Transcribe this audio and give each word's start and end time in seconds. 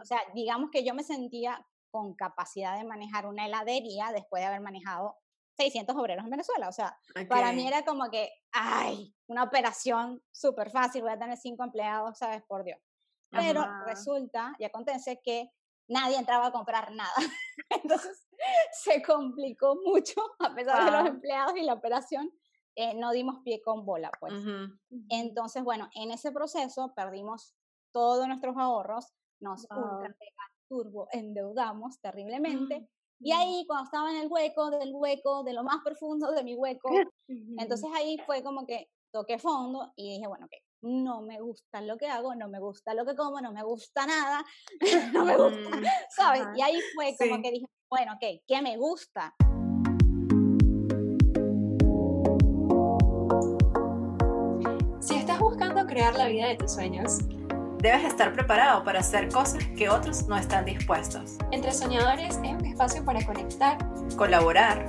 o 0.00 0.04
sea, 0.04 0.20
digamos 0.34 0.70
que 0.70 0.84
yo 0.84 0.94
me 0.94 1.02
sentía 1.02 1.66
con 1.90 2.14
capacidad 2.14 2.78
de 2.78 2.84
manejar 2.84 3.26
una 3.26 3.46
heladería 3.46 4.12
después 4.12 4.42
de 4.42 4.46
haber 4.46 4.60
manejado 4.60 5.16
600 5.56 5.94
obreros 5.96 6.24
en 6.24 6.30
Venezuela. 6.30 6.68
O 6.68 6.72
sea, 6.72 6.98
para 7.28 7.52
mí 7.52 7.66
era 7.66 7.84
como 7.84 8.10
que, 8.10 8.30
ay, 8.52 9.14
una 9.26 9.44
operación 9.44 10.22
súper 10.30 10.70
fácil, 10.70 11.02
voy 11.02 11.12
a 11.12 11.18
tener 11.18 11.36
cinco 11.36 11.64
empleados, 11.64 12.18
¿sabes? 12.18 12.42
Por 12.46 12.64
Dios. 12.64 12.78
Pero 13.30 13.64
resulta 13.86 14.56
y 14.58 14.64
acontece 14.64 15.20
que 15.22 15.50
nadie 15.88 16.16
entraba 16.16 16.46
a 16.46 16.52
comprar 16.52 16.92
nada. 16.92 17.12
Entonces 17.70 18.26
se 18.72 19.02
complicó 19.02 19.76
mucho, 19.84 20.20
a 20.38 20.54
pesar 20.54 20.84
de 20.84 20.90
los 20.90 21.06
empleados 21.06 21.56
y 21.56 21.62
la 21.62 21.74
operación, 21.74 22.30
eh, 22.76 22.94
no 22.94 23.12
dimos 23.12 23.40
pie 23.44 23.60
con 23.62 23.84
bola, 23.84 24.10
pues. 24.20 24.32
Entonces, 25.10 25.62
bueno, 25.62 25.90
en 25.94 26.12
ese 26.12 26.32
proceso 26.32 26.94
perdimos 26.94 27.54
todos 27.92 28.26
nuestros 28.26 28.56
ahorros, 28.56 29.12
nos 29.40 29.66
ultra 29.70 30.14
turbo 30.68 31.08
endeudamos 31.10 32.00
terriblemente. 32.00 32.88
Y 33.22 33.32
ahí, 33.32 33.64
cuando 33.66 33.84
estaba 33.84 34.10
en 34.10 34.22
el 34.22 34.28
hueco 34.30 34.70
del 34.70 34.92
hueco, 34.94 35.42
de 35.42 35.52
lo 35.52 35.62
más 35.62 35.82
profundo 35.84 36.30
de 36.32 36.42
mi 36.42 36.54
hueco, 36.54 36.88
entonces 37.58 37.90
ahí 37.94 38.16
fue 38.24 38.42
como 38.42 38.66
que 38.66 38.88
toqué 39.12 39.38
fondo 39.38 39.92
y 39.96 40.14
dije, 40.14 40.28
bueno, 40.28 40.46
que 40.48 40.58
no 40.82 41.20
me 41.20 41.40
gusta 41.40 41.82
lo 41.82 41.98
que 41.98 42.06
hago, 42.06 42.34
no 42.34 42.48
me 42.48 42.60
gusta 42.60 42.94
lo 42.94 43.04
que 43.04 43.16
como, 43.16 43.40
no 43.40 43.52
me 43.52 43.62
gusta 43.62 44.06
nada, 44.06 44.42
no 45.12 45.24
me 45.24 45.36
gusta, 45.36 45.76
mm, 45.76 45.84
¿sabes? 46.16 46.42
Y 46.56 46.62
ahí 46.62 46.80
fue 46.94 47.14
como 47.18 47.42
que 47.42 47.50
dije, 47.50 47.66
bueno, 47.90 48.12
ok, 48.14 48.42
¿qué 48.46 48.62
me 48.62 48.78
gusta? 48.78 49.34
Si 55.00 55.16
estás 55.16 55.40
buscando 55.40 55.84
crear 55.86 56.14
la 56.14 56.28
vida 56.28 56.46
de 56.48 56.56
tus 56.56 56.72
sueños, 56.72 57.18
debes 57.80 58.04
estar 58.04 58.32
preparado 58.32 58.84
para 58.84 59.00
hacer 59.00 59.28
cosas 59.30 59.64
que 59.76 59.88
otros 59.88 60.26
no 60.26 60.36
están 60.36 60.64
dispuestos. 60.64 61.36
Entre 61.50 61.72
Soñadores 61.72 62.36
es 62.36 62.36
un 62.36 62.64
espacio 62.64 63.04
para 63.04 63.24
conectar, 63.24 63.78
colaborar, 64.16 64.84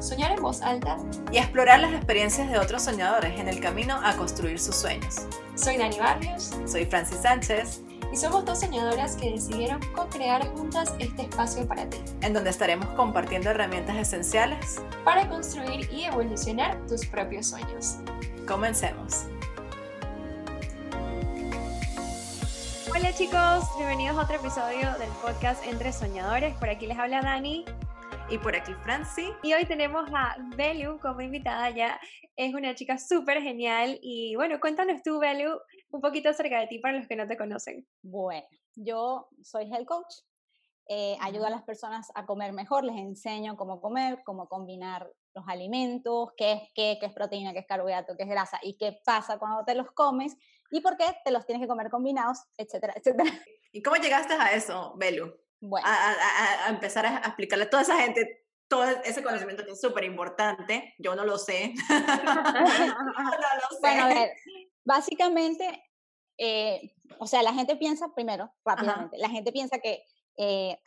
soñar 0.00 0.32
en 0.32 0.42
voz 0.42 0.60
alta 0.62 0.96
y 1.30 1.38
explorar 1.38 1.80
las 1.80 1.92
experiencias 1.92 2.50
de 2.50 2.58
otros 2.58 2.82
soñadores 2.82 3.38
en 3.38 3.48
el 3.48 3.60
camino 3.60 4.00
a 4.02 4.16
construir 4.16 4.58
sus 4.58 4.74
sueños. 4.74 5.26
Soy 5.54 5.76
Dani 5.76 5.98
Barrios. 5.98 6.50
Soy 6.66 6.84
Francis 6.86 7.18
Sánchez. 7.18 7.82
Y 8.12 8.16
somos 8.16 8.44
dos 8.44 8.60
soñadoras 8.60 9.16
que 9.16 9.30
decidieron 9.30 9.80
co-crear 9.94 10.46
juntas 10.48 10.92
este 10.98 11.22
espacio 11.22 11.66
para 11.66 11.88
ti. 11.88 11.96
En 12.20 12.34
donde 12.34 12.50
estaremos 12.50 12.86
compartiendo 12.88 13.48
herramientas 13.48 13.96
esenciales 13.96 14.82
para 15.02 15.26
construir 15.30 15.88
y 15.90 16.04
evolucionar 16.04 16.76
tus 16.86 17.06
propios 17.06 17.46
sueños. 17.46 17.96
Comencemos. 18.46 19.24
Hola 22.94 23.14
chicos, 23.14 23.64
bienvenidos 23.78 24.18
a 24.18 24.24
otro 24.24 24.36
episodio 24.36 24.92
del 24.98 25.08
podcast 25.22 25.64
Entre 25.64 25.94
Soñadores. 25.94 26.54
Por 26.58 26.68
aquí 26.68 26.86
les 26.86 26.98
habla 26.98 27.22
Dani. 27.22 27.64
Y 28.28 28.36
por 28.36 28.54
aquí 28.54 28.74
Franci. 28.82 29.30
Y 29.42 29.54
hoy 29.54 29.64
tenemos 29.64 30.10
a 30.14 30.36
Belu 30.56 30.98
como 31.00 31.22
invitada 31.22 31.70
ya. 31.70 31.98
Es 32.36 32.52
una 32.52 32.74
chica 32.74 32.98
súper 32.98 33.40
genial. 33.40 33.98
Y 34.02 34.36
bueno, 34.36 34.60
cuéntanos 34.60 35.02
tú, 35.02 35.18
Belu, 35.18 35.58
un 35.90 36.02
poquito 36.02 36.28
acerca 36.28 36.60
de 36.60 36.66
ti 36.66 36.80
para 36.80 36.98
los 36.98 37.08
que 37.08 37.16
no 37.16 37.26
te 37.26 37.38
conocen. 37.38 37.86
Bueno, 38.02 38.46
yo 38.74 39.26
soy 39.42 39.72
health 39.72 39.86
coach. 39.86 40.14
Eh, 40.88 41.16
ayudo 41.22 41.46
a 41.46 41.50
las 41.50 41.62
personas 41.62 42.12
a 42.14 42.26
comer 42.26 42.52
mejor, 42.52 42.84
les 42.84 42.96
enseño 42.96 43.56
cómo 43.56 43.80
comer, 43.80 44.22
cómo 44.24 44.48
combinar 44.48 45.10
los 45.32 45.48
alimentos, 45.48 46.30
qué 46.36 46.52
es 46.52 46.60
qué, 46.74 46.98
qué 47.00 47.06
es 47.06 47.12
proteína, 47.14 47.54
qué 47.54 47.60
es 47.60 47.66
carbohidrato, 47.66 48.16
qué 48.18 48.24
es 48.24 48.28
grasa 48.28 48.58
y 48.62 48.76
qué 48.76 49.00
pasa 49.06 49.38
cuando 49.38 49.64
te 49.64 49.74
los 49.74 49.90
comes 49.92 50.36
y 50.72 50.80
por 50.80 50.96
qué 50.96 51.04
te 51.22 51.30
los 51.30 51.44
tienes 51.44 51.62
que 51.62 51.68
comer 51.68 51.90
combinados, 51.90 52.38
etcétera, 52.56 52.94
etcétera. 52.96 53.30
¿Y 53.72 53.82
cómo 53.82 53.96
llegaste 53.96 54.32
a 54.32 54.52
eso, 54.54 54.94
Belu? 54.96 55.38
Bueno. 55.60 55.86
A, 55.86 56.68
empezar 56.70 57.04
a 57.04 57.18
explicarle 57.18 57.66
a 57.66 57.70
toda 57.70 57.82
esa 57.82 57.96
gente 57.98 58.46
todo 58.68 58.84
ese 59.04 59.22
conocimiento 59.22 59.66
que 59.66 59.72
es 59.72 59.80
súper 59.80 60.04
importante. 60.04 60.94
Yo 60.98 61.14
no 61.14 61.26
lo 61.26 61.36
sé. 61.36 61.74
no 61.90 62.60
lo 62.60 62.66
sé. 62.68 63.80
Bueno, 63.82 64.04
a 64.04 64.08
ver, 64.08 64.32
básicamente, 64.82 65.90
eh, 66.38 66.94
o 67.18 67.26
sea, 67.26 67.42
la 67.42 67.52
gente 67.52 67.76
piensa, 67.76 68.14
primero, 68.14 68.50
rápidamente, 68.64 69.18
la 69.18 69.28
gente 69.28 69.52
piensa 69.52 69.78
que 69.78 70.06
eh, 70.38 70.78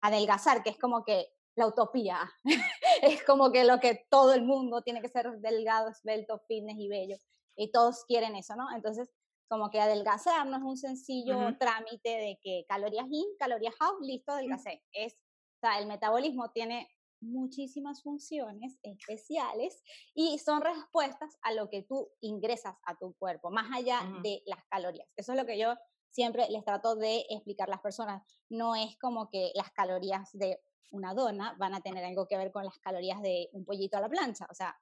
adelgazar, 0.00 0.62
que 0.62 0.70
es 0.70 0.78
como 0.78 1.04
que 1.04 1.28
la 1.56 1.66
utopía, 1.66 2.32
es 3.02 3.22
como 3.24 3.52
que 3.52 3.64
lo 3.64 3.80
que 3.80 4.06
todo 4.08 4.32
el 4.32 4.42
mundo 4.42 4.80
tiene 4.80 5.02
que 5.02 5.10
ser 5.10 5.30
delgado, 5.40 5.90
esbelto, 5.90 6.42
fitness 6.48 6.78
y 6.78 6.88
bello 6.88 7.18
y 7.56 7.70
todos 7.70 8.04
quieren 8.06 8.36
eso, 8.36 8.56
¿no? 8.56 8.66
Entonces, 8.74 9.10
como 9.48 9.70
que 9.70 9.80
adelgazar 9.80 10.46
no 10.46 10.56
es 10.56 10.62
un 10.62 10.76
sencillo 10.76 11.56
trámite 11.58 12.08
de 12.08 12.38
que 12.40 12.64
calorías 12.68 13.06
in, 13.10 13.26
calorías 13.38 13.74
out, 13.80 14.00
listo, 14.00 14.32
adelgacé. 14.32 14.84
Es, 14.92 15.14
o 15.14 15.60
sea, 15.60 15.80
el 15.80 15.86
metabolismo 15.86 16.50
tiene 16.52 16.88
muchísimas 17.20 18.02
funciones 18.02 18.78
especiales 18.82 19.82
y 20.14 20.38
son 20.38 20.62
respuestas 20.62 21.36
a 21.42 21.52
lo 21.52 21.68
que 21.68 21.82
tú 21.82 22.10
ingresas 22.20 22.76
a 22.84 22.96
tu 22.96 23.14
cuerpo, 23.14 23.50
más 23.50 23.66
allá 23.76 24.00
de 24.22 24.42
las 24.46 24.64
calorías. 24.66 25.08
Eso 25.16 25.32
es 25.32 25.38
lo 25.38 25.46
que 25.46 25.58
yo 25.58 25.74
siempre 26.10 26.48
les 26.48 26.64
trato 26.64 26.96
de 26.96 27.26
explicar 27.30 27.68
a 27.68 27.72
las 27.72 27.80
personas. 27.80 28.22
No 28.48 28.74
es 28.74 28.96
como 28.98 29.28
que 29.28 29.52
las 29.54 29.70
calorías 29.72 30.30
de 30.32 30.60
una 30.90 31.14
dona 31.14 31.54
van 31.58 31.74
a 31.74 31.80
tener 31.80 32.04
algo 32.04 32.26
que 32.26 32.36
ver 32.36 32.50
con 32.50 32.64
las 32.64 32.78
calorías 32.78 33.20
de 33.22 33.48
un 33.52 33.64
pollito 33.64 33.96
a 33.96 34.00
la 34.00 34.08
plancha. 34.08 34.46
O 34.50 34.54
sea, 34.54 34.76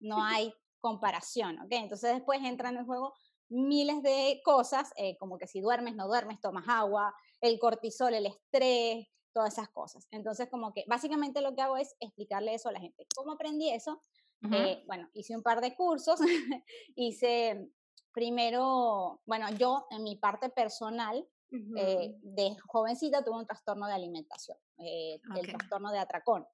no 0.00 0.22
hay 0.22 0.52
comparación, 0.82 1.58
¿ok? 1.60 1.68
Entonces 1.70 2.12
después 2.12 2.40
entran 2.42 2.74
en 2.74 2.80
el 2.80 2.86
juego 2.86 3.14
miles 3.48 4.02
de 4.02 4.40
cosas, 4.44 4.92
eh, 4.96 5.16
como 5.16 5.38
que 5.38 5.46
si 5.46 5.60
duermes, 5.60 5.94
no 5.94 6.08
duermes, 6.08 6.40
tomas 6.40 6.68
agua, 6.68 7.14
el 7.40 7.58
cortisol, 7.58 8.12
el 8.14 8.26
estrés, 8.26 9.06
todas 9.32 9.52
esas 9.54 9.70
cosas. 9.70 10.06
Entonces, 10.10 10.48
como 10.50 10.72
que 10.72 10.84
básicamente 10.88 11.40
lo 11.40 11.54
que 11.54 11.62
hago 11.62 11.76
es 11.76 11.94
explicarle 12.00 12.54
eso 12.54 12.68
a 12.68 12.72
la 12.72 12.80
gente. 12.80 13.06
¿Cómo 13.14 13.32
aprendí 13.32 13.70
eso? 13.70 14.02
Eh, 14.50 14.82
bueno, 14.86 15.08
hice 15.14 15.36
un 15.36 15.42
par 15.42 15.60
de 15.60 15.76
cursos, 15.76 16.18
hice 16.96 17.70
primero, 18.12 19.22
bueno, 19.24 19.48
yo 19.50 19.86
en 19.90 20.02
mi 20.02 20.16
parte 20.16 20.50
personal, 20.50 21.26
eh, 21.76 22.16
de 22.22 22.56
jovencita 22.66 23.22
tuve 23.22 23.36
un 23.36 23.46
trastorno 23.46 23.86
de 23.86 23.92
alimentación, 23.92 24.56
el 24.78 25.46
trastorno 25.46 25.92
de 25.92 25.98
atracón. 25.98 26.44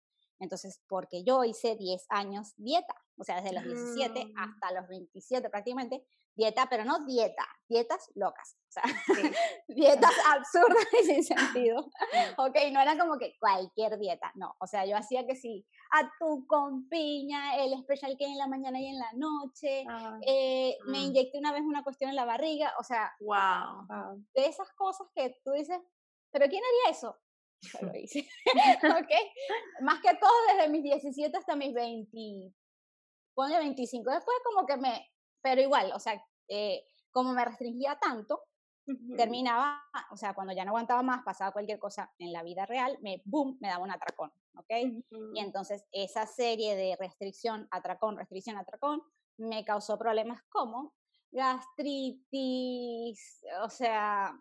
Entonces, 0.40 0.80
porque 0.88 1.24
yo 1.24 1.44
hice 1.44 1.76
10 1.76 2.06
años 2.10 2.54
dieta, 2.56 2.94
o 3.16 3.24
sea, 3.24 3.40
desde 3.40 3.54
los 3.54 3.64
17 3.64 4.26
mm. 4.26 4.38
hasta 4.38 4.72
los 4.72 4.88
27 4.88 5.50
prácticamente, 5.50 6.04
dieta, 6.38 6.68
pero 6.70 6.84
no 6.84 7.04
dieta, 7.04 7.44
dietas 7.68 8.10
locas, 8.14 8.56
o 8.68 8.72
sea, 8.72 8.82
dietas 9.68 10.12
absurdas 10.26 10.86
y 11.00 11.04
sin 11.04 11.24
sentido. 11.24 11.80
ok, 12.36 12.56
no 12.72 12.80
era 12.80 12.96
como 12.96 13.18
que 13.18 13.36
cualquier 13.40 13.98
dieta, 13.98 14.30
no, 14.36 14.54
o 14.60 14.66
sea, 14.68 14.86
yo 14.86 14.96
hacía 14.96 15.26
que 15.26 15.34
sí, 15.34 15.66
atún 15.90 16.46
con 16.46 16.88
piña, 16.88 17.56
el 17.56 17.76
special 17.82 18.16
que 18.16 18.26
en 18.26 18.38
la 18.38 18.46
mañana 18.46 18.80
y 18.80 18.86
en 18.86 18.98
la 18.98 19.12
noche, 19.14 19.84
eh, 20.22 20.78
me 20.86 20.98
mm. 20.98 21.02
inyecté 21.02 21.38
una 21.38 21.52
vez 21.52 21.62
una 21.62 21.82
cuestión 21.82 22.10
en 22.10 22.16
la 22.16 22.24
barriga, 22.24 22.72
o 22.78 22.84
sea, 22.84 23.12
wow. 23.20 24.24
de 24.34 24.46
esas 24.46 24.70
cosas 24.74 25.08
que 25.16 25.40
tú 25.44 25.50
dices, 25.50 25.80
pero 26.30 26.46
¿quién 26.46 26.62
haría 26.62 26.96
eso? 26.96 27.18
Yo 27.60 27.78
lo 27.82 27.96
hice. 27.96 28.28
¿Ok? 28.84 29.10
Más 29.80 30.00
que 30.00 30.14
todo 30.16 30.32
desde 30.52 30.68
mis 30.68 30.82
17 30.82 31.36
hasta 31.36 31.56
mis 31.56 31.74
20, 31.74 32.54
pone 33.34 33.58
25. 33.58 34.10
Después 34.10 34.36
como 34.44 34.66
que 34.66 34.76
me, 34.76 35.10
pero 35.42 35.60
igual, 35.60 35.92
o 35.94 36.00
sea, 36.00 36.22
eh, 36.48 36.84
como 37.10 37.32
me 37.32 37.44
restringía 37.44 37.98
tanto, 37.98 38.42
terminaba, 39.16 39.82
o 40.10 40.16
sea, 40.16 40.34
cuando 40.34 40.54
ya 40.54 40.64
no 40.64 40.70
aguantaba 40.70 41.02
más, 41.02 41.22
pasaba 41.22 41.52
cualquier 41.52 41.78
cosa 41.78 42.10
en 42.18 42.32
la 42.32 42.42
vida 42.42 42.64
real, 42.64 42.98
me, 43.02 43.20
boom, 43.24 43.58
me 43.60 43.68
daba 43.68 43.84
un 43.84 43.90
atracón, 43.90 44.32
¿ok? 44.54 44.70
Y 45.34 45.40
entonces 45.40 45.84
esa 45.92 46.26
serie 46.26 46.74
de 46.74 46.96
restricción, 46.96 47.68
atracón, 47.70 48.16
restricción, 48.16 48.56
atracón, 48.56 49.02
me 49.36 49.64
causó 49.64 49.98
problemas 49.98 50.42
como 50.48 50.94
gastritis, 51.30 53.20
o 53.62 53.68
sea, 53.68 54.40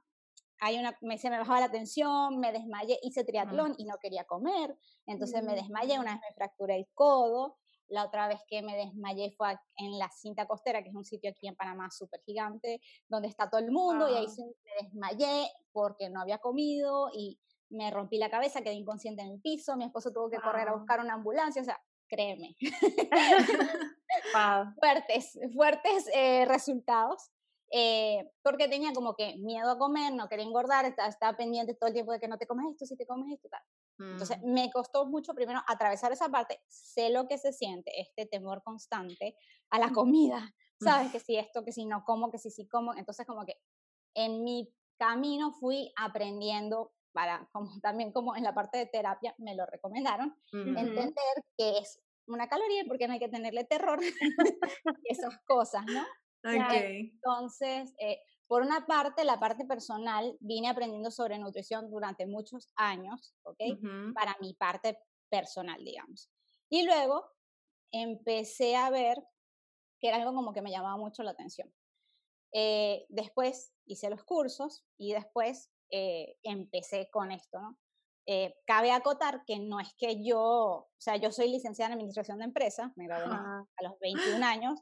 hay 0.60 0.78
una, 0.78 0.98
me, 1.02 1.18
se 1.18 1.30
me 1.30 1.38
bajaba 1.38 1.60
la 1.60 1.72
tensión, 1.72 2.40
me 2.40 2.52
desmayé, 2.52 3.00
hice 3.04 3.24
triatlón 3.24 3.76
y 3.78 3.86
no 3.86 3.96
quería 4.02 4.26
comer, 4.26 4.78
entonces 5.06 5.44
me 5.44 5.56
desmayé, 5.56 6.00
una 6.00 6.14
vez 6.14 6.22
me 6.28 6.36
fracturé 6.36 6.76
el 6.76 6.88
codo, 6.94 7.58
la 7.90 8.06
otra 8.06 8.28
vez 8.28 8.40
que 8.48 8.62
me 8.62 8.76
desmayé 8.76 9.32
fue 9.38 9.58
en 9.78 9.98
la 9.98 10.10
cinta 10.10 10.46
costera, 10.46 10.84
que 10.84 10.90
es 10.90 10.96
un 10.96 11.06
sitio 11.06 11.32
aquí 11.32 11.48
en 11.48 11.56
Panamá 11.56 11.90
súper 11.90 12.22
gigante, 12.26 12.82
donde 13.08 13.28
está 13.28 13.50
todo 13.50 13.62
el 13.62 13.72
mundo, 13.72 14.10
y 14.10 14.16
ahí 14.16 14.28
ah. 14.28 14.44
me 14.64 14.88
desmayé 14.88 15.50
porque 15.72 16.10
no 16.10 16.22
había 16.22 16.40
comido 16.40 17.10
y 17.14 17.40
me 17.70 17.92
rompí 17.92 18.18
la 18.18 18.30
cabeza, 18.30 18.62
quedé 18.62 18.74
inconsciente 18.74 19.22
en 19.22 19.30
el 19.30 19.42
piso, 19.42 19.76
mi 19.76 19.86
esposo 19.86 20.12
tuvo 20.12 20.30
que 20.30 20.40
correr 20.40 20.68
a 20.70 20.76
buscar 20.76 21.00
una 21.00 21.14
ambulancia, 21.14 21.62
o 21.62 21.66
sea, 21.66 21.80
créeme. 22.08 22.56
Fuertes, 24.80 25.40
fuertes 25.54 26.10
eh, 26.14 26.46
resultados. 26.46 27.30
Eh, 27.70 28.32
porque 28.44 28.70
tenía 28.70 28.94
como 28.94 29.14
que 29.14 29.36
miedo 29.38 29.70
a 29.70 29.78
comer, 29.78 30.14
no 30.14 30.30
quería 30.30 30.46
engordar, 30.46 30.86
estaba, 30.86 31.36
pendiente 31.36 31.74
todo 31.74 31.88
el 31.88 31.94
tiempo 31.94 32.14
de 32.14 32.20
que 32.20 32.28
no 32.28 32.38
te 32.38 32.48
comes 32.48 32.72
esto, 32.72 32.86
si 32.86 32.96
te 32.96 33.06
comes 33.06 33.34
esto, 33.34 33.50
tal. 33.50 33.62
Entonces, 34.00 34.38
mm. 34.42 34.54
me 34.54 34.72
costó 34.72 35.06
mucho 35.06 35.34
primero 35.34 35.62
atravesar 35.68 36.12
esa 36.12 36.30
parte, 36.30 36.62
sé 36.68 37.10
lo 37.10 37.28
que 37.28 37.38
se 37.38 37.52
siente, 37.52 37.92
este 38.00 38.26
temor 38.26 38.64
constante 38.64 39.36
a 39.70 39.80
la 39.80 39.92
comida, 39.92 40.54
¿sabes? 41.08 41.12
Que 41.12 41.20
si 41.20 41.36
esto, 41.36 41.66
que 41.66 41.74
si 41.74 41.86
no 41.86 42.04
como, 42.06 42.32
que 42.32 42.38
si 42.38 42.52
sí 42.52 42.68
como, 42.68 42.96
entonces 42.96 43.26
como 43.26 43.46
que 43.46 43.58
en 44.14 44.44
mi 44.44 44.74
camino 44.98 45.52
fui 45.52 45.92
aprendiendo 45.98 46.94
para, 47.12 47.50
como, 47.52 47.80
también 47.82 48.14
como 48.14 48.36
en 48.36 48.44
la 48.44 48.54
parte 48.54 48.78
de 48.78 48.86
terapia 48.86 49.36
me 49.40 49.56
lo 49.56 49.66
recomendaron, 49.66 50.36
entender 50.54 51.44
que 51.58 51.80
es 51.80 52.02
una 52.28 52.48
caloría 52.48 52.84
y 52.84 52.88
por 52.88 52.98
qué 52.98 53.08
no 53.08 53.14
hay 53.14 53.20
que 53.20 53.30
tenerle 53.30 53.64
terror 53.64 54.00
esas 55.06 55.38
cosas, 55.46 55.86
¿no? 55.86 56.06
Entonces, 56.44 57.94
eh, 58.00 58.22
por 58.48 58.62
una 58.62 58.86
parte, 58.86 59.24
la 59.26 59.40
parte 59.40 59.66
personal, 59.66 60.38
vine 60.40 60.70
aprendiendo 60.70 61.12
sobre 61.12 61.38
nutrición 61.38 61.90
durante 61.90 62.26
muchos 62.26 62.72
años, 62.76 63.36
¿ok? 63.44 63.58
Para 64.14 64.38
mi 64.40 64.54
parte 64.54 64.98
personal, 65.30 65.84
digamos. 65.84 66.30
Y 66.70 66.86
luego 66.86 67.26
empecé 67.92 68.76
a 68.76 68.90
ver 68.90 69.22
que 70.00 70.08
era 70.10 70.18
algo 70.18 70.34
como 70.34 70.54
que 70.54 70.62
me 70.62 70.72
llamaba 70.72 70.98
mucho 70.98 71.24
la 71.24 71.32
atención. 71.32 71.74
Eh, 72.54 73.06
después 73.10 73.74
hice 73.86 74.10
los 74.10 74.24
cursos 74.24 74.86
y 74.98 75.14
después 75.14 75.70
eh, 75.92 76.38
empecé 76.44 77.10
con 77.12 77.32
esto, 77.32 77.60
¿no? 77.60 77.78
Eh, 78.30 78.56
cabe 78.66 78.92
acotar 78.92 79.46
que 79.46 79.58
no 79.58 79.80
es 79.80 79.94
que 79.98 80.22
yo, 80.22 80.42
o 80.42 80.90
sea, 80.98 81.16
yo 81.16 81.32
soy 81.32 81.50
licenciada 81.50 81.88
en 81.88 81.94
Administración 81.94 82.40
de 82.40 82.46
Empresas, 82.46 82.92
me 82.98 83.06
gradué 83.06 83.34
a 83.34 83.84
los 83.84 83.98
21 84.02 84.44
años, 84.44 84.82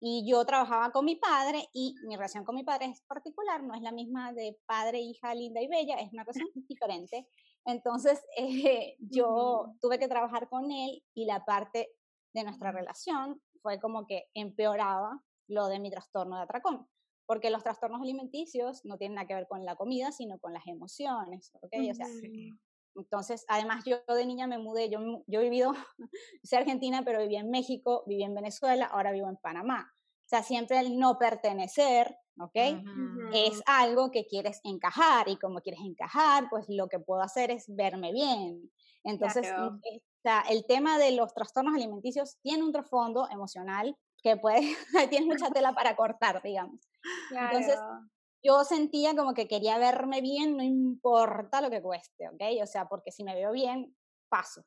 y 0.00 0.28
yo 0.28 0.44
trabajaba 0.44 0.90
con 0.90 1.04
mi 1.04 1.16
padre 1.16 1.68
y 1.72 1.94
mi 2.06 2.16
relación 2.16 2.44
con 2.44 2.54
mi 2.54 2.64
padre 2.64 2.86
es 2.86 3.00
particular, 3.02 3.62
no 3.62 3.74
es 3.74 3.82
la 3.82 3.92
misma 3.92 4.32
de 4.32 4.58
padre, 4.66 5.00
hija, 5.00 5.34
linda 5.34 5.60
y 5.60 5.68
bella, 5.68 5.96
es 5.96 6.12
una 6.12 6.24
relación 6.28 6.48
diferente. 6.68 7.28
Entonces, 7.64 8.22
yo 8.98 9.74
tuve 9.80 9.98
que 9.98 10.08
trabajar 10.08 10.48
con 10.48 10.70
él 10.70 11.02
y 11.14 11.26
la 11.26 11.44
parte 11.44 11.90
de 12.34 12.44
nuestra 12.44 12.72
relación 12.72 13.40
fue 13.62 13.80
como 13.80 14.06
que 14.06 14.24
empeoraba 14.34 15.22
lo 15.48 15.68
de 15.68 15.78
mi 15.78 15.90
trastorno 15.90 16.36
de 16.36 16.42
atracón, 16.42 16.86
porque 17.26 17.50
los 17.50 17.62
trastornos 17.62 18.02
alimenticios 18.02 18.84
no 18.84 18.98
tienen 18.98 19.14
nada 19.14 19.26
que 19.26 19.34
ver 19.34 19.46
con 19.48 19.64
la 19.64 19.76
comida, 19.76 20.12
sino 20.12 20.38
con 20.38 20.52
las 20.52 20.66
emociones, 20.66 21.50
¿ok? 21.62 21.72
O 21.90 21.94
sea, 21.94 22.06
entonces, 22.96 23.44
además 23.48 23.84
yo 23.84 23.98
de 24.06 24.26
niña 24.26 24.46
me 24.46 24.58
mudé, 24.58 24.88
yo, 24.90 24.98
yo 25.26 25.40
he 25.40 25.44
vivido, 25.44 25.72
soy 26.42 26.58
argentina, 26.58 27.02
pero 27.04 27.20
viví 27.20 27.36
en 27.36 27.50
México, 27.50 28.04
viví 28.06 28.22
en 28.22 28.34
Venezuela, 28.34 28.86
ahora 28.86 29.12
vivo 29.12 29.28
en 29.28 29.36
Panamá. 29.36 29.92
O 30.24 30.28
sea, 30.28 30.42
siempre 30.42 30.78
el 30.80 30.98
no 30.98 31.18
pertenecer, 31.18 32.16
¿ok? 32.38 32.56
Es 33.34 33.62
algo 33.66 34.10
que 34.10 34.26
quieres 34.26 34.60
encajar 34.64 35.28
y 35.28 35.36
como 35.36 35.60
quieres 35.60 35.82
encajar, 35.84 36.48
pues 36.48 36.64
lo 36.68 36.88
que 36.88 36.98
puedo 36.98 37.20
hacer 37.20 37.50
es 37.50 37.66
verme 37.68 38.10
bien. 38.12 38.70
Entonces, 39.02 39.52
el 40.48 40.64
tema 40.66 40.98
de 40.98 41.12
los 41.12 41.34
trastornos 41.34 41.74
alimenticios 41.74 42.38
tiene 42.40 42.64
un 42.64 42.72
trasfondo 42.72 43.28
emocional 43.30 43.94
que 44.22 44.38
puede, 44.38 44.60
tiene 45.10 45.26
mucha 45.26 45.50
tela 45.50 45.74
para 45.74 45.94
cortar, 45.94 46.42
digamos. 46.42 46.80
Entonces, 47.30 47.78
yo 48.44 48.62
sentía 48.64 49.16
como 49.16 49.34
que 49.34 49.48
quería 49.48 49.78
verme 49.78 50.20
bien, 50.20 50.56
no 50.56 50.62
importa 50.62 51.60
lo 51.60 51.70
que 51.70 51.82
cueste, 51.82 52.28
¿ok? 52.28 52.42
O 52.62 52.66
sea, 52.66 52.86
porque 52.86 53.10
si 53.10 53.24
me 53.24 53.34
veo 53.34 53.52
bien, 53.52 53.96
paso 54.28 54.64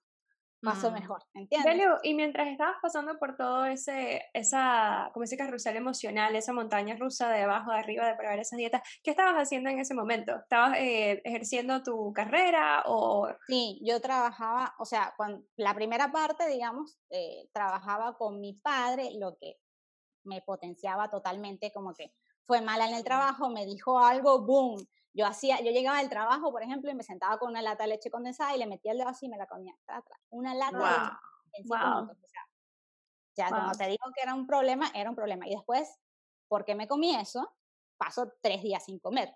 paso 0.62 0.89
mm. 0.89 0.94
mejor, 0.94 1.24
¿entiendes? 1.33 1.88
y 2.03 2.13
mientras 2.13 2.47
estabas 2.47 2.77
pasando 2.81 3.18
por 3.19 3.38
todo 3.38 3.65
ese, 3.65 4.25
esa, 4.33 5.09
como 5.13 5.24
ese 5.24 5.38
carrusel 5.38 5.75
emocional, 5.75 6.35
esa 6.35 6.53
montaña 6.53 6.95
rusa 6.95 7.29
de 7.29 7.44
abajo, 7.44 7.71
de 7.71 7.77
arriba, 7.77 8.07
de 8.07 8.15
probar 8.15 8.39
esas 8.39 8.57
dietas, 8.57 8.81
¿qué 9.03 9.12
estabas 9.12 9.35
haciendo 9.35 9.69
en 9.69 9.79
ese 9.79 9.94
momento? 9.94 10.35
¿Estabas 10.35 10.77
eh, 10.79 11.21
ejerciendo 11.24 11.83
tu 11.83 12.12
carrera 12.13 12.83
o...? 12.88 13.29
Sí, 13.47 13.79
yo 13.83 14.01
trabajaba, 14.01 14.74
o 14.79 14.85
sea, 14.85 15.13
cuando, 15.15 15.45
la 15.57 15.75
primera 15.75 16.12
parte, 16.12 16.47
digamos, 16.47 16.97
eh, 17.09 17.47
trabajaba 17.53 18.18
con 18.18 18.39
mi 18.39 18.53
padre, 18.53 19.12
lo 19.19 19.38
que 19.38 19.57
me 20.24 20.41
potenciaba 20.41 21.09
totalmente, 21.09 21.71
como 21.71 21.94
que 21.94 22.13
fue 22.48 22.62
mala 22.62 22.88
en 22.88 22.96
el 22.96 23.04
trabajo, 23.04 23.50
me 23.50 23.66
dijo 23.66 24.00
algo, 24.00 24.42
boom, 24.42 24.88
yo 25.14 25.26
hacía, 25.28 25.60
yo 25.60 25.72
llegaba 25.72 26.00
del 26.00 26.10
trabajo, 26.10 26.52
por 26.52 26.64
ejemplo, 26.64 26.90
y 26.90 26.96
me 26.96 27.04
sentaba 27.04 27.38
con 27.38 27.50
una 27.50 27.62
lata 27.62 27.84
de 27.84 27.90
leche 27.90 28.10
condensada 28.10 28.56
y 28.56 28.60
le 28.60 28.68
metía 28.68 28.94
el 28.94 29.00
dedo 29.00 29.10
así 29.10 29.26
y 29.26 29.30
me 29.30 29.38
la 29.38 29.48
comía. 29.48 29.76
Una 30.30 30.56
lata 30.56 31.20
de 31.54 31.60
leche. 31.60 31.76
O 32.24 32.28
sea, 32.28 32.48
ya 33.36 33.52
como 33.52 33.72
te 33.74 33.86
digo 33.88 34.06
que 34.16 34.22
era 34.24 34.34
un 34.34 34.48
problema, 34.48 34.90
era 34.94 35.10
un 35.10 35.16
problema. 35.16 35.48
Y 35.48 35.56
después, 35.56 36.00
¿por 36.48 36.64
qué 36.64 36.74
me 36.74 36.88
comí 36.88 37.16
eso? 37.16 37.54
Paso 37.98 38.32
tres 38.42 38.64
días 38.64 38.86
sin 38.86 39.00
comer. 39.00 39.36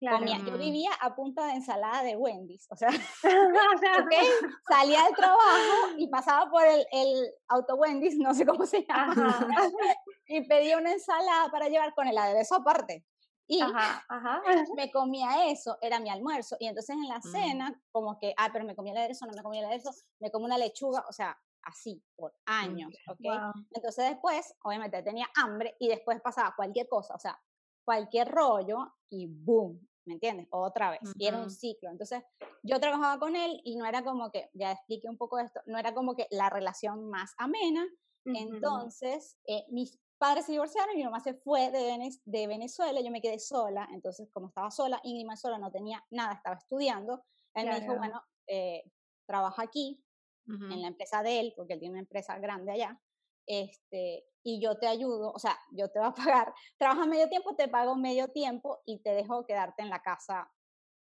Comía, 0.00 0.38
yo 0.38 0.56
vivía 0.56 0.90
a 1.00 1.16
punta 1.16 1.46
de 1.46 1.54
ensalada 1.54 2.04
de 2.04 2.16
Wendy's, 2.16 2.68
o 2.70 2.76
sea, 2.76 2.88
okay, 4.06 4.26
salía 4.68 5.02
del 5.04 5.14
trabajo 5.14 5.96
y 5.96 6.06
pasaba 6.06 6.48
por 6.48 6.64
el, 6.64 6.86
el 6.92 7.34
auto 7.48 7.74
Wendy's, 7.74 8.16
no 8.16 8.32
sé 8.32 8.46
cómo 8.46 8.64
se 8.64 8.84
llama, 8.84 9.14
y 10.26 10.46
pedía 10.46 10.78
una 10.78 10.92
ensalada 10.92 11.50
para 11.50 11.68
llevar 11.68 11.94
con 11.94 12.06
el 12.06 12.16
aderezo 12.16 12.56
aparte. 12.56 13.04
Y 13.48 13.60
me 14.76 14.90
comía 14.92 15.50
eso, 15.50 15.78
era 15.80 15.98
mi 15.98 16.10
almuerzo. 16.10 16.56
Y 16.60 16.66
entonces 16.66 16.94
en 16.94 17.08
la 17.08 17.18
mm. 17.18 17.22
cena, 17.22 17.82
como 17.90 18.18
que, 18.18 18.34
ah, 18.36 18.50
pero 18.52 18.64
me 18.64 18.76
comía 18.76 18.92
el 18.92 18.98
aderezo, 18.98 19.26
no 19.26 19.32
me 19.32 19.42
comía 19.42 19.60
el 19.60 19.66
aderezo, 19.66 19.90
me 20.20 20.30
comí 20.30 20.44
una 20.44 20.58
lechuga, 20.58 21.04
o 21.08 21.12
sea, 21.12 21.36
así, 21.62 22.02
por 22.14 22.34
años, 22.46 22.92
¿ok? 23.08 23.54
Entonces 23.72 24.10
después, 24.10 24.54
obviamente 24.62 25.02
tenía 25.02 25.26
hambre 25.36 25.76
y 25.80 25.88
después 25.88 26.20
pasaba 26.20 26.54
cualquier 26.54 26.88
cosa, 26.88 27.14
o 27.14 27.18
sea, 27.18 27.40
cualquier 27.88 28.28
rollo 28.28 28.92
y 29.08 29.24
boom, 29.26 29.80
¿me 30.04 30.12
entiendes? 30.12 30.46
Otra 30.50 30.90
vez. 30.90 31.00
Y 31.16 31.26
era 31.26 31.38
un 31.38 31.50
ciclo. 31.50 31.88
Entonces, 31.88 32.22
yo 32.62 32.78
trabajaba 32.78 33.18
con 33.18 33.34
él 33.34 33.62
y 33.64 33.76
no 33.76 33.86
era 33.86 34.04
como 34.04 34.30
que, 34.30 34.50
ya 34.52 34.72
expliqué 34.72 35.08
un 35.08 35.16
poco 35.16 35.38
esto, 35.38 35.62
no 35.64 35.78
era 35.78 35.94
como 35.94 36.14
que 36.14 36.26
la 36.30 36.50
relación 36.50 37.08
más 37.08 37.32
amena. 37.38 37.86
Entonces, 38.26 39.38
eh, 39.46 39.64
mis 39.70 39.98
padres 40.18 40.44
se 40.44 40.52
divorciaron 40.52 40.94
y 40.94 40.98
mi 40.98 41.04
mamá 41.04 41.20
se 41.20 41.32
fue 41.32 41.70
de, 41.70 42.10
de 42.26 42.46
Venezuela, 42.46 43.00
yo 43.00 43.10
me 43.10 43.22
quedé 43.22 43.38
sola, 43.38 43.88
entonces 43.90 44.28
como 44.34 44.48
estaba 44.48 44.70
sola, 44.70 45.00
Ingrid 45.02 45.26
sola, 45.36 45.56
no 45.56 45.70
tenía 45.70 46.04
nada, 46.10 46.34
estaba 46.34 46.56
estudiando, 46.56 47.24
él 47.54 47.70
me 47.70 47.80
dijo, 47.80 47.96
bueno, 47.96 48.20
eh, 48.48 48.84
trabaja 49.26 49.62
aquí, 49.62 50.04
en 50.46 50.82
la 50.82 50.88
empresa 50.88 51.22
de 51.22 51.40
él, 51.40 51.54
porque 51.56 51.74
él 51.74 51.78
tiene 51.80 51.92
una 51.92 52.00
empresa 52.00 52.38
grande 52.38 52.72
allá, 52.72 53.00
este, 53.48 54.26
y 54.44 54.60
yo 54.60 54.78
te 54.78 54.86
ayudo, 54.86 55.32
o 55.32 55.38
sea, 55.38 55.58
yo 55.72 55.90
te 55.90 55.98
voy 55.98 56.08
a 56.08 56.12
pagar, 56.46 56.54
trabaja 56.76 57.06
medio 57.06 57.28
tiempo, 57.28 57.56
te 57.56 57.66
pago 57.66 57.96
medio 57.96 58.28
tiempo 58.28 58.80
y 58.84 59.00
te 59.02 59.10
dejo 59.10 59.44
quedarte 59.46 59.82
en 59.82 59.90
la 59.90 60.00
casa 60.00 60.50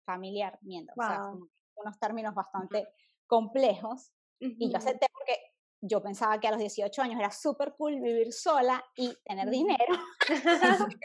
familiar 0.05 0.59
mientras, 0.63 0.99
o 0.99 1.03
sea, 1.03 1.33
unos 1.77 1.99
términos 1.99 2.35
bastante 2.35 2.89
complejos, 3.27 4.13
y 4.41 4.71
yo 4.71 4.77
acepté 4.77 5.07
porque 5.13 5.39
yo 5.81 6.03
pensaba 6.03 6.39
que 6.41 6.49
a 6.49 6.51
los 6.51 6.61
18 6.61 7.03
años 7.03 7.19
era 7.19 7.31
súper 7.31 7.75
cool 7.77 8.01
vivir 8.01 8.33
sola 8.33 8.85
y 8.97 9.17
tener 9.25 9.49
dinero. 9.51 9.95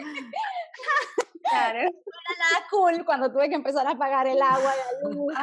claro. 1.44 1.80
No 2.08 2.34
era 2.34 2.40
nada 2.40 2.68
cool 2.70 3.06
cuando 3.06 3.32
tuve 3.32 3.48
que 3.48 3.56
empezar 3.56 3.88
a 3.88 3.96
pagar 3.96 4.28
el 4.28 4.42
agua, 4.42 4.74
la 4.76 5.10
luz, 5.10 5.34
o 5.34 5.38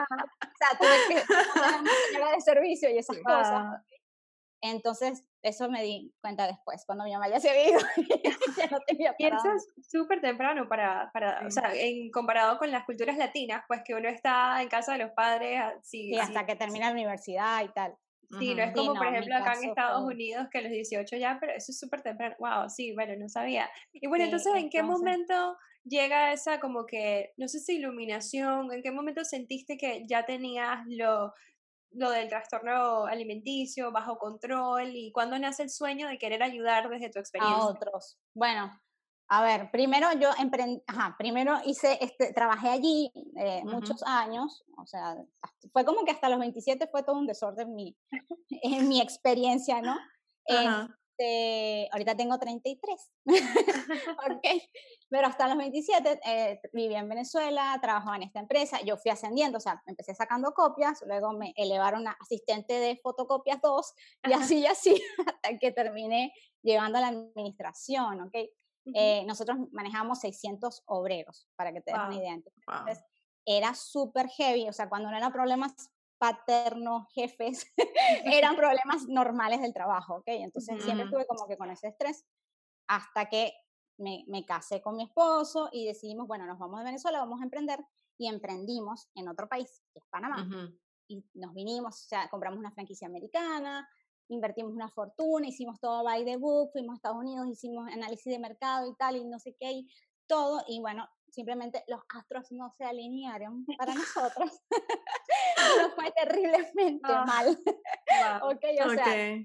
sea, 0.58 0.78
tuve 0.78 0.98
que 1.08 1.20
ser 1.20 2.34
de 2.34 2.40
servicio 2.40 2.90
y 2.90 2.98
esas 2.98 3.16
cosas. 3.18 3.80
Entonces, 4.60 5.24
eso 5.44 5.68
me 5.68 5.82
di 5.82 6.12
cuenta 6.20 6.46
después, 6.46 6.84
cuando 6.86 7.04
mi 7.04 7.12
mamá 7.12 7.28
ya 7.28 7.38
se 7.38 7.50
había 7.50 7.68
ido, 7.68 7.78
ya 8.58 8.66
no 8.66 8.78
tenía 8.86 9.12
Piensas 9.14 9.66
súper 9.82 10.20
temprano 10.20 10.66
para, 10.68 11.10
para 11.12 11.46
o 11.46 11.50
sea, 11.50 11.74
en, 11.74 12.10
comparado 12.10 12.58
con 12.58 12.70
las 12.70 12.84
culturas 12.84 13.18
latinas, 13.18 13.62
pues 13.68 13.82
que 13.84 13.94
uno 13.94 14.08
está 14.08 14.62
en 14.62 14.68
casa 14.68 14.92
de 14.92 15.04
los 15.04 15.12
padres, 15.12 15.60
así, 15.60 16.08
sí, 16.08 16.18
hasta 16.18 16.46
que 16.46 16.56
termina 16.56 16.86
la 16.86 16.92
universidad 16.92 17.62
y 17.62 17.68
tal. 17.68 17.94
Sí, 18.38 18.54
no 18.54 18.64
es 18.64 18.72
como, 18.72 18.94
por 18.94 19.06
ejemplo, 19.06 19.36
acá 19.36 19.52
en 19.52 19.68
Estados 19.68 20.02
Unidos, 20.02 20.48
que 20.50 20.58
a 20.58 20.62
los 20.62 20.72
18 20.72 21.16
ya, 21.16 21.36
pero 21.38 21.52
eso 21.52 21.70
es 21.70 21.78
súper 21.78 22.02
temprano. 22.02 22.34
Wow, 22.38 22.68
sí, 22.68 22.92
bueno, 22.92 23.14
no 23.16 23.28
sabía. 23.28 23.70
Y 23.92 24.08
bueno, 24.08 24.24
entonces, 24.24 24.52
¿en 24.56 24.70
qué 24.70 24.82
momento 24.82 25.56
llega 25.84 26.32
esa 26.32 26.58
como 26.58 26.86
que, 26.86 27.32
no 27.36 27.46
sé 27.48 27.60
si 27.60 27.76
iluminación, 27.76 28.72
en 28.72 28.82
qué 28.82 28.90
momento 28.90 29.24
sentiste 29.24 29.76
que 29.76 30.04
ya 30.08 30.24
tenías 30.24 30.80
lo, 30.86 31.32
lo 31.94 32.10
del 32.10 32.28
trastorno 32.28 33.06
alimenticio 33.06 33.92
bajo 33.92 34.18
control 34.18 34.90
y 34.94 35.12
cuándo 35.12 35.38
nace 35.38 35.62
el 35.62 35.70
sueño 35.70 36.08
de 36.08 36.18
querer 36.18 36.42
ayudar 36.42 36.88
desde 36.88 37.10
tu 37.10 37.18
experiencia? 37.18 37.62
A 37.62 37.66
otros. 37.66 38.18
Bueno, 38.34 38.70
a 39.28 39.42
ver, 39.42 39.70
primero 39.70 40.08
yo 40.20 40.30
emprendí, 40.38 40.82
ajá, 40.86 41.16
primero 41.18 41.56
hice, 41.64 41.98
este, 42.00 42.32
trabajé 42.32 42.68
allí 42.68 43.10
eh, 43.36 43.62
muchos 43.64 44.02
años, 44.02 44.64
o 44.76 44.86
sea, 44.86 45.16
fue 45.72 45.84
como 45.84 46.04
que 46.04 46.10
hasta 46.10 46.28
los 46.28 46.38
27 46.38 46.88
fue 46.88 47.02
todo 47.02 47.18
un 47.18 47.26
desorden 47.26 47.74
mi, 47.74 47.96
en 48.50 48.88
mi 48.88 49.00
experiencia, 49.00 49.80
¿no? 49.80 49.96
Este, 51.16 51.88
ahorita 51.92 52.16
tengo 52.16 52.38
33, 52.38 53.11
okay. 54.37 54.62
pero 55.09 55.28
hasta 55.28 55.47
los 55.47 55.56
27 55.59 56.21
eh, 56.25 56.61
viví 56.73 56.94
en 56.94 57.09
Venezuela, 57.09 57.78
trabajaba 57.80 58.16
en 58.16 58.25
esta 58.25 58.40
empresa, 58.40 58.80
yo 58.83 58.97
fui 58.97 59.12
ascendiendo, 59.12 59.59
o 59.59 59.61
sea, 59.61 59.80
empecé 59.87 60.14
sacando 60.14 60.52
copias, 60.52 61.04
luego 61.06 61.33
me 61.33 61.52
elevaron 61.56 62.09
a 62.09 62.16
asistente 62.21 62.75
de 62.75 62.99
fotocopias 63.00 63.61
2 63.62 63.94
y 64.25 64.33
así 64.33 64.59
y 64.64 64.66
así, 64.66 65.02
hasta 65.26 65.56
que 65.59 65.71
terminé 65.71 66.33
llevando 66.62 66.99
a 66.99 67.02
la 67.02 67.09
administración, 67.09 68.23
¿ok? 68.23 68.35
Eh, 68.94 69.25
nosotros 69.26 69.56
manejamos 69.71 70.18
600 70.18 70.83
obreros, 70.87 71.47
para 71.56 71.73
que 71.73 71.80
te 71.80 71.92
des 71.92 72.00
una 72.00 72.16
idea. 72.16 72.35
Entonces, 72.35 73.02
era 73.47 73.75
súper 73.75 74.28
heavy, 74.28 74.68
o 74.68 74.73
sea, 74.73 74.88
cuando 74.88 75.11
no 75.11 75.16
eran 75.16 75.33
problemas 75.33 75.90
paternos, 76.18 77.06
jefes, 77.12 77.66
eran 78.25 78.56
problemas 78.56 79.06
normales 79.09 79.61
del 79.61 79.73
trabajo, 79.73 80.16
¿ok? 80.16 80.28
Entonces 80.28 80.83
siempre 80.83 81.04
estuve 81.04 81.26
como 81.26 81.47
que 81.47 81.56
con 81.56 81.71
ese 81.71 81.88
estrés, 81.88 82.25
hasta 82.88 83.28
que 83.28 83.52
me, 83.99 84.25
me, 84.26 84.44
casé 84.44 84.83
con 84.83 84.97
mi 84.97 85.04
esposo 85.04 85.68
y 85.73 85.87
decidimos, 85.87 86.26
bueno, 86.26 86.47
nos 86.47 86.59
vamos 86.59 86.80
de 86.80 86.85
Venezuela, 86.85 87.21
vamos 87.21 87.40
a 87.40 87.44
emprender 87.44 87.80
y 88.18 88.28
emprendimos 88.28 89.09
en 89.14 89.28
otro 89.28 89.49
país, 89.49 89.83
que 89.92 90.00
es 90.00 90.06
Panamá. 90.11 90.49
Y 91.06 91.25
nos 91.35 91.52
vinimos, 91.54 92.04
o 92.04 92.09
sea, 92.09 92.28
compramos 92.30 92.59
una 92.59 92.73
franquicia 92.73 93.06
americana, 93.06 93.87
invertimos 94.28 94.73
una 94.73 94.88
fortuna, 94.88 95.47
hicimos 95.47 95.78
todo 95.80 96.02
by 96.04 96.25
the 96.25 96.37
book, 96.37 96.71
fuimos 96.73 96.94
a 96.94 96.97
Estados 96.97 97.18
Unidos, 97.18 97.47
hicimos 97.49 97.87
análisis 97.92 98.33
de 98.33 98.38
mercado 98.38 98.88
y 98.88 98.94
tal, 98.97 99.16
y 99.16 99.25
no 99.25 99.38
sé 99.38 99.54
qué, 99.59 99.71
y 99.73 99.88
todo, 100.26 100.62
y 100.66 100.80
bueno, 100.80 101.06
simplemente 101.34 101.84
los 101.88 102.00
astros 102.08 102.50
no 102.52 102.70
se 102.70 102.84
alinearon 102.84 103.64
para 103.78 103.94
nosotros. 103.94 104.60
Nos 105.82 105.94
fue 105.94 106.12
terriblemente 106.12 107.12
ah, 107.12 107.24
mal. 107.26 107.48
ok, 108.42 108.64
o 108.84 108.90
sea, 108.90 109.36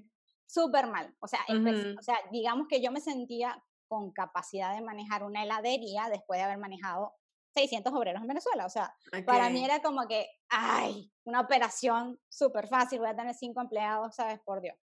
súper 0.46 0.86
mal. 0.86 1.14
O 1.20 1.26
sea, 1.26 1.40
o 1.48 2.02
sea, 2.02 2.16
digamos 2.30 2.68
que 2.68 2.80
yo 2.80 2.92
me 2.92 3.00
sentía 3.00 3.62
con 3.88 4.12
capacidad 4.12 4.74
de 4.74 4.82
manejar 4.82 5.24
una 5.24 5.42
heladería 5.42 6.08
después 6.08 6.38
de 6.38 6.44
haber 6.44 6.58
manejado 6.58 7.14
600 7.54 7.92
obreros 7.92 8.22
en 8.22 8.28
Venezuela. 8.28 8.66
O 8.66 8.68
sea, 8.68 8.94
para 9.26 9.50
mí 9.50 9.64
era 9.64 9.82
como 9.82 10.06
que, 10.06 10.28
ay, 10.48 11.10
una 11.24 11.40
operación 11.40 12.20
súper 12.28 12.68
fácil, 12.68 13.00
voy 13.00 13.08
a 13.08 13.16
tener 13.16 13.34
cinco 13.34 13.60
empleados, 13.60 14.14
¿sabes? 14.14 14.40
Por 14.44 14.60
Dios. 14.60 14.76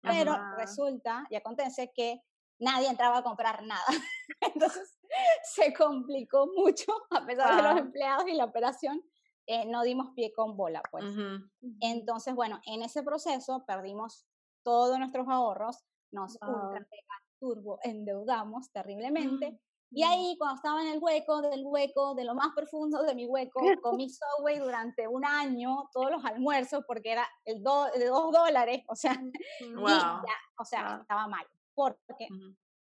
Pero 0.00 0.36
resulta 0.56 1.26
y 1.30 1.36
acontece 1.36 1.90
que 1.94 2.20
nadie 2.58 2.88
entraba 2.88 3.18
a 3.18 3.22
comprar 3.22 3.62
nada. 3.64 3.84
Entonces 4.54 4.98
se 5.54 5.72
complicó 5.74 6.46
mucho, 6.56 6.92
a 7.10 7.24
pesar 7.26 7.56
de 7.56 7.62
los 7.62 7.78
empleados 7.78 8.28
y 8.28 8.34
la 8.34 8.44
operación, 8.44 9.02
eh, 9.46 9.66
no 9.66 9.82
dimos 9.82 10.12
pie 10.14 10.32
con 10.32 10.56
bola, 10.56 10.82
pues. 10.90 11.04
Entonces, 11.80 12.34
bueno, 12.34 12.60
en 12.64 12.82
ese 12.82 13.02
proceso 13.02 13.64
perdimos 13.66 14.26
todos 14.62 14.98
nuestros 14.98 15.28
ahorros, 15.28 15.84
nos 16.12 16.38
turbo 17.38 17.78
endeudamos 17.82 18.70
terriblemente. 18.72 19.60
Y 19.90 20.02
ahí, 20.02 20.36
cuando 20.38 20.56
estaba 20.56 20.82
en 20.82 20.88
el 20.88 20.98
hueco 21.00 21.40
del 21.42 21.62
hueco, 21.64 22.14
de 22.14 22.24
lo 22.24 22.34
más 22.34 22.48
profundo 22.54 23.02
de 23.02 23.14
mi 23.14 23.26
hueco, 23.26 23.60
comí 23.82 24.08
Subway 24.08 24.58
durante 24.58 25.06
un 25.06 25.24
año, 25.24 25.88
todos 25.92 26.10
los 26.10 26.24
almuerzos, 26.24 26.84
porque 26.86 27.12
era 27.12 27.28
el 27.44 27.62
de 27.62 28.06
dos 28.06 28.32
dólares, 28.32 28.82
o 28.88 28.96
sea, 28.96 29.22
o 30.58 30.64
sea, 30.64 30.98
estaba 31.02 31.28
mal. 31.28 31.46
Porque 31.74 32.28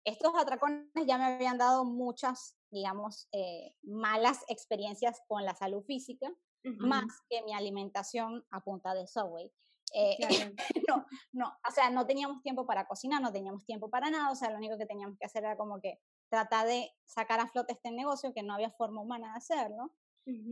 estos 0.04 0.34
atracones 0.36 0.86
ya 1.06 1.18
me 1.18 1.24
habían 1.24 1.58
dado 1.58 1.84
muchas, 1.84 2.56
digamos, 2.70 3.28
eh, 3.32 3.74
malas 3.82 4.44
experiencias 4.48 5.20
con 5.26 5.44
la 5.44 5.54
salud 5.54 5.82
física, 5.82 6.32
más 6.78 7.04
que 7.28 7.42
mi 7.42 7.52
alimentación 7.52 8.44
a 8.50 8.60
punta 8.60 8.94
de 8.94 9.06
Subway. 9.06 9.52
Eh, 9.92 10.16
no, 10.88 11.06
no, 11.32 11.48
o 11.68 11.72
sea, 11.72 11.90
no 11.90 12.06
teníamos 12.06 12.42
tiempo 12.42 12.66
para 12.66 12.86
cocinar, 12.86 13.20
no 13.20 13.32
teníamos 13.32 13.64
tiempo 13.64 13.90
para 13.90 14.10
nada, 14.10 14.30
o 14.30 14.34
sea, 14.34 14.50
lo 14.50 14.56
único 14.56 14.78
que 14.78 14.86
teníamos 14.86 15.18
que 15.18 15.26
hacer 15.26 15.44
era 15.44 15.56
como 15.56 15.80
que 15.80 16.00
tratar 16.30 16.66
de 16.66 16.90
sacar 17.04 17.38
a 17.40 17.46
flote 17.46 17.74
este 17.74 17.90
negocio, 17.92 18.32
que 18.32 18.42
no 18.42 18.54
había 18.54 18.70
forma 18.70 19.00
humana 19.00 19.30
de 19.32 19.38
hacerlo. 19.38 19.94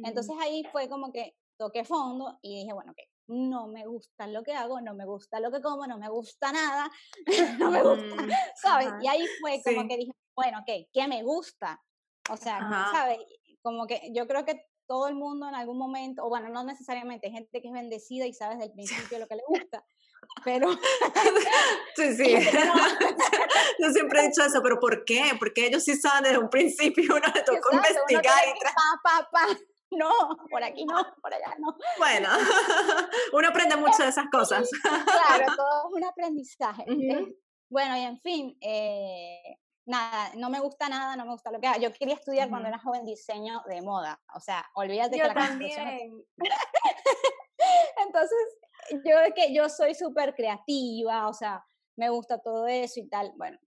Entonces 0.05 0.37
ahí 0.39 0.65
fue 0.71 0.87
como 0.91 1.13
que 1.13 1.35
toqué 1.57 1.85
fondo 1.85 2.39
y 2.43 2.61
dije, 2.61 2.75
bueno, 2.75 2.93
que 2.95 3.05
no 3.29 3.69
me 3.69 3.87
gusta 3.87 4.27
lo 4.27 4.43
que 4.43 4.53
hago, 4.53 4.81
no 4.81 4.95
me 4.95 5.05
gusta 5.05 5.41
lo 5.41 5.51
que 5.51 5.61
como, 5.61 5.87
no 5.87 5.99
me 5.99 6.09
gusta 6.09 6.53
nada, 6.53 6.91
no 7.59 7.71
me 7.71 7.83
gusta, 7.83 8.23
mm, 8.23 8.31
¿sabes? 8.57 8.89
Y 9.03 9.09
ahí 9.09 9.27
fue 9.41 9.61
como 9.65 9.89
que 9.89 9.97
dije, 9.97 10.13
bueno, 10.35 10.59
ok, 10.61 10.89
¿qué 10.93 11.09
me 11.09 11.23
gusta? 11.23 11.81
O 12.31 12.37
sea, 12.37 12.61
¿sabes? 12.93 13.19
Como 13.63 13.87
que 13.87 14.11
yo 14.15 14.27
creo 14.27 14.45
que 14.45 14.67
todo 14.87 15.09
el 15.09 15.15
mundo 15.15 15.49
en 15.49 15.55
algún 15.55 15.79
momento, 15.79 16.25
o 16.25 16.29
bueno, 16.29 16.49
no 16.49 16.65
necesariamente, 16.65 17.27
hay 17.27 17.33
gente 17.33 17.63
que 17.63 17.69
es 17.69 17.75
bendecida 17.75 18.27
y 18.27 18.35
sabe 18.35 18.57
desde 18.57 18.67
el 18.67 18.73
principio 19.13 19.19
lo 19.19 19.29
que 19.29 19.37
le 19.37 19.43
gusta, 19.47 19.85
pero... 20.45 20.71
sí, 21.97 22.15
sí. 22.15 22.37
Yo 23.79 23.91
siempre 23.91 24.21
he 24.21 24.29
dicho 24.29 24.45
eso, 24.45 24.63
pero 24.63 24.79
¿por 24.79 25.05
qué? 25.05 25.23
Porque 25.39 25.67
ellos 25.67 25.83
sí 25.83 25.97
saben 25.97 26.25
desde 26.25 26.39
un 26.39 26.51
principio, 26.51 27.17
uno 27.17 27.27
le 27.35 27.43
tocó 27.43 27.75
investigar 27.75 28.39
y... 28.49 28.65
Pa, 28.65 29.01
pa, 29.03 29.31
pa. 29.31 29.72
No, 29.97 30.11
por 30.51 30.63
aquí 30.63 30.85
no, 30.85 30.97
por 31.21 31.35
allá 31.35 31.55
no. 31.59 31.77
Bueno, 31.99 32.29
uno 33.33 33.49
aprende 33.49 33.77
mucho 33.77 34.03
de 34.03 34.09
esas 34.09 34.27
cosas. 34.31 34.69
Claro, 34.83 35.47
todo 35.57 35.89
es 35.89 35.95
un 35.95 36.05
aprendizaje. 36.05 36.85
Bueno, 37.69 37.97
y 37.97 38.03
en 38.03 38.19
fin, 38.21 38.57
eh, 38.61 39.59
nada, 39.87 40.33
no 40.37 40.51
me 40.51 40.61
gusta 40.61 40.89
nada, 40.89 41.17
no 41.17 41.25
me 41.25 41.33
gusta 41.33 41.51
lo 41.51 41.61
que 41.61 41.67
hago. 41.67 41.81
Yo 41.81 41.93
quería 41.93 42.15
estudiar 42.15 42.49
cuando 42.49 42.69
era 42.69 42.79
joven 42.79 43.05
diseño 43.05 43.63
de 43.67 43.83
moda, 43.83 44.21
o 44.35 44.41
sea, 44.41 44.65
olvídate 44.75 45.19
yo 45.19 45.25
que 45.25 45.29
la 45.29 45.35
también. 45.35 46.25
Entonces, 48.05 48.39
yo 49.05 49.17
que 49.35 49.55
yo 49.55 49.69
soy 49.69 49.95
súper 49.95 50.35
creativa, 50.35 51.29
o 51.29 51.35
sea, 51.35 51.65
me 51.97 52.09
gusta 52.11 52.39
todo 52.39 52.67
eso 52.67 53.01
y 53.01 53.09
tal. 53.09 53.33
Bueno, 53.37 53.59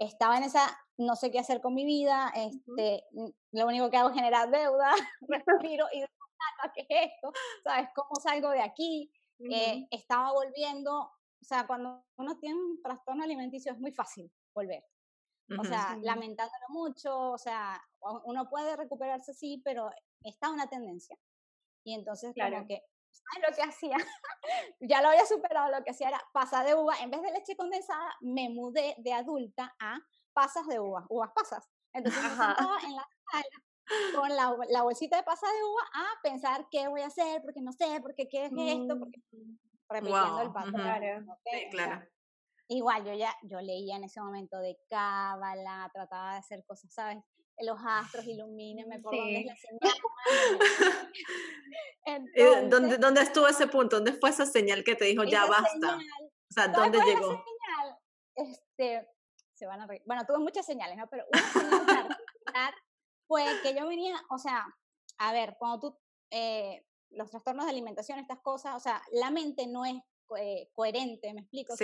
estaba 0.00 0.38
en 0.38 0.44
esa, 0.44 0.66
no 0.96 1.14
sé 1.14 1.30
qué 1.30 1.38
hacer 1.38 1.60
con 1.60 1.74
mi 1.74 1.84
vida, 1.84 2.32
este, 2.34 3.04
lo 3.52 3.66
único 3.66 3.90
que 3.90 3.98
hago 3.98 4.08
es 4.08 4.14
generar 4.14 4.50
deuda, 4.50 4.90
respiro 5.28 5.86
y 5.92 6.00
¿qué 6.74 6.86
es 6.88 7.12
esto? 7.12 7.32
¿Sabes? 7.62 7.90
¿Cómo 7.94 8.16
salgo 8.20 8.50
de 8.50 8.62
aquí? 8.62 9.12
Eh, 9.38 9.86
estaba 9.90 10.32
volviendo, 10.32 10.98
o 11.00 11.44
sea, 11.44 11.66
cuando 11.66 12.04
uno 12.16 12.38
tiene 12.38 12.56
un 12.56 12.82
trastorno 12.82 13.24
alimenticio 13.24 13.72
es 13.72 13.78
muy 13.78 13.92
fácil 13.92 14.30
volver. 14.54 14.84
O 15.58 15.64
sea, 15.64 15.98
lamentándolo 16.00 16.66
mucho, 16.68 17.32
o 17.32 17.38
sea, 17.38 17.82
uno 18.24 18.48
puede 18.48 18.76
recuperarse 18.76 19.34
sí, 19.34 19.60
pero 19.64 19.90
está 20.22 20.50
una 20.50 20.68
tendencia. 20.68 21.18
Y 21.84 21.94
entonces, 21.94 22.34
claro. 22.34 22.56
como 22.56 22.68
que, 22.68 22.84
¿sabes 23.12 23.48
lo 23.48 23.54
que 23.54 23.62
hacía? 23.62 23.96
ya 24.80 25.02
lo 25.02 25.08
había 25.08 25.26
superado, 25.26 25.70
lo 25.70 25.84
que 25.84 25.90
hacía 25.90 26.08
era 26.08 26.22
pasas 26.32 26.64
de 26.64 26.74
uva, 26.74 26.94
en 27.00 27.10
vez 27.10 27.22
de 27.22 27.32
leche 27.32 27.56
condensada, 27.56 28.14
me 28.20 28.48
mudé 28.48 28.94
de 28.98 29.12
adulta 29.12 29.74
a 29.80 29.98
pasas 30.32 30.66
de 30.66 30.80
uva, 30.80 31.06
uvas 31.08 31.30
pasas. 31.34 31.68
Entonces 31.92 32.22
me 32.22 32.28
sentaba 32.30 32.78
en 32.82 32.96
la 32.96 33.08
sala 33.30 33.64
con 34.14 34.28
la, 34.28 34.56
la, 34.68 34.82
bolsita 34.82 35.16
de 35.16 35.22
pasas 35.22 35.50
de 35.50 35.64
uva 35.64 35.82
a 35.94 36.22
pensar 36.22 36.66
qué 36.70 36.88
voy 36.88 37.00
a 37.00 37.06
hacer, 37.06 37.42
porque 37.42 37.60
no 37.60 37.72
sé, 37.72 38.00
porque 38.00 38.28
qué 38.28 38.46
es 38.46 38.52
esto, 38.52 38.98
porque 38.98 39.18
mm. 39.32 39.56
repitiendo 39.88 40.42
el 40.42 40.52
patrón. 40.52 40.74
Claro. 40.74 41.38
Sí, 41.44 41.68
claro. 41.70 42.06
Igual 42.68 43.04
yo 43.04 43.14
ya, 43.14 43.36
yo 43.42 43.60
leía 43.60 43.96
en 43.96 44.04
ese 44.04 44.20
momento 44.20 44.58
de 44.60 44.78
cábala, 44.88 45.90
trataba 45.92 46.34
de 46.34 46.38
hacer 46.38 46.64
cosas, 46.64 46.92
¿sabes? 46.94 47.18
Los 47.58 47.78
astros 47.84 48.24
ilumínenme 48.26 49.00
por 49.00 49.14
donde 49.14 49.40
es 49.40 49.46
la 49.46 49.56
señal. 49.56 50.89
Entonces, 52.34 52.70
¿Dónde, 52.70 52.98
¿Dónde 52.98 53.20
estuvo 53.22 53.48
ese 53.48 53.66
punto? 53.66 53.96
¿Dónde 53.96 54.12
fue 54.12 54.30
esa 54.30 54.46
señal 54.46 54.84
que 54.84 54.96
te 54.96 55.06
dijo 55.06 55.24
ya 55.24 55.46
basta? 55.46 55.96
o 55.96 56.52
sea, 56.52 56.68
¿dónde 56.68 56.98
llegó? 56.98 57.28
Señal, 57.28 57.98
este, 58.34 59.08
se 59.54 59.66
van 59.66 59.80
a 59.80 59.86
reír. 59.86 60.02
Bueno, 60.06 60.24
tuve 60.26 60.38
muchas 60.38 60.66
señales, 60.66 60.96
¿no? 60.96 61.08
Pero 61.08 61.24
una 61.32 61.52
señal 61.52 62.16
fue 63.26 63.44
que 63.62 63.74
yo 63.74 63.86
venía, 63.86 64.20
o 64.30 64.38
sea, 64.38 64.66
a 65.18 65.32
ver, 65.32 65.56
cuando 65.58 65.80
tú, 65.80 65.98
eh, 66.30 66.84
los 67.10 67.30
trastornos 67.30 67.66
de 67.66 67.72
alimentación, 67.72 68.18
estas 68.18 68.40
cosas, 68.40 68.74
o 68.74 68.80
sea, 68.80 69.02
la 69.12 69.30
mente 69.30 69.66
no 69.66 69.84
es 69.84 69.96
eh, 70.38 70.70
coherente, 70.72 71.32
me 71.34 71.42
explico. 71.42 71.74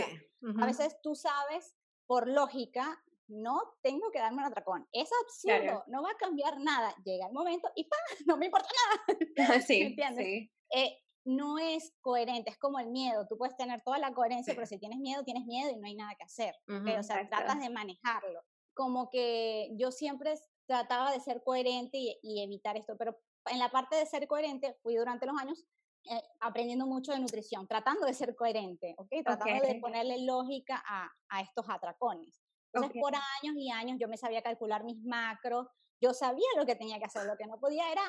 A 0.60 0.66
veces 0.66 0.96
tú 1.02 1.14
sabes, 1.14 1.74
por 2.06 2.28
lógica, 2.28 3.02
no 3.28 3.60
tengo 3.82 4.10
que 4.10 4.18
darme 4.18 4.38
un 4.38 4.44
atracón. 4.44 4.86
Es 4.92 5.10
absurdo, 5.24 5.84
no 5.88 6.02
va 6.02 6.10
a 6.10 6.16
cambiar 6.16 6.60
nada. 6.60 6.94
Llega 7.04 7.26
el 7.26 7.32
momento 7.32 7.70
y 7.74 7.84
¡pam! 7.84 8.00
No 8.26 8.36
me 8.36 8.46
importa 8.46 8.68
nada. 9.08 9.18
sí, 9.66 9.82
¿entiendes? 9.82 10.50
Eh, 10.74 10.98
no 11.24 11.58
es 11.58 11.92
coherente, 12.00 12.50
es 12.50 12.58
como 12.58 12.78
el 12.78 12.88
miedo. 12.88 13.26
Tú 13.28 13.36
puedes 13.36 13.56
tener 13.56 13.82
toda 13.84 13.98
la 13.98 14.14
coherencia, 14.14 14.54
pero 14.54 14.66
si 14.66 14.78
tienes 14.78 14.98
miedo, 14.98 15.24
tienes 15.24 15.44
miedo 15.46 15.70
y 15.70 15.76
no 15.76 15.86
hay 15.86 15.96
nada 15.96 16.14
que 16.16 16.24
hacer. 16.24 16.54
o 16.68 17.02
sea, 17.02 17.28
tratas 17.28 17.58
de 17.60 17.70
manejarlo. 17.70 18.42
Como 18.74 19.10
que 19.10 19.70
yo 19.72 19.90
siempre 19.90 20.34
trataba 20.66 21.10
de 21.10 21.20
ser 21.20 21.42
coherente 21.42 21.98
y, 21.98 22.18
y, 22.22 22.42
evitar 22.42 22.76
esto, 22.76 22.96
pero 22.98 23.16
en 23.46 23.58
la 23.58 23.70
parte 23.70 23.96
de 23.96 24.06
ser 24.06 24.26
coherente 24.26 24.76
fui 24.82 24.96
durante 24.96 25.26
los 25.26 25.36
años 25.40 25.64
eh, 26.08 26.22
aprendiendo 26.40 26.86
mucho 26.86 27.12
de 27.12 27.18
nutrición, 27.18 27.66
tratando 27.66 28.06
de 28.06 28.14
ser 28.14 28.36
coherente, 28.36 28.94
¿ok? 28.96 29.08
Tratando 29.24 29.66
de 29.66 29.80
ponerle 29.80 30.24
lógica 30.24 30.80
a, 30.86 31.10
a 31.28 31.40
estos 31.40 31.68
atracones. 31.68 32.45
Entonces, 32.76 33.00
por 33.00 33.14
años 33.14 33.56
y 33.56 33.70
años 33.70 33.98
yo 34.00 34.08
me 34.08 34.16
sabía 34.16 34.42
calcular 34.42 34.84
mis 34.84 35.02
macros, 35.04 35.68
yo 36.00 36.12
sabía 36.12 36.46
lo 36.56 36.66
que 36.66 36.76
tenía 36.76 36.98
que 36.98 37.06
hacer, 37.06 37.24
lo 37.26 37.36
que 37.36 37.46
no 37.46 37.58
podía 37.58 37.90
era 37.90 38.02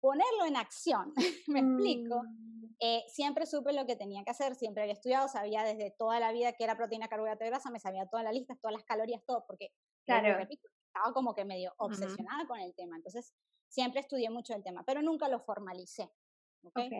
ponerlo 0.00 0.44
en 0.46 0.56
acción, 0.56 1.12
me 1.48 1.60
explico. 1.60 2.22
Mm. 2.22 2.48
Eh, 2.80 3.04
siempre 3.08 3.44
supe 3.44 3.72
lo 3.72 3.86
que 3.86 3.96
tenía 3.96 4.22
que 4.22 4.30
hacer, 4.30 4.54
siempre 4.54 4.82
había 4.82 4.94
estudiado, 4.94 5.26
sabía 5.28 5.64
desde 5.64 5.90
toda 5.90 6.20
la 6.20 6.32
vida 6.32 6.52
que 6.52 6.62
era 6.62 6.76
proteína, 6.76 7.08
carbohidrato 7.08 7.44
y 7.44 7.48
grasa, 7.48 7.70
me 7.70 7.80
sabía 7.80 8.06
todas 8.06 8.24
las 8.24 8.32
listas, 8.32 8.60
todas 8.60 8.74
las 8.74 8.84
calorías, 8.84 9.20
todo, 9.26 9.44
porque, 9.46 9.72
claro. 10.06 10.36
repito, 10.36 10.68
estaba 10.86 11.12
como 11.12 11.34
que 11.34 11.44
medio 11.44 11.74
obsesionada 11.78 12.46
con 12.46 12.60
el 12.60 12.74
tema. 12.74 12.96
Entonces, 12.96 13.34
siempre 13.68 14.00
estudié 14.00 14.30
mucho 14.30 14.54
el 14.54 14.62
tema, 14.62 14.84
pero 14.84 15.02
nunca 15.02 15.28
lo 15.28 15.40
formalicé. 15.40 16.08
¿okay? 16.62 16.90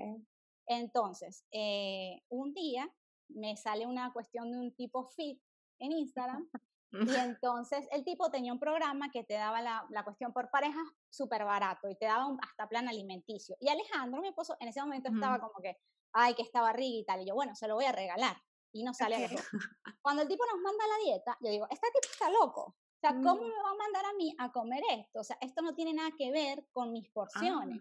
Entonces, 0.67 1.47
eh, 1.53 2.23
un 2.29 2.53
día 2.53 2.93
me 3.29 3.57
sale 3.57 3.87
una 3.87 4.12
cuestión 4.12 4.50
de 4.50 4.59
un 4.59 4.75
tipo 4.75 5.05
fit 5.05 5.41
en 5.79 5.93
Instagram 5.93 6.49
y 6.90 6.97
entonces 7.37 7.87
el 7.90 8.04
tipo 8.04 8.30
tenía 8.30 8.52
un 8.52 8.59
programa 8.59 9.11
que 9.11 9.25
te 9.25 9.35
daba 9.35 9.61
la, 9.61 9.87
la 9.90 10.04
cuestión 10.04 10.33
por 10.33 10.50
pareja 10.50 10.80
súper 11.11 11.45
barato 11.45 11.88
y 11.88 11.97
te 11.97 12.07
daba 12.07 12.26
hasta 12.42 12.68
plan 12.68 12.88
alimenticio. 12.88 13.57
Y 13.61 13.68
Alejandro, 13.68 14.21
mi 14.21 14.28
esposo, 14.28 14.57
en 14.61 14.68
ese 14.68 14.80
momento 14.80 15.11
estaba 15.11 15.38
como 15.38 15.61
que, 15.62 15.76
ay, 16.12 16.35
que 16.35 16.42
estaba 16.42 16.68
barriga 16.68 16.99
y 16.99 17.04
tal. 17.04 17.23
Y 17.23 17.26
yo, 17.26 17.35
bueno, 17.35 17.54
se 17.54 17.68
lo 17.68 17.75
voy 17.75 17.85
a 17.85 17.92
regalar. 17.92 18.37
Y 18.73 18.85
no 18.85 18.92
sale 18.92 19.16
Cuando 20.02 20.23
el 20.23 20.28
tipo 20.28 20.45
nos 20.47 20.61
manda 20.61 20.87
la 20.87 21.04
dieta, 21.04 21.38
yo 21.40 21.50
digo, 21.50 21.66
este 21.71 21.88
tipo 21.88 22.12
está 22.12 22.30
loco. 22.30 22.62
O 22.62 23.00
sea, 23.00 23.11
¿cómo 23.11 23.42
mm. 23.42 23.49
me 23.49 23.62
va 23.62 23.71
a 23.71 23.75
mandar 23.75 24.04
a 24.07 24.12
mí 24.14 24.35
a 24.38 24.50
comer 24.50 24.83
esto? 24.90 25.21
O 25.21 25.25
sea, 25.25 25.38
esto 25.40 25.62
no 25.62 25.75
tiene 25.75 25.95
nada 25.95 26.11
que 26.16 26.30
ver 26.33 26.66
con 26.73 26.92
mis 26.92 27.09
porciones. 27.11 27.80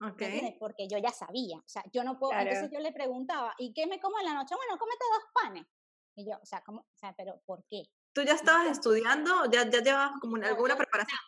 Ah, 0.00 0.08
okay. 0.08 0.56
Porque 0.58 0.88
yo 0.88 0.98
ya 0.98 1.10
sabía. 1.10 1.58
O 1.58 1.68
sea, 1.68 1.84
yo 1.92 2.02
no 2.02 2.18
puedo. 2.18 2.32
Entonces 2.32 2.70
yo 2.70 2.80
le 2.80 2.92
preguntaba, 2.92 3.54
¿y 3.58 3.72
qué 3.72 3.86
me 3.86 4.00
como 4.00 4.18
en 4.18 4.26
la 4.26 4.34
noche? 4.34 4.54
Bueno, 4.56 4.78
cómete 4.78 5.04
dos 5.12 5.24
panes. 5.34 5.66
Y 6.16 6.26
yo, 6.28 6.38
o 6.40 6.46
sea, 6.46 6.62
¿cómo? 6.62 6.80
O 6.80 6.96
sea, 6.96 7.14
pero 7.14 7.40
¿por 7.44 7.64
qué? 7.66 7.82
¿Tú 8.14 8.22
ya 8.22 8.34
estabas 8.34 8.68
estudiando? 8.68 9.44
¿Ya, 9.50 9.68
ya 9.68 9.80
llevabas 9.80 10.12
como 10.20 10.36
alguna 10.36 10.76
preparación? 10.76 11.18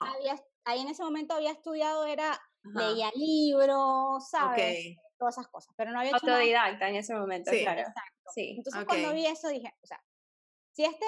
ahí 0.65 0.81
en 0.81 0.89
ese 0.89 1.03
momento 1.03 1.35
había 1.35 1.53
estudiado, 1.53 2.07
era, 2.07 2.41
leía 2.63 3.11
libros, 3.15 4.29
¿sabes? 4.29 4.97
Todas 5.19 5.39
esas 5.39 5.49
cosas, 5.49 5.75
pero 5.77 5.91
no 5.91 5.99
había 6.01 6.11
hecho 6.11 6.27
Autodidacta 6.27 6.89
en 6.89 6.97
ese 6.97 7.15
momento, 7.15 7.51
claro. 7.51 7.81
Exacto. 7.81 8.31
Sí. 8.35 8.55
Entonces 8.59 8.85
cuando 8.85 9.13
vi 9.15 9.27
eso 9.27 9.49
dije, 9.49 9.73
o 9.83 9.87
sea, 9.87 10.03
si 10.73 10.85
este 10.85 11.07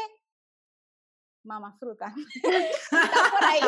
mamá 1.44 1.76
fruta 1.78 2.14
está 2.44 3.30
por 3.30 3.44
ahí, 3.44 3.61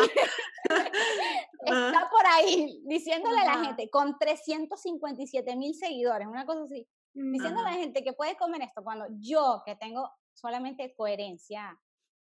está 1.67 2.11
por 2.11 2.27
ahí 2.27 2.83
diciéndole 2.87 3.41
a 3.41 3.57
la 3.57 3.65
gente 3.65 3.91
con 3.91 4.19
357 4.19 5.57
mil 5.57 5.75
seguidores, 5.75 6.27
una 6.27 6.47
cosa 6.47 6.65
así, 6.65 6.89
diciéndole 7.13 7.69
a 7.69 7.73
la 7.73 7.79
gente 7.79 8.03
que 8.03 8.13
puede 8.13 8.37
comer 8.37 8.63
esto 8.63 8.83
cuando 8.83 9.07
yo 9.19 9.63
que 9.65 9.77
tengo 9.77 10.11
solamente 10.35 10.95
coherencia, 10.97 11.79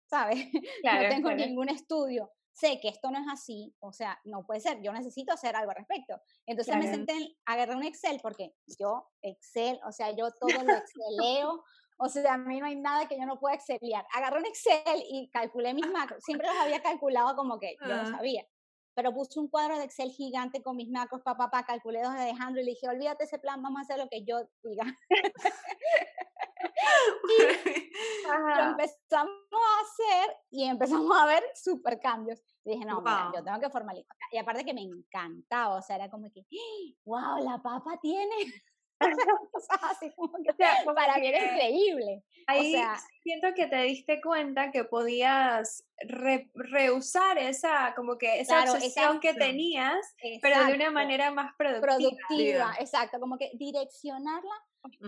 ¿sabes? 0.07 0.37
no 0.83 1.09
tengo 1.09 1.31
ningún 1.31 1.69
estudio, 1.69 2.31
sé 2.55 2.79
que 2.79 2.87
esto 2.87 3.11
no 3.11 3.19
es 3.19 3.27
así, 3.31 3.75
o 3.79 3.91
sea, 3.91 4.19
no 4.23 4.45
puede 4.45 4.61
ser, 4.61 4.81
yo 4.81 4.93
necesito 4.93 5.33
hacer 5.33 5.55
algo 5.55 5.71
al 5.71 5.77
respecto. 5.77 6.19
Entonces 6.45 6.75
me 6.77 6.87
senté, 6.87 7.35
agarré 7.45 7.75
un 7.75 7.83
Excel, 7.83 8.19
porque 8.21 8.53
yo, 8.79 9.07
Excel, 9.21 9.79
o 9.85 9.91
sea, 9.91 10.11
yo 10.11 10.31
todo 10.39 10.63
lo 10.63 10.73
exceleo, 10.73 11.63
o 11.97 12.09
sea, 12.09 12.33
a 12.33 12.37
mí 12.37 12.59
no 12.59 12.65
hay 12.65 12.77
nada 12.77 13.07
que 13.07 13.17
yo 13.17 13.25
no 13.25 13.39
pueda 13.39 13.55
exceliar. 13.55 14.05
Agarré 14.13 14.39
un 14.39 14.45
Excel 14.45 15.03
y 15.09 15.29
calculé 15.31 15.73
mis 15.73 15.87
macros, 15.87 16.23
siempre 16.23 16.47
los 16.47 16.57
había 16.57 16.81
calculado 16.81 17.35
como 17.35 17.59
que 17.59 17.75
yo 17.81 17.95
no 17.95 18.05
sabía, 18.05 18.47
pero 18.95 19.13
puse 19.13 19.39
un 19.39 19.49
cuadro 19.49 19.77
de 19.77 19.83
Excel 19.83 20.09
gigante 20.09 20.63
con 20.63 20.77
mis 20.77 20.89
macros, 20.89 21.21
papá, 21.21 21.51
papá, 21.51 21.65
calculé 21.65 22.01
dos 22.01 22.13
de 22.13 22.21
Alejandro 22.21 22.61
y 22.61 22.65
le 22.65 22.71
dije, 22.71 22.87
olvídate 22.87 23.25
ese 23.25 23.37
plan, 23.37 23.61
vamos 23.61 23.79
a 23.79 23.81
hacer 23.81 23.97
lo 23.99 24.07
que 24.09 24.23
yo 24.23 24.47
diga. 24.63 24.85
y 27.27 27.41
lo 28.27 28.63
empezamos 28.71 29.33
a 29.51 29.81
hacer 29.81 30.37
y 30.49 30.63
empezamos 30.63 31.17
a 31.17 31.25
ver 31.25 31.43
super 31.53 31.99
cambios. 31.99 32.41
Y 32.63 32.71
dije, 32.71 32.85
no, 32.85 33.01
mira, 33.01 33.31
yo 33.35 33.43
tengo 33.43 33.59
que 33.59 33.69
formalizar. 33.69 34.15
Y 34.31 34.37
aparte 34.37 34.63
que 34.63 34.73
me 34.73 34.81
encantaba, 34.81 35.75
o 35.75 35.81
sea, 35.81 35.97
era 35.97 36.09
como 36.09 36.31
que, 36.31 36.45
wow, 37.03 37.43
la 37.43 37.61
papa 37.61 37.99
tiene. 38.01 38.35
así 39.81 40.11
como 40.15 40.37
que 40.43 40.53
para 40.93 41.17
mí 41.17 41.27
era 41.27 41.53
increíble. 41.53 42.23
Ahí 42.47 42.75
siento 43.23 43.47
que 43.55 43.67
te 43.67 43.81
diste 43.83 44.21
cuenta 44.21 44.71
que 44.71 44.83
podías 44.83 45.85
reusar 46.53 47.37
esa, 47.37 47.93
como 47.95 48.17
que 48.17 48.39
esa 48.39 48.63
obsesión 48.63 49.19
que 49.19 49.33
tenías, 49.33 50.15
pero 50.41 50.65
de 50.65 50.73
una 50.73 50.91
manera 50.91 51.31
más 51.31 51.53
productiva. 51.57 51.91
Productiva, 52.27 52.75
exacto, 52.79 53.19
como 53.19 53.37
que 53.37 53.51
direccionarla 53.55 54.53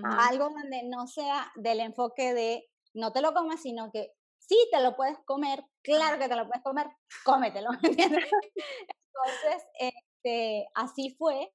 algo 0.04 0.50
donde 0.50 0.84
no 0.84 1.08
sea 1.08 1.52
del 1.56 1.80
enfoque 1.82 2.34
de 2.34 2.68
no 2.94 3.14
te 3.14 3.22
lo 3.22 3.34
comas, 3.34 3.62
sino 3.62 3.92
que 3.92 4.12
sí 4.40 4.58
te 4.72 4.82
lo 4.82 4.96
puedes 4.96 5.18
comer, 5.26 5.64
claro 5.84 6.18
que 6.18 6.28
te 6.28 6.36
lo 6.36 6.48
puedes 6.48 6.64
comer, 6.64 6.88
cómetelo, 7.24 7.70
Entonces, 9.18 9.68
este, 9.80 10.68
así 10.76 11.16
fue 11.18 11.52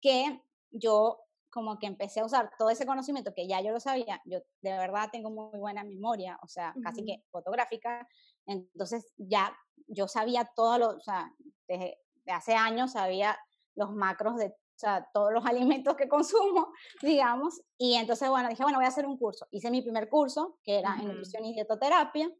que 0.00 0.40
yo 0.70 1.21
como 1.52 1.78
que 1.78 1.86
empecé 1.86 2.20
a 2.20 2.24
usar 2.24 2.50
todo 2.58 2.70
ese 2.70 2.86
conocimiento 2.86 3.34
que 3.34 3.46
ya 3.46 3.60
yo 3.60 3.72
lo 3.72 3.80
sabía, 3.80 4.20
yo 4.24 4.38
de 4.60 4.70
verdad 4.70 5.10
tengo 5.12 5.30
muy 5.30 5.58
buena 5.58 5.84
memoria, 5.84 6.38
o 6.42 6.48
sea, 6.48 6.74
casi 6.82 7.04
que 7.04 7.22
fotográfica, 7.30 8.08
entonces 8.46 9.12
ya 9.16 9.56
yo 9.86 10.08
sabía 10.08 10.50
todo 10.56 10.78
lo, 10.78 10.88
o 10.90 11.00
sea, 11.00 11.32
desde 11.68 11.98
hace 12.26 12.54
años 12.54 12.92
sabía 12.92 13.38
los 13.74 13.92
macros 13.92 14.36
de 14.36 14.54
sea, 14.82 15.08
todos 15.12 15.32
los 15.32 15.44
alimentos 15.46 15.96
que 15.96 16.08
consumo, 16.08 16.72
digamos. 17.00 17.62
Y 17.78 17.94
entonces, 17.94 18.28
bueno, 18.28 18.48
dije, 18.48 18.62
bueno, 18.62 18.78
voy 18.78 18.84
a 18.84 18.88
hacer 18.88 19.06
un 19.06 19.16
curso. 19.16 19.46
Hice 19.50 19.70
mi 19.70 19.82
primer 19.82 20.08
curso, 20.08 20.58
que 20.62 20.78
era 20.78 20.96
en 21.00 21.08
nutrición 21.08 21.44
y 21.44 21.54
dietoterapia, 21.54 22.30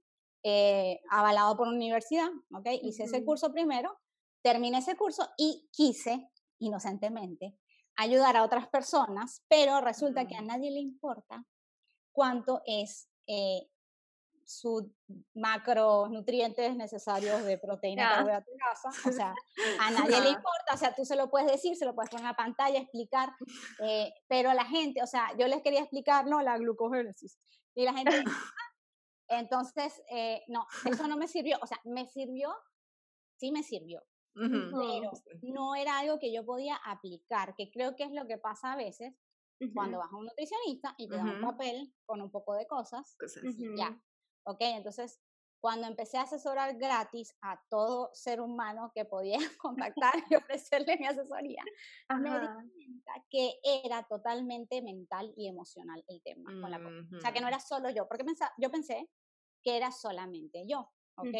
eh, 0.43 1.01
avalado 1.11 1.57
por 1.57 1.69
una 1.69 1.77
universidad, 1.77 2.29
¿ok? 2.53 2.67
Hice 2.83 3.05
ese 3.05 3.25
curso 3.25 3.53
primero, 3.53 3.97
terminé 4.43 4.79
ese 4.79 4.97
curso 4.97 5.29
y 5.37 5.69
quise, 5.73 6.29
inocentemente, 6.59 7.57
ayudar 7.97 8.37
a 8.37 8.45
otras 8.45 8.69
personas, 8.69 9.43
pero 9.49 9.81
resulta 9.81 10.27
que 10.27 10.37
a 10.37 10.43
nadie 10.43 10.71
le 10.71 10.81
importa 10.81 11.45
cuánto 12.13 12.63
es 12.67 13.09
eh, 13.27 13.69
sus 14.45 14.85
macronutrientes 15.35 16.77
necesarios 16.77 17.45
de 17.45 17.59
proteína, 17.59 18.09
carbohidrato 18.09 18.51
y 18.51 18.57
grasa. 18.57 19.09
O 19.09 19.13
sea, 19.13 19.35
a 19.81 19.91
nadie 19.91 20.21
le 20.21 20.29
importa, 20.31 20.75
o 20.75 20.77
sea, 20.77 20.95
tú 20.95 21.05
se 21.05 21.17
lo 21.17 21.31
puedes 21.31 21.51
decir, 21.51 21.77
se 21.77 21.85
lo 21.85 21.95
puedes 21.95 22.11
poner 22.11 22.25
en 22.25 22.31
la 22.31 22.37
pantalla, 22.37 22.79
explicar, 22.79 23.31
eh, 23.81 24.13
pero 24.29 24.53
la 24.53 24.65
gente, 24.65 25.03
o 25.03 25.07
sea, 25.07 25.31
yo 25.39 25.47
les 25.47 25.63
quería 25.63 25.81
explicar, 25.81 26.27
¿no? 26.27 26.43
La 26.43 26.59
glucogénesis. 26.59 27.39
Y 27.75 27.85
la 27.85 27.95
gente, 27.95 28.11
entonces, 29.29 30.03
eh, 30.11 30.43
no, 30.49 30.67
eso 30.85 31.07
no 31.07 31.17
me 31.17 31.29
sirvió, 31.29 31.59
o 31.63 31.67
sea, 31.67 31.81
me 31.85 32.07
sirvió, 32.07 32.55
sí 33.37 33.53
me 33.53 33.63
sirvió, 33.63 34.03
pero 34.35 35.11
no 35.43 35.75
era 35.75 35.99
algo 35.99 36.19
que 36.19 36.33
yo 36.33 36.45
podía 36.45 36.77
aplicar, 36.77 37.55
que 37.57 37.71
creo 37.71 37.97
que 37.97 38.05
es 38.05 38.13
lo 38.13 38.27
que 38.27 38.39
pasa 38.39 38.73
a 38.73 38.77
veces 38.77 39.15
cuando 39.75 39.99
vas 39.99 40.13
a 40.13 40.17
un 40.17 40.27
nutricionista 40.27 40.95
y 40.99 41.09
te 41.09 41.17
da 41.17 41.25
un 41.25 41.41
papel 41.41 41.95
con 42.05 42.21
un 42.21 42.31
poco 42.31 42.55
de 42.55 42.67
cosas, 42.67 43.17
ya, 43.77 44.03
¿ok? 44.45 44.59
Entonces, 44.61 45.21
cuando 45.63 45.87
empecé 45.87 46.19
a 46.19 46.23
asesorar 46.23 46.77
gratis 46.77 47.37
a 47.41 47.63
todo 47.71 48.11
ser 48.15 48.41
humano 48.41 48.91
que 48.93 49.05
podía 49.05 49.39
contactar 49.61 50.15
y 50.29 50.35
ofrecerle 50.35 50.97
mi 50.99 51.07
asesoría, 51.07 51.63
me 52.21 52.41
di 52.41 52.47
cuenta 52.47 53.13
que 53.31 53.61
era 53.63 54.03
totalmente 54.09 54.83
mental 54.83 55.33
y 55.37 55.47
emocional 55.47 56.03
el 56.09 56.21
tema 56.23 56.51
con 56.61 56.71
la 56.71 56.79
O 56.79 57.21
sea, 57.21 57.33
que 57.33 57.41
no 57.41 57.47
era 57.47 57.61
solo 57.61 57.91
yo, 57.91 58.09
porque 58.09 58.25
yo 58.59 58.71
pensé 58.71 59.09
que 59.63 59.77
era 59.77 59.93
solamente 59.93 60.65
yo, 60.67 60.91
¿ok? 61.17 61.37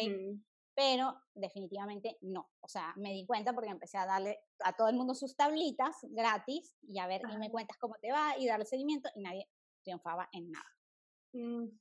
Pero 0.75 1.15
definitivamente 1.35 2.17
no. 2.21 2.49
O 2.61 2.67
sea, 2.67 2.93
me 2.97 3.11
di 3.11 3.25
cuenta 3.25 3.53
porque 3.53 3.69
empecé 3.69 3.97
a 3.97 4.05
darle 4.05 4.39
a 4.59 4.75
todo 4.75 4.87
el 4.89 4.95
mundo 4.95 5.13
sus 5.13 5.35
tablitas 5.35 5.97
gratis 6.09 6.75
y 6.81 6.99
a 6.99 7.07
ver, 7.07 7.21
y 7.31 7.37
me 7.37 7.51
cuentas 7.51 7.77
cómo 7.77 7.95
te 8.01 8.11
va 8.11 8.37
y 8.37 8.47
darle 8.47 8.65
seguimiento 8.65 9.09
y 9.15 9.21
nadie 9.21 9.49
triunfaba 9.83 10.29
en 10.31 10.49
nada. 10.49 10.65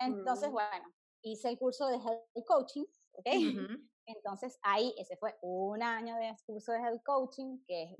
Entonces, 0.00 0.50
bueno, 0.50 0.92
hice 1.22 1.48
el 1.48 1.58
curso 1.58 1.86
de 1.86 1.96
Health 1.96 2.46
Coaching, 2.46 2.84
¿ok? 3.12 3.26
Entonces 4.06 4.58
ahí, 4.62 4.94
ese 4.98 5.16
fue 5.16 5.36
un 5.42 5.82
año 5.82 6.16
de 6.16 6.34
curso 6.44 6.72
de 6.72 6.78
Health 6.78 7.02
Coaching, 7.04 7.58
que 7.66 7.82
es 7.84 7.96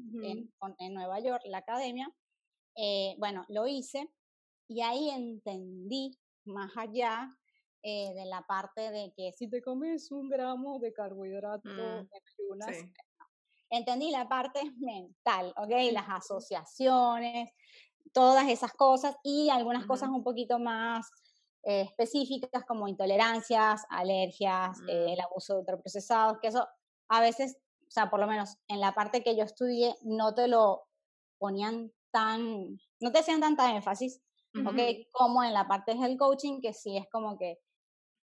en, 0.79 0.95
Nueva 0.95 1.21
York, 1.21 1.43
la 1.47 1.59
academia. 1.59 2.13
Eh, 2.77 3.15
bueno, 3.19 3.45
lo 3.49 3.67
hice 3.67 4.11
y 4.69 4.81
ahí 4.81 5.11
entendí 5.11 6.19
más 6.45 6.73
allá 6.77 7.37
eh, 7.83 8.13
de 8.15 8.27
la 8.27 8.43
parte 8.43 8.91
de 8.91 9.13
que 9.17 9.33
si 9.33 9.49
te 9.49 9.61
comes 9.61 10.11
un 10.13 10.29
gramo 10.29 10.79
de 10.79 10.93
carbohidrato 10.93 11.69
mm, 11.69 12.09
en 12.69 12.93
entendí 13.71 14.11
la 14.11 14.29
parte 14.29 14.61
mental, 14.79 15.53
¿ok? 15.57 15.71
Las 15.93 16.09
asociaciones, 16.09 17.51
todas 18.13 18.49
esas 18.49 18.73
cosas 18.73 19.17
y 19.25 19.51
algunas 19.51 19.87
cosas 19.87 20.11
un 20.11 20.23
poquito 20.23 20.59
más 20.59 21.11
eh, 21.65 21.83
específicas 21.83 22.65
como 22.67 22.87
intolerancias, 22.87 23.85
alergias, 23.89 24.79
eh, 24.89 25.07
mm. 25.07 25.09
el 25.09 25.21
abuso 25.21 25.55
de 25.55 25.61
ultraprocesados, 25.61 26.39
que 26.41 26.49
eso 26.49 26.69
a 27.09 27.21
veces, 27.21 27.57
o 27.87 27.91
sea, 27.91 28.11
por 28.11 28.21
lo 28.21 28.27
menos 28.27 28.59
en 28.69 28.81
la 28.81 28.95
parte 28.95 29.23
que 29.23 29.37
yo 29.37 29.45
estudié, 29.45 29.95
no 30.03 30.35
te 30.35 30.49
lo 30.49 30.85
ponían 31.39 31.93
tan, 32.11 32.79
no 33.01 33.11
te 33.13 33.19
hacían 33.19 33.41
tanta 33.41 33.75
énfasis, 33.75 34.21
Como 35.13 35.43
en 35.43 35.55
la 35.55 35.67
parte 35.67 35.95
del 35.95 36.19
coaching, 36.19 36.61
que 36.61 36.75
sí 36.75 36.97
es 36.99 37.09
como 37.11 37.39
que 37.39 37.59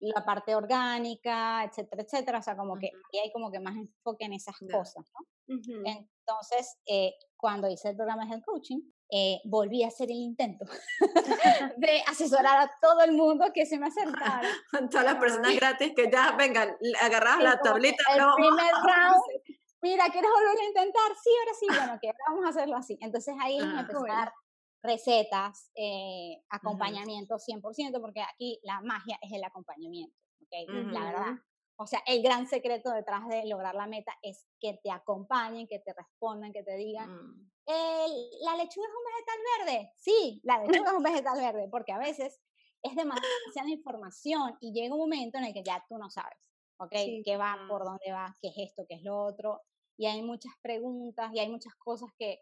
la 0.00 0.24
parte 0.24 0.54
orgánica, 0.54 1.64
etcétera, 1.64 2.02
etcétera, 2.02 2.38
o 2.38 2.42
sea, 2.42 2.56
como 2.56 2.78
que 2.78 2.86
ahí 2.86 3.20
hay 3.20 3.32
como 3.32 3.50
que 3.50 3.60
más 3.60 3.76
enfoque 3.76 4.24
en 4.24 4.32
esas 4.32 4.56
cosas, 4.58 5.04
¿no? 5.12 5.26
Entonces, 5.84 6.78
eh, 6.86 7.12
cuando 7.36 7.68
hice 7.68 7.90
el 7.90 7.96
programa 7.96 8.24
de 8.24 8.42
coaching, 8.42 8.80
eh, 9.12 9.40
volví 9.44 9.82
a 9.82 9.88
hacer 9.88 10.08
el 10.10 10.18
intento 10.18 10.64
de 11.76 12.02
asesorar 12.06 12.58
a 12.60 12.70
todo 12.80 13.00
el 13.02 13.12
mundo 13.12 13.46
que 13.52 13.66
se 13.66 13.78
me 13.78 13.88
acercara. 13.88 14.48
Todas 14.90 15.04
las 15.04 15.16
personas 15.16 15.54
gratis 15.56 15.92
que 15.96 16.10
ya, 16.10 16.32
vengan, 16.32 16.76
agarras 17.00 17.42
la 17.42 17.60
tablita. 17.60 18.02
El 18.14 18.22
primer 18.36 18.72
round, 18.72 19.22
mira, 19.82 20.04
¿quieres 20.10 20.30
volver 20.30 20.60
a 20.60 20.64
intentar? 20.64 21.10
Sí, 21.22 21.30
ahora 21.40 21.58
sí, 21.58 21.66
bueno, 21.68 21.98
que 22.00 22.12
vamos 22.28 22.46
a 22.46 22.48
hacerlo 22.50 22.76
así. 22.76 22.96
Entonces 23.00 23.34
ahí 23.40 23.58
ah, 23.60 23.86
dar 24.06 24.32
recetas, 24.82 25.70
eh, 25.74 26.42
acompañamiento 26.48 27.38
100%, 27.38 28.00
porque 28.00 28.22
aquí 28.22 28.60
la 28.62 28.80
magia 28.80 29.18
es 29.22 29.32
el 29.32 29.44
acompañamiento, 29.44 30.16
¿okay? 30.44 30.66
La 30.66 31.04
verdad. 31.04 31.34
O 31.76 31.86
sea, 31.86 32.02
el 32.06 32.22
gran 32.22 32.46
secreto 32.46 32.90
detrás 32.90 33.26
de 33.28 33.46
lograr 33.46 33.74
la 33.74 33.86
meta 33.86 34.12
es 34.22 34.46
que 34.60 34.78
te 34.82 34.90
acompañen, 34.90 35.66
que 35.66 35.78
te 35.78 35.94
respondan, 35.94 36.52
que 36.52 36.62
te 36.62 36.76
digan, 36.76 37.10
mm. 37.10 37.50
¿la 37.66 38.56
lechuga 38.56 38.86
es 38.86 38.94
un 38.94 39.04
vegetal 39.06 39.38
verde? 39.58 39.92
Sí, 39.96 40.40
la 40.44 40.58
lechuga 40.58 40.90
es 40.90 40.96
un 40.96 41.02
vegetal 41.24 41.38
verde, 41.38 41.68
porque 41.70 41.92
a 41.92 41.98
veces 41.98 42.40
es 42.82 42.94
demasiada 42.94 43.68
información 43.68 44.56
y 44.60 44.72
llega 44.72 44.94
un 44.94 45.00
momento 45.00 45.38
en 45.38 45.44
el 45.44 45.54
que 45.54 45.62
ya 45.62 45.84
tú 45.88 45.96
no 45.96 46.10
sabes. 46.10 46.38
¿ok? 46.80 46.92
¿Qué 47.24 47.36
va? 47.36 47.58
¿Por 47.68 47.84
dónde 47.84 48.10
va? 48.10 48.36
¿Qué 48.40 48.48
es 48.48 48.70
esto? 48.70 48.84
¿Qué 48.88 48.94
es 48.94 49.02
lo 49.02 49.22
otro? 49.22 49.62
Y 49.96 50.06
hay 50.06 50.22
muchas 50.22 50.52
preguntas 50.62 51.30
y 51.34 51.38
hay 51.38 51.50
muchas 51.50 51.74
cosas 51.76 52.10
que 52.18 52.40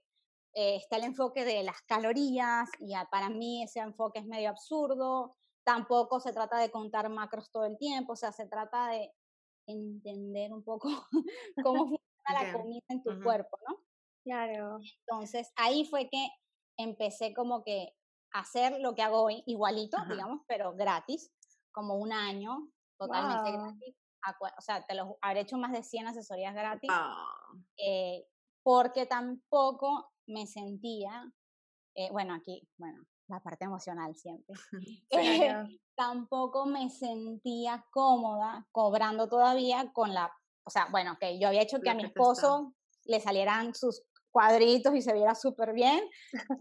eh, 0.61 0.75
está 0.75 0.97
el 0.97 1.05
enfoque 1.05 1.45
de 1.45 1.63
las 1.63 1.81
calorías 1.83 2.69
y 2.81 2.93
para 3.13 3.29
mí 3.31 3.63
ese 3.63 3.79
enfoque 3.79 4.19
es 4.19 4.27
medio 4.27 4.51
absurdo. 4.51 5.37
Tampoco 5.65 6.19
se 6.19 6.33
trata 6.33 6.59
de 6.59 6.73
contar 6.73 7.09
macros 7.11 7.53
todo 7.53 7.65
el 7.65 7.79
tiempo, 7.79 8.15
o 8.15 8.17
sea, 8.17 8.33
se 8.33 8.49
trata 8.49 8.89
de 8.89 9.15
entender 9.69 10.53
un 10.53 10.65
poco 10.65 10.89
cómo 11.65 11.87
funciona 12.01 12.43
la 12.43 12.53
comida 12.53 12.83
en 12.89 13.05
tu 13.05 13.23
cuerpo, 13.23 13.57
¿no? 13.69 13.77
Claro. 14.25 14.81
Entonces 15.07 15.53
ahí 15.55 15.85
fue 15.85 16.09
que 16.09 16.29
empecé 16.77 17.33
como 17.35 17.63
que 17.63 17.95
a 18.33 18.41
hacer 18.41 18.81
lo 18.81 18.97
que 18.97 19.03
hago 19.03 19.23
hoy, 19.23 19.45
igualito, 19.47 19.97
digamos, 20.11 20.41
pero 20.49 20.75
gratis, 20.75 21.31
como 21.71 21.95
un 21.95 22.13
año, 22.13 22.69
totalmente 22.99 23.53
gratis. 23.53 23.95
O 24.59 24.61
sea, 24.61 24.85
te 24.85 24.97
lo 24.97 25.19
habré 25.21 25.43
hecho 25.43 25.57
más 25.57 25.71
de 25.71 25.85
100 25.85 26.09
asesorías 26.09 26.53
gratis, 26.53 26.91
eh, 27.77 28.27
porque 28.65 29.07
tampoco 29.07 30.11
me 30.29 30.47
sentía, 30.47 31.31
eh, 31.95 32.11
bueno, 32.13 32.35
aquí, 32.35 32.67
bueno, 32.77 33.05
la 33.29 33.41
parte 33.41 33.65
emocional 33.65 34.15
siempre, 34.15 34.55
eh, 35.11 35.81
tampoco 35.97 36.67
me 36.67 36.89
sentía 36.91 37.85
cómoda 37.91 38.67
cobrando 38.73 39.29
todavía 39.29 39.91
con 39.93 40.15
la, 40.15 40.33
o 40.65 40.71
sea, 40.71 40.87
bueno, 40.91 41.17
que 41.19 41.39
yo 41.39 41.49
había 41.49 41.63
hecho 41.63 41.81
que 41.81 41.91
a 41.91 41.95
mi 41.95 42.05
esposo 42.05 42.75
le 43.05 43.21
salieran 43.21 43.75
sus 43.75 44.03
cuadritos 44.31 44.95
y 44.95 45.03
se 45.03 45.15
viera 45.15 45.35
súper 45.35 45.73
bien, 45.73 46.01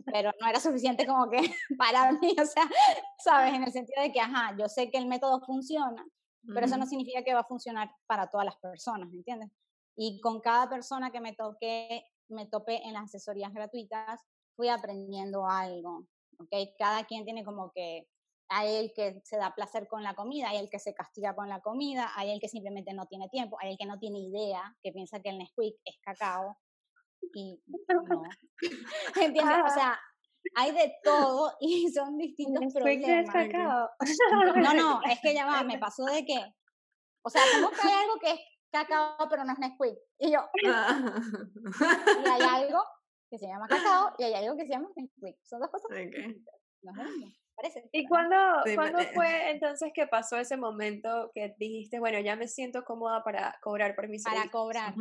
pero 0.05 0.31
no 0.39 0.47
era 0.47 0.59
suficiente 0.59 1.05
como 1.05 1.29
que 1.29 1.37
para 1.77 2.11
mí, 2.13 2.35
o 2.41 2.45
sea, 2.45 2.63
sabes, 3.23 3.53
en 3.53 3.63
el 3.63 3.71
sentido 3.71 4.01
de 4.01 4.11
que, 4.11 4.19
ajá, 4.19 4.55
yo 4.57 4.67
sé 4.67 4.89
que 4.89 4.97
el 4.97 5.07
método 5.07 5.41
funciona, 5.41 6.05
pero 6.53 6.65
eso 6.65 6.77
no 6.77 6.85
significa 6.85 7.23
que 7.23 7.33
va 7.33 7.41
a 7.41 7.47
funcionar 7.47 7.91
para 8.07 8.27
todas 8.27 8.45
las 8.45 8.55
personas, 8.57 9.09
¿me 9.09 9.17
entiendes? 9.17 9.51
Y 9.97 10.21
con 10.21 10.39
cada 10.39 10.69
persona 10.69 11.11
que 11.11 11.19
me 11.19 11.33
toque, 11.33 12.05
me 12.29 12.47
topé 12.47 12.81
en 12.83 12.93
las 12.93 13.05
asesorías 13.05 13.53
gratuitas, 13.53 14.21
fui 14.55 14.69
aprendiendo 14.69 15.45
algo, 15.47 16.05
¿ok? 16.39 16.53
Cada 16.77 17.05
quien 17.05 17.25
tiene 17.25 17.43
como 17.43 17.71
que, 17.71 18.07
hay 18.49 18.75
el 18.75 18.93
que 18.93 19.21
se 19.25 19.37
da 19.37 19.53
placer 19.53 19.87
con 19.87 20.03
la 20.03 20.15
comida, 20.15 20.49
hay 20.49 20.57
el 20.57 20.69
que 20.69 20.79
se 20.79 20.93
castiga 20.93 21.35
con 21.35 21.49
la 21.49 21.59
comida, 21.61 22.11
hay 22.15 22.31
el 22.31 22.39
que 22.39 22.47
simplemente 22.47 22.93
no 22.93 23.05
tiene 23.05 23.27
tiempo, 23.29 23.57
hay 23.59 23.71
el 23.71 23.77
que 23.77 23.85
no 23.85 23.99
tiene 23.99 24.19
idea, 24.19 24.75
que 24.81 24.93
piensa 24.93 25.19
que 25.21 25.29
el 25.29 25.37
Nesquik 25.37 25.75
es 25.83 25.97
cacao, 26.01 26.57
y 27.33 27.61
no. 27.67 28.23
¿Entiendes? 29.21 29.57
O 29.65 29.73
sea, 29.73 29.99
hay 30.55 30.71
de 30.71 30.93
todo 31.03 31.53
y 31.59 31.89
son 31.91 32.17
distintos 32.17 32.73
problemas. 32.73 33.31
Cacao. 33.31 33.89
No, 34.55 34.73
no, 34.73 35.01
es 35.09 35.19
que 35.21 35.33
ya 35.33 35.45
va, 35.45 35.63
me 35.63 35.77
pasó 35.77 36.05
de 36.05 36.25
que, 36.25 36.39
o 37.23 37.29
sea, 37.29 37.41
¿cómo 37.53 37.69
que 37.71 37.81
hay 37.81 38.03
algo 38.03 38.19
que 38.19 38.31
es 38.31 38.39
cacao 38.85 39.27
pero 39.29 39.43
no 39.43 39.53
es 39.53 39.59
Nesquik? 39.59 39.97
Y 40.19 40.31
yo, 40.31 40.41
y 40.63 40.67
hay 42.27 42.41
algo 42.41 42.83
que 43.29 43.37
se 43.37 43.47
llama 43.47 43.67
cacao 43.67 44.13
y 44.19 44.23
hay 44.23 44.33
algo 44.33 44.55
que 44.57 44.65
se 44.65 44.71
llama 44.71 44.89
Nesquik. 44.95 45.37
Son 45.43 45.59
dos 45.59 45.69
cosas 45.69 45.91
okay. 45.91 46.41
no 46.81 46.93
Parece, 47.57 47.89
¿Y 47.91 48.05
cuándo, 48.05 48.35
¿cuándo 48.75 48.99
eh, 48.99 49.09
fue 49.15 49.25
entonces 49.49 49.91
que 49.91 50.05
pasó 50.05 50.37
ese 50.37 50.57
momento 50.57 51.31
que 51.33 51.55
dijiste, 51.57 51.99
bueno, 51.99 52.19
ya 52.19 52.35
me 52.35 52.47
siento 52.47 52.83
cómoda 52.85 53.23
para 53.23 53.57
cobrar 53.63 53.95
por 53.95 54.07
mis 54.09 54.23
Para 54.23 54.47
cobrar. 54.51 54.93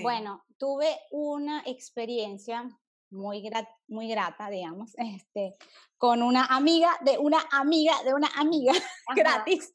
Bueno, 0.00 0.44
tuve 0.56 0.86
una 1.10 1.64
experiencia 1.66 2.68
muy, 3.10 3.42
muy 3.90 4.08
grata, 4.08 4.48
digamos, 4.48 4.92
este, 4.96 5.56
con 5.98 6.22
una 6.22 6.46
amiga 6.46 6.90
de 7.04 7.18
una 7.18 7.40
amiga 7.50 7.92
de 8.04 8.14
una 8.14 8.28
amiga 8.36 8.72
gratis, 9.16 9.74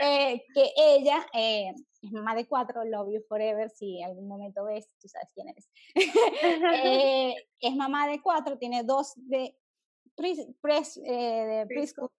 eh, 0.00 0.44
que 0.54 0.72
ella 0.76 1.26
eh, 1.32 1.72
es 2.02 2.12
mamá 2.12 2.34
de 2.34 2.46
cuatro, 2.46 2.84
Love 2.84 3.14
You 3.14 3.24
Forever, 3.28 3.70
si 3.70 4.02
algún 4.02 4.28
momento 4.28 4.64
ves, 4.64 4.88
tú 5.00 5.08
sabes 5.08 5.28
quién 5.34 5.48
eres. 5.48 5.70
es 7.60 7.76
mamá 7.76 8.06
de 8.06 8.20
cuatro, 8.20 8.58
tiene 8.58 8.84
dos 8.84 9.14
de 9.16 9.56
pres, 10.14 10.98
eh, 10.98 11.12
de 11.12 11.66
preschool, 11.66 12.10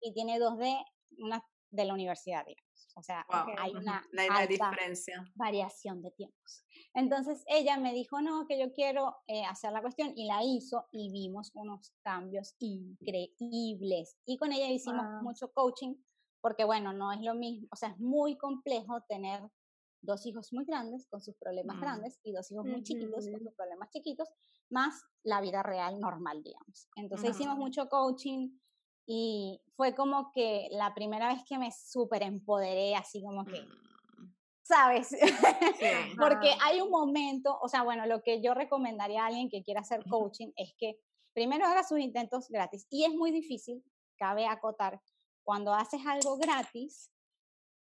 y 0.00 0.12
tiene 0.12 0.38
dos 0.38 0.58
de 0.58 0.74
una 1.18 1.44
de 1.72 1.84
la 1.84 1.94
universidad, 1.94 2.44
digamos. 2.46 2.88
O 2.94 3.02
sea, 3.02 3.26
hay 3.58 3.72
una 3.74 4.02
diferencia. 4.46 5.24
variación 5.34 6.02
de 6.02 6.10
tiempos. 6.10 6.64
Entonces 6.94 7.42
ella 7.46 7.78
me 7.78 7.94
dijo, 7.94 8.20
no, 8.20 8.46
que 8.46 8.58
yo 8.58 8.72
quiero 8.72 9.16
eh, 9.26 9.44
hacer 9.44 9.72
la 9.72 9.80
cuestión 9.80 10.12
y 10.14 10.26
la 10.26 10.42
hizo 10.44 10.86
y 10.92 11.10
vimos 11.10 11.50
unos 11.54 11.94
cambios 12.02 12.54
increíbles. 12.58 14.18
Y 14.26 14.36
con 14.36 14.52
ella 14.52 14.68
hicimos 14.68 15.06
mucho 15.22 15.50
coaching 15.52 15.94
porque, 16.42 16.64
bueno, 16.64 16.92
no 16.92 17.12
es 17.12 17.20
lo 17.20 17.34
mismo, 17.34 17.68
o 17.70 17.76
sea, 17.76 17.90
es 17.90 17.98
muy 17.98 18.36
complejo 18.36 19.00
tener 19.08 19.48
dos 20.02 20.26
hijos 20.26 20.52
muy 20.52 20.64
grandes 20.64 21.06
con 21.06 21.22
sus 21.22 21.36
problemas 21.36 21.76
mm. 21.76 21.80
grandes 21.80 22.18
y 22.24 22.32
dos 22.32 22.50
hijos 22.50 22.66
muy 22.66 22.82
chiquitos 22.82 23.24
con 23.30 23.40
sus 23.40 23.54
problemas 23.54 23.88
chiquitos, 23.90 24.28
más 24.68 25.02
la 25.22 25.40
vida 25.40 25.62
real 25.62 26.00
normal, 26.00 26.42
digamos. 26.42 26.88
Entonces 26.96 27.30
hicimos 27.30 27.56
mucho 27.56 27.88
coaching 27.88 28.50
y 29.06 29.60
fue 29.76 29.94
como 29.94 30.30
que 30.32 30.68
la 30.70 30.94
primera 30.94 31.28
vez 31.28 31.42
que 31.48 31.58
me 31.58 31.70
súper 31.72 32.22
empoderé, 32.22 32.94
así 32.94 33.22
como 33.22 33.44
que, 33.44 33.60
mm. 33.60 34.34
¿sabes? 34.62 35.08
Porque 36.18 36.54
hay 36.62 36.80
un 36.80 36.90
momento, 36.90 37.58
o 37.60 37.68
sea, 37.68 37.82
bueno, 37.82 38.06
lo 38.06 38.22
que 38.22 38.40
yo 38.42 38.54
recomendaría 38.54 39.22
a 39.22 39.26
alguien 39.26 39.48
que 39.48 39.62
quiera 39.62 39.80
hacer 39.80 40.04
coaching 40.08 40.52
es 40.56 40.74
que 40.78 40.98
primero 41.34 41.66
haga 41.66 41.82
sus 41.84 41.98
intentos 41.98 42.48
gratis. 42.48 42.86
Y 42.90 43.04
es 43.04 43.14
muy 43.14 43.32
difícil, 43.32 43.82
cabe 44.16 44.46
acotar, 44.46 45.00
cuando 45.44 45.74
haces 45.74 46.00
algo 46.06 46.36
gratis, 46.36 47.10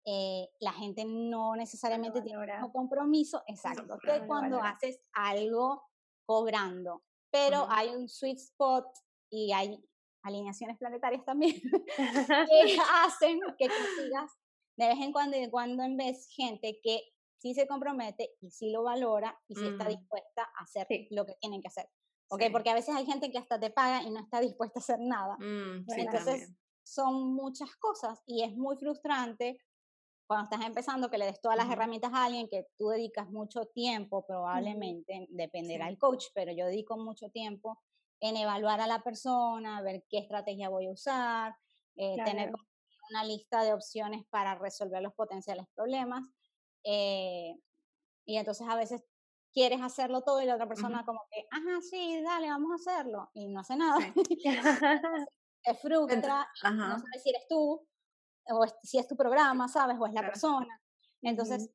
eh, 0.06 0.50
la 0.60 0.72
gente 0.74 1.06
no 1.06 1.56
necesariamente 1.56 2.22
tiene 2.22 2.38
un 2.38 2.72
compromiso, 2.72 3.42
exacto, 3.48 3.98
que 4.00 4.26
cuando 4.28 4.62
haces 4.62 5.00
algo 5.14 5.82
cobrando, 6.26 7.04
pero 7.32 7.66
hay 7.70 7.90
un 7.90 8.08
sweet 8.08 8.38
spot 8.38 8.86
y 9.32 9.52
hay 9.52 9.84
alineaciones 10.26 10.78
planetarias 10.78 11.24
también 11.24 11.54
que 12.50 12.78
hacen 13.04 13.40
que 13.58 13.68
consigas 13.68 14.32
de 14.78 14.88
vez 14.88 14.98
en 15.00 15.12
cuando 15.12 15.38
y 15.38 15.42
de 15.42 15.52
cuando 15.52 15.84
en 15.84 15.96
vez 15.96 16.28
gente 16.30 16.80
que 16.84 17.02
sí 17.38 17.54
se 17.54 17.68
compromete 17.68 18.32
y 18.42 18.52
sí 18.52 18.72
lo 18.72 18.84
valora 18.84 19.40
y 19.48 19.56
sí 19.56 19.68
está 19.68 19.86
mm. 19.86 19.90
dispuesta 19.90 20.44
a 20.44 20.64
hacer 20.64 20.88
lo 21.12 21.26
que 21.26 21.36
tienen 21.40 21.62
que 21.62 21.68
hacer. 21.68 21.88
Okay, 22.28 22.50
Porque 22.50 22.72
a 22.72 22.74
veces 22.74 22.96
hay 22.96 23.06
gente 23.06 23.32
que 23.32 23.38
hasta 23.38 23.60
te 23.60 23.70
paga 23.70 24.02
y 24.02 24.10
no 24.10 24.20
está 24.20 24.42
dispuesta 24.42 24.80
a 24.80 24.82
hacer 24.82 25.00
nada. 25.00 25.38
Mm, 25.38 25.86
Entonces, 25.96 26.52
son 26.84 27.36
muchas 27.36 27.76
cosas 27.76 28.22
y 28.26 28.44
es 28.44 28.56
muy 28.56 28.76
frustrante 28.78 29.60
cuando 30.28 30.46
estás 30.46 30.66
empezando, 30.66 31.10
que 31.12 31.20
le 31.20 31.26
des 31.26 31.40
todas 31.40 31.56
las 31.58 31.70
herramientas 31.70 32.12
a 32.12 32.26
alguien 32.26 32.50
que 32.50 32.66
tú 32.78 32.90
dedicas 32.90 33.30
mucho 33.30 33.66
tiempo, 33.66 34.26
probablemente, 34.26 35.28
dependerá 35.30 35.86
del 35.86 36.00
coach, 36.00 36.26
pero 36.34 36.52
yo 36.52 36.66
dedico 36.66 36.98
mucho 36.98 37.30
tiempo 37.30 37.80
en 38.20 38.38
evaluar 38.38 38.82
a 38.82 38.88
la 38.88 39.04
persona, 39.04 39.82
ver 39.82 40.04
qué 40.10 40.20
estrategia 40.20 40.70
voy 40.70 40.88
a 40.88 40.92
usar, 40.92 41.56
eh, 41.96 42.18
tener 42.24 42.52
una 43.10 43.24
lista 43.24 43.64
de 43.64 43.74
opciones 43.74 44.26
para 44.30 44.56
resolver 44.56 45.02
los 45.02 45.14
potenciales 45.14 45.66
problemas. 45.76 46.24
Eh, 46.84 47.54
y 48.26 48.38
entonces 48.38 48.68
a 48.68 48.76
veces 48.76 49.04
quieres 49.54 49.82
hacerlo 49.82 50.22
todo 50.22 50.42
y 50.42 50.46
la 50.46 50.56
otra 50.56 50.68
persona 50.68 51.04
como 51.06 51.22
que, 51.32 51.46
ajá, 51.52 51.82
sí, 51.82 52.22
dale, 52.24 52.50
vamos 52.50 52.72
a 52.72 52.76
hacerlo. 52.76 53.30
Y 53.34 53.48
no 53.48 53.60
hace 53.60 53.76
nada. 53.76 53.98
te 55.64 55.74
frustra, 55.76 56.48
no 56.64 57.00
sabes 57.00 57.24
si 57.24 57.30
eres 57.30 57.48
tú, 57.48 57.88
o 58.48 58.66
si 58.84 59.00
es 59.00 59.08
tu 59.08 59.16
programa, 59.16 59.68
¿sabes? 59.68 59.98
O 60.00 60.06
es 60.06 60.14
la 60.14 60.22
persona. 60.22 60.80
Entonces, 61.22 61.70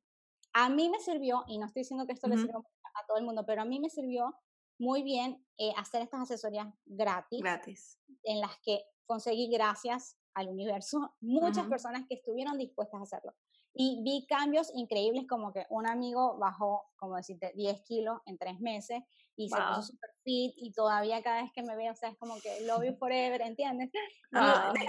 a 0.53 0.69
mí 0.69 0.89
me 0.89 0.99
sirvió, 0.99 1.43
y 1.47 1.57
no 1.57 1.65
estoy 1.65 1.81
diciendo 1.81 2.05
que 2.05 2.13
esto 2.13 2.27
le 2.27 2.37
sirva 2.37 2.59
a 2.59 3.05
todo 3.07 3.17
el 3.17 3.25
mundo, 3.25 3.45
pero 3.45 3.61
a 3.61 3.65
mí 3.65 3.79
me 3.79 3.89
sirvió 3.89 4.33
muy 4.81 5.03
bien 5.03 5.45
eh, 5.59 5.71
hacer 5.77 6.01
estas 6.01 6.21
asesorías 6.21 6.67
gratis, 6.85 7.39
gratis, 7.39 7.99
en 8.23 8.41
las 8.41 8.57
que 8.63 8.81
conseguí 9.05 9.47
gracias 9.47 10.17
al 10.33 10.49
universo 10.49 11.13
muchas 11.21 11.67
personas 11.67 12.03
que 12.09 12.15
estuvieron 12.15 12.57
dispuestas 12.57 12.99
a 12.99 13.03
hacerlo. 13.03 13.35
Y 13.73 14.01
vi 14.03 14.25
cambios 14.27 14.71
increíbles 14.75 15.25
como 15.27 15.53
que 15.53 15.65
un 15.69 15.87
amigo 15.87 16.37
bajó, 16.37 16.83
como 16.97 17.15
decirte, 17.15 17.53
10 17.55 17.81
kilos 17.81 18.19
en 18.25 18.37
tres 18.37 18.59
meses 18.59 19.01
y 19.35 19.49
se 19.49 19.55
puso 19.55 19.81
super 19.81 20.09
fit 20.23 20.53
y 20.57 20.71
todavía 20.71 21.23
cada 21.23 21.41
vez 21.41 21.51
que 21.53 21.63
me 21.63 21.75
veo, 21.75 21.91
o 21.91 21.95
sea, 21.95 22.09
es 22.09 22.17
como 22.17 22.35
que 22.41 22.61
love 22.65 22.83
you 22.83 22.95
forever, 22.97 23.41
¿entiendes? 23.41 23.89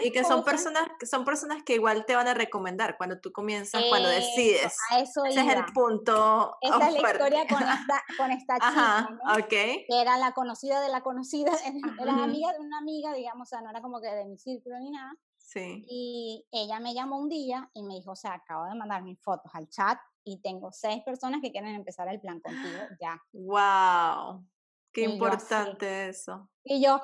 y 0.03 0.13
que 0.13 0.25
son 0.25 0.45
personas, 0.45 0.89
son 1.09 1.25
personas 1.25 1.63
que 1.65 1.75
igual 1.75 2.05
te 2.05 2.15
van 2.15 2.29
a 2.29 2.35
recomendar 2.35 2.97
cuando 2.97 3.21
tú 3.21 3.33
comienzas, 3.33 3.83
cuando 3.89 4.09
decides. 4.09 4.77
Ese 4.97 5.21
es 5.29 5.37
el 5.37 5.65
punto. 5.73 6.57
Esa 6.61 6.89
es 6.89 6.95
la 6.95 7.11
historia 7.11 7.47
con 7.49 7.63
esta, 7.63 8.03
con 8.17 8.31
esta 8.31 8.55
chica, 8.57 9.09
¿no? 9.11 9.47
Que 9.49 9.87
era 9.89 10.19
la 10.19 10.33
conocida 10.33 10.81
de 10.81 10.89
la 10.89 11.03
conocida, 11.03 11.53
era 12.01 12.13
amiga 12.13 12.53
de 12.53 12.61
una 12.61 12.79
amiga, 12.79 13.13
digamos, 13.15 13.49
o 13.49 13.51
sea, 13.51 13.61
no 13.63 13.71
era 13.71 13.81
como 13.81 14.01
que 14.01 14.09
de 14.09 14.25
mi 14.25 14.39
círculo 14.39 14.79
ni 14.81 14.91
nada. 14.91 15.13
Sí. 15.53 15.85
Y 15.87 16.47
ella 16.51 16.81
me 16.81 16.95
llamó 16.95 17.19
un 17.19 17.29
día 17.29 17.71
y 17.75 17.83
me 17.83 17.95
dijo, 17.95 18.13
o 18.13 18.17
sea, 18.17 18.35
acabo 18.35 18.65
de 18.65 18.75
mandar 18.75 19.03
mis 19.03 19.21
fotos 19.21 19.53
al 19.55 19.69
chat 19.69 19.99
y 20.25 20.41
tengo 20.41 20.73
seis 20.73 21.03
personas 21.05 21.41
que 21.43 21.53
quieren 21.53 21.75
empezar 21.75 22.09
el 22.09 22.21
plan 22.21 22.41
contigo 22.41 22.79
ya. 23.01 23.21
¡Wow! 23.33 24.47
Qué 24.93 25.03
importante 25.03 26.09
eso. 26.09 26.49
Y 26.65 26.83
yo, 26.83 27.01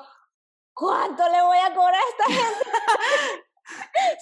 ¿cuánto 0.73 1.27
le 1.29 1.41
voy 1.43 1.57
a 1.57 1.73
cobrar 1.73 1.95
a 1.95 2.09
esta 2.09 2.25
gente? 2.25 2.69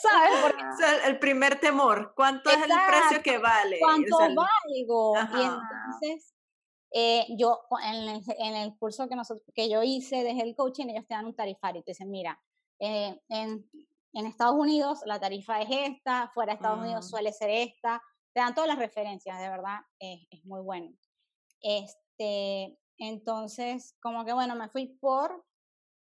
¿Sabes? 0.02 0.32
Porque, 0.44 0.64
o 0.64 0.78
sea, 0.78 1.08
el 1.08 1.20
primer 1.20 1.60
temor, 1.60 2.14
¿cuánto 2.16 2.50
es 2.50 2.58
el 2.58 2.72
precio 2.88 3.24
que 3.24 3.38
vale? 3.38 3.80
¿Cuánto 3.80 4.18
valgo? 4.18 5.16
Y 5.16 5.42
entonces, 5.42 6.34
eh, 6.92 7.26
yo 7.38 7.62
en 7.84 8.10
el, 8.10 8.22
en 8.40 8.56
el, 8.56 8.78
curso 8.78 9.08
que, 9.08 9.16
nosotros, 9.16 9.46
que 9.54 9.70
yo 9.70 9.84
hice 9.84 10.24
de 10.24 10.32
el 10.32 10.56
coaching, 10.56 10.88
ellos 10.88 11.06
te 11.08 11.14
dan 11.14 11.26
un 11.26 11.36
tarifario 11.36 11.82
y 11.82 11.84
te 11.84 11.92
dicen, 11.92 12.10
mira, 12.10 12.42
eh, 12.80 13.20
en, 13.30 13.70
en, 14.18 14.26
Estados 14.26 14.56
Unidos 14.56 15.02
la 15.06 15.20
tarifa 15.20 15.62
es 15.62 15.70
esta, 15.70 16.30
fuera 16.34 16.54
de 16.54 16.56
Estados 16.56 16.80
Unidos 16.80 17.06
mm. 17.06 17.10
suele 17.10 17.32
ser 17.32 17.50
esta, 17.50 18.02
te 18.34 18.40
dan 18.40 18.54
todas 18.54 18.68
las 18.68 18.80
referencias, 18.80 19.40
de 19.40 19.50
verdad, 19.50 19.80
es, 20.00 20.28
es 20.30 20.46
muy 20.46 20.62
bueno. 20.62 20.92
Este, 21.62 22.78
entonces, 22.98 23.96
como 24.02 24.26
que 24.26 24.34
bueno, 24.34 24.56
me 24.56 24.70
fui 24.70 24.88
por 25.00 25.46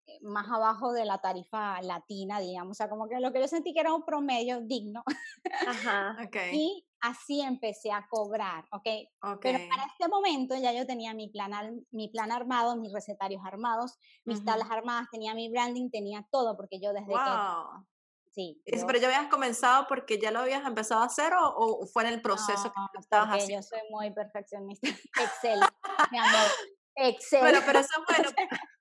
eh, 0.07 0.19
más 0.21 0.47
abajo 0.49 0.93
de 0.93 1.03
la 1.03 1.17
tarifa 1.17 1.81
latina, 1.81 2.39
digamos, 2.39 2.71
o 2.71 2.75
sea, 2.75 2.89
como 2.89 3.09
que 3.09 3.19
lo 3.19 3.33
que 3.33 3.41
yo 3.41 3.47
sentí 3.47 3.73
que 3.73 3.81
era 3.81 3.93
un 3.93 4.05
promedio 4.05 4.61
digno. 4.61 5.03
Ajá, 5.67 6.17
okay. 6.27 6.55
Y 6.55 6.85
así 7.01 7.41
empecé 7.41 7.91
a 7.91 8.07
cobrar, 8.09 8.65
¿ok? 8.71 8.87
Pero 9.41 9.59
para 9.69 9.85
este 9.85 10.07
momento 10.07 10.55
ya 10.55 10.71
yo 10.71 10.85
tenía 10.85 11.13
mi 11.13 11.27
plan, 11.27 11.85
mi 11.91 12.07
plan 12.07 12.31
armado, 12.31 12.77
mis 12.77 12.93
recetarios 12.93 13.41
armados, 13.45 13.97
mis 14.23 14.43
tablas 14.45 14.71
armadas, 14.71 15.07
tenía 15.11 15.33
mi 15.33 15.49
branding, 15.49 15.89
tenía 15.89 16.25
todo, 16.31 16.55
porque 16.55 16.79
yo 16.79 16.93
desde 16.93 17.07
wow. 17.07 17.17
que... 17.17 17.87
Sí. 18.37 18.61
Pero 18.65 18.99
ya 18.99 19.07
habías 19.07 19.29
comenzado 19.31 19.87
porque 19.87 20.19
ya 20.19 20.29
lo 20.29 20.41
habías 20.41 20.63
empezado 20.63 21.01
a 21.01 21.05
hacer 21.05 21.33
o, 21.35 21.87
fue 21.87 22.03
en 22.03 22.09
el 22.09 22.21
proceso 22.21 22.71
que 22.71 22.79
lo 22.93 22.99
estabas 22.99 23.29
haciendo? 23.29 23.55
Yo 23.55 23.63
soy 23.63 23.79
muy 23.89 24.13
perfeccionista. 24.13 24.87
Excel, 25.23 25.59
mi 26.11 26.19
amor. 26.19 26.51
Excel. 26.95 27.39
Bueno, 27.39 27.59
pero 27.65 27.79
eso 27.79 27.89
es 27.99 28.15
bueno. 28.15 28.29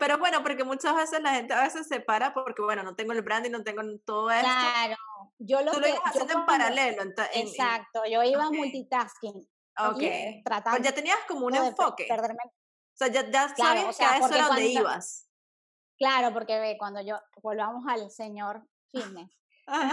Pero 0.00 0.18
bueno, 0.18 0.42
porque 0.42 0.64
muchas 0.64 0.96
veces 0.96 1.22
la 1.22 1.34
gente 1.34 1.54
a 1.54 1.62
veces 1.62 1.86
se 1.86 2.00
para 2.00 2.34
porque, 2.34 2.62
bueno, 2.62 2.82
no 2.82 2.96
tengo 2.96 3.12
el 3.12 3.22
branding, 3.22 3.52
no 3.52 3.62
tengo 3.62 3.82
todo 4.04 4.28
esto. 4.32 4.44
Claro, 4.44 4.96
yo 5.38 5.62
lo 5.62 5.70
Tú 5.70 5.78
lo 5.78 5.86
ibas 5.86 6.00
haciendo 6.04 6.32
en 6.32 6.46
paralelo. 6.46 7.02
exacto, 7.32 8.02
yo 8.10 8.24
iba 8.24 8.50
multitasking. 8.50 9.48
Ok. 9.78 10.42
Tratando 10.44 10.78
Pero 10.78 10.84
ya 10.84 10.92
tenías 10.92 11.18
como 11.28 11.46
un 11.46 11.54
enfoque. 11.54 12.08
O 12.10 12.96
sea, 12.96 13.06
ya, 13.06 13.30
ya 13.30 13.54
sabes 13.54 13.96
que 13.96 14.04
a 14.04 14.16
eso 14.16 14.34
era 14.34 14.48
donde 14.48 14.66
ibas. 14.66 15.28
Claro, 15.96 16.32
porque 16.32 16.58
ve, 16.58 16.76
cuando 16.76 17.00
yo, 17.00 17.20
volvamos 17.40 17.84
al 17.86 18.10
señor 18.10 18.66
fitness, 18.92 19.30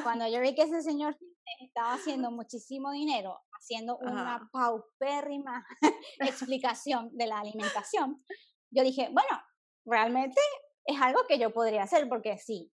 cuando 0.03 0.27
yo 0.27 0.41
vi 0.41 0.53
que 0.53 0.63
ese 0.63 0.81
señor 0.81 1.17
estaba 1.61 1.93
haciendo 1.93 2.31
muchísimo 2.31 2.91
dinero 2.91 3.39
haciendo 3.59 3.97
una 3.97 4.49
paupérrima 4.51 5.65
explicación 6.19 7.09
de 7.15 7.27
la 7.27 7.39
alimentación, 7.39 8.23
yo 8.71 8.83
dije, 8.83 9.09
bueno, 9.11 9.41
realmente 9.85 10.39
es 10.85 10.99
algo 11.01 11.21
que 11.27 11.37
yo 11.37 11.51
podría 11.51 11.83
hacer, 11.83 12.07
porque 12.07 12.37
sí, 12.37 12.71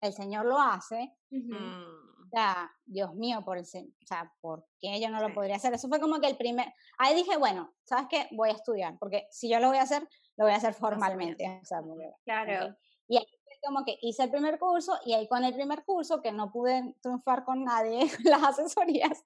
el 0.00 0.12
Señor 0.12 0.46
lo 0.46 0.58
hace. 0.58 1.14
O 1.32 2.30
sea, 2.30 2.70
Dios 2.84 3.14
mío, 3.14 3.42
por 3.44 3.58
el, 3.58 3.64
o 3.64 4.06
sea, 4.06 4.32
¿por 4.40 4.64
qué 4.80 5.00
yo 5.00 5.10
no 5.10 5.20
lo 5.20 5.34
podría 5.34 5.56
hacer? 5.56 5.74
Eso 5.74 5.88
fue 5.88 6.00
como 6.00 6.20
que 6.20 6.28
el 6.28 6.36
primer, 6.36 6.72
ahí 6.98 7.14
dije, 7.14 7.36
bueno, 7.36 7.74
¿sabes 7.82 8.06
qué? 8.08 8.28
Voy 8.30 8.50
a 8.50 8.54
estudiar, 8.54 8.96
porque 8.98 9.26
si 9.30 9.50
yo 9.50 9.58
lo 9.58 9.68
voy 9.68 9.78
a 9.78 9.82
hacer, 9.82 10.08
lo 10.36 10.44
voy 10.44 10.52
a 10.52 10.56
hacer 10.56 10.74
formalmente. 10.74 11.60
O 11.62 11.64
sea, 11.64 11.80
claro. 12.24 12.76
Y 13.08 13.16
ahí 13.16 13.26
como 13.64 13.84
que 13.84 13.98
hice 14.02 14.24
el 14.24 14.30
primer 14.30 14.58
curso 14.58 14.98
y 15.04 15.12
ahí 15.12 15.28
con 15.28 15.44
el 15.44 15.54
primer 15.54 15.84
curso, 15.84 16.20
que 16.22 16.32
no 16.32 16.50
pude 16.50 16.94
triunfar 17.00 17.44
con 17.44 17.64
nadie 17.64 18.00
las 18.24 18.42
asesorías, 18.42 19.22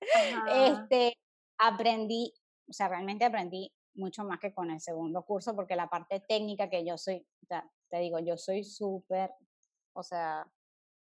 este, 0.52 1.16
aprendí, 1.58 2.32
o 2.68 2.72
sea, 2.72 2.88
realmente 2.88 3.24
aprendí 3.24 3.72
mucho 3.94 4.24
más 4.24 4.40
que 4.40 4.52
con 4.52 4.70
el 4.70 4.80
segundo 4.80 5.22
curso, 5.22 5.54
porque 5.54 5.76
la 5.76 5.88
parte 5.88 6.20
técnica 6.20 6.68
que 6.68 6.84
yo 6.84 6.98
soy, 6.98 7.26
te 7.88 7.98
digo, 7.98 8.18
yo 8.18 8.36
soy 8.36 8.64
súper, 8.64 9.32
o 9.92 10.02
sea, 10.02 10.46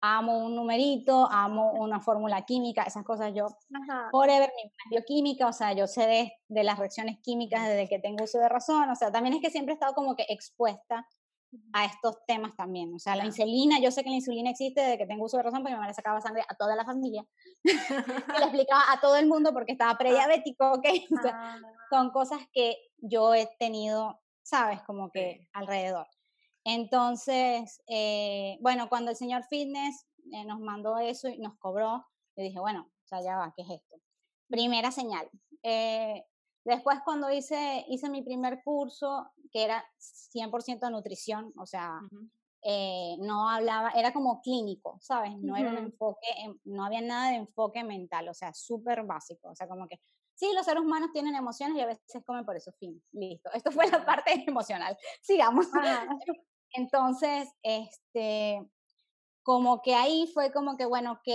amo 0.00 0.44
un 0.44 0.56
numerito, 0.56 1.28
amo 1.30 1.72
una 1.74 2.00
fórmula 2.00 2.44
química, 2.44 2.82
esas 2.82 3.04
cosas 3.04 3.32
yo, 3.34 3.46
forever, 4.10 4.52
mi 4.56 4.70
bioquímica, 4.90 5.46
o 5.46 5.52
sea, 5.52 5.72
yo 5.74 5.86
sé 5.86 6.06
de, 6.06 6.32
de, 6.48 6.64
las 6.64 6.78
reacciones 6.78 7.18
químicas 7.20 7.68
desde 7.68 7.88
que 7.88 8.00
tengo 8.00 8.24
uso 8.24 8.38
de 8.38 8.48
razón, 8.48 8.90
o 8.90 8.96
sea, 8.96 9.12
también 9.12 9.36
es 9.36 9.40
que 9.40 9.50
siempre 9.50 9.72
he 9.72 9.76
estado 9.76 9.94
como 9.94 10.16
que 10.16 10.26
expuesta 10.28 11.06
a 11.72 11.84
estos 11.84 12.16
temas 12.26 12.54
también. 12.56 12.94
O 12.94 12.98
sea, 12.98 13.16
la 13.16 13.26
insulina, 13.26 13.78
yo 13.80 13.90
sé 13.90 14.02
que 14.02 14.10
la 14.10 14.16
insulina 14.16 14.50
existe 14.50 14.80
desde 14.80 14.98
que 14.98 15.06
tengo 15.06 15.24
uso 15.24 15.36
de 15.36 15.42
razón 15.42 15.62
porque 15.62 15.74
mi 15.74 15.80
madre 15.80 15.94
sacaba 15.94 16.20
sangre 16.20 16.44
a 16.48 16.54
toda 16.54 16.76
la 16.76 16.84
familia. 16.84 17.24
y 17.64 18.38
le 18.38 18.44
explicaba 18.44 18.82
a 18.90 19.00
todo 19.00 19.16
el 19.16 19.26
mundo 19.26 19.52
porque 19.52 19.72
estaba 19.72 19.92
ah. 19.92 19.98
prediabético, 19.98 20.72
¿ok? 20.72 20.86
Ah. 21.34 21.58
son 21.90 22.10
cosas 22.10 22.40
que 22.52 22.76
yo 22.98 23.34
he 23.34 23.48
tenido, 23.58 24.20
¿sabes? 24.42 24.82
Como 24.82 25.10
que 25.10 25.48
alrededor. 25.52 26.06
Entonces, 26.64 27.82
eh, 27.86 28.58
bueno, 28.60 28.88
cuando 28.88 29.10
el 29.10 29.16
señor 29.16 29.44
Fitness 29.44 30.06
eh, 30.32 30.44
nos 30.44 30.60
mandó 30.60 30.98
eso 30.98 31.28
y 31.28 31.38
nos 31.38 31.56
cobró, 31.58 32.06
le 32.36 32.44
dije, 32.44 32.60
bueno, 32.60 32.82
o 32.82 33.06
sea, 33.06 33.20
ya 33.22 33.36
va, 33.36 33.52
¿qué 33.56 33.62
es 33.62 33.70
esto? 33.70 33.96
Primera 34.48 34.90
señal. 34.90 35.28
Eh, 35.62 36.24
después, 36.64 36.98
cuando 37.04 37.30
hice, 37.30 37.84
hice 37.88 38.08
mi 38.08 38.22
primer 38.22 38.62
curso, 38.62 39.30
que 39.50 39.64
era 39.64 39.84
100% 39.98 40.90
nutrición, 40.90 41.52
o 41.56 41.66
sea, 41.66 42.00
eh, 42.62 43.16
no 43.18 43.48
hablaba, 43.48 43.90
era 43.90 44.12
como 44.12 44.40
clínico, 44.40 44.98
¿sabes? 45.00 45.36
No 45.38 45.56
era 45.56 45.70
un 45.70 45.78
enfoque, 45.78 46.28
no 46.64 46.84
había 46.84 47.00
nada 47.00 47.30
de 47.30 47.36
enfoque 47.36 47.82
mental, 47.82 48.28
o 48.28 48.34
sea, 48.34 48.52
súper 48.54 49.04
básico, 49.04 49.48
o 49.48 49.54
sea, 49.54 49.66
como 49.66 49.88
que 49.88 49.98
sí, 50.34 50.52
los 50.54 50.64
seres 50.64 50.82
humanos 50.82 51.10
tienen 51.12 51.34
emociones 51.34 51.76
y 51.76 51.80
a 51.80 51.86
veces 51.86 52.22
comen 52.24 52.44
por 52.44 52.56
eso, 52.56 52.72
fin, 52.72 53.02
listo. 53.12 53.50
Esto 53.52 53.70
fue 53.70 53.88
la 53.88 54.04
parte 54.04 54.32
emocional, 54.46 54.96
sigamos. 55.20 55.66
Entonces, 56.74 57.48
este, 57.62 58.66
como 59.42 59.82
que 59.82 59.94
ahí 59.94 60.30
fue 60.32 60.52
como 60.52 60.76
que, 60.76 60.86
bueno, 60.86 61.12
ok, 61.12 61.28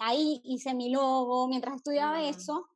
ahí 0.00 0.40
hice 0.44 0.74
mi 0.74 0.90
logo, 0.90 1.48
mientras 1.48 1.76
estudiaba 1.76 2.22
eso, 2.22 2.68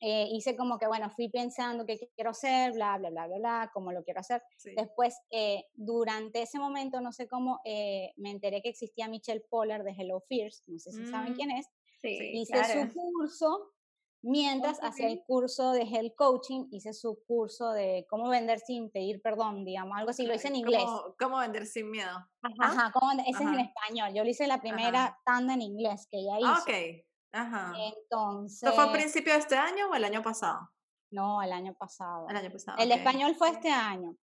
eh, 0.00 0.28
hice 0.30 0.56
como 0.56 0.78
que, 0.78 0.86
bueno, 0.86 1.10
fui 1.10 1.30
pensando 1.30 1.86
qué 1.86 1.98
quiero 2.14 2.30
hacer, 2.30 2.72
bla, 2.72 2.98
bla, 2.98 3.10
bla, 3.10 3.26
bla, 3.26 3.38
bla, 3.38 3.70
cómo 3.72 3.92
lo 3.92 4.04
quiero 4.04 4.20
hacer. 4.20 4.42
Después, 4.76 5.16
eh, 5.30 5.64
durante 5.74 6.42
ese 6.42 6.58
momento, 6.58 7.00
no 7.00 7.12
sé 7.12 7.26
cómo, 7.28 7.60
eh, 7.64 8.12
me 8.16 8.30
enteré 8.30 8.60
que 8.60 8.68
existía 8.68 9.08
Michelle 9.08 9.44
Poller 9.48 9.82
de 9.84 9.92
Hello 9.92 10.20
Fears, 10.28 10.64
no 10.66 10.78
sé 10.78 10.92
si 10.92 11.06
saben 11.06 11.32
mm, 11.32 11.36
quién 11.36 11.50
es. 11.50 11.66
hice 12.02 12.64
su 12.64 12.92
curso, 12.92 13.72
mientras 14.20 14.78
hacía 14.82 15.08
el 15.08 15.22
curso 15.24 15.72
de 15.72 15.82
Health 15.84 16.14
Coaching, 16.14 16.66
hice 16.72 16.92
su 16.92 17.22
curso 17.26 17.70
de 17.70 18.06
cómo 18.10 18.28
vender 18.28 18.60
sin 18.60 18.90
pedir 18.90 19.22
perdón, 19.22 19.64
digamos, 19.64 19.96
algo 19.96 20.10
así, 20.10 20.26
lo 20.26 20.34
hice 20.34 20.48
en 20.48 20.56
inglés. 20.56 20.84
¿Cómo, 21.18 21.38
vender 21.38 21.64
sin 21.64 21.90
miedo? 21.90 22.18
Ajá, 22.42 22.92
ese 23.26 23.30
es 23.30 23.40
en 23.40 23.60
español. 23.60 24.12
Yo 24.14 24.24
lo 24.24 24.28
hice 24.28 24.46
la 24.46 24.60
primera 24.60 25.18
tanda 25.24 25.54
en 25.54 25.62
inglés 25.62 26.06
que 26.10 26.18
ella 26.18 26.38
hizo. 26.38 26.62
ok. 26.62 27.06
Ajá. 27.36 27.72
Entonces. 27.78 28.62
¿Esto 28.62 28.74
fue 28.74 28.88
a 28.88 28.92
principio 28.92 29.32
de 29.32 29.40
este 29.40 29.56
año 29.56 29.88
o 29.90 29.94
el 29.94 30.04
año 30.04 30.22
pasado? 30.22 30.70
No, 31.10 31.42
el 31.42 31.52
año 31.52 31.74
pasado. 31.74 32.26
El 32.28 32.36
año 32.36 32.50
pasado. 32.50 32.78
El 32.78 32.92
español 32.92 33.34
fue 33.34 33.50
este 33.50 33.70
año. 33.70 34.16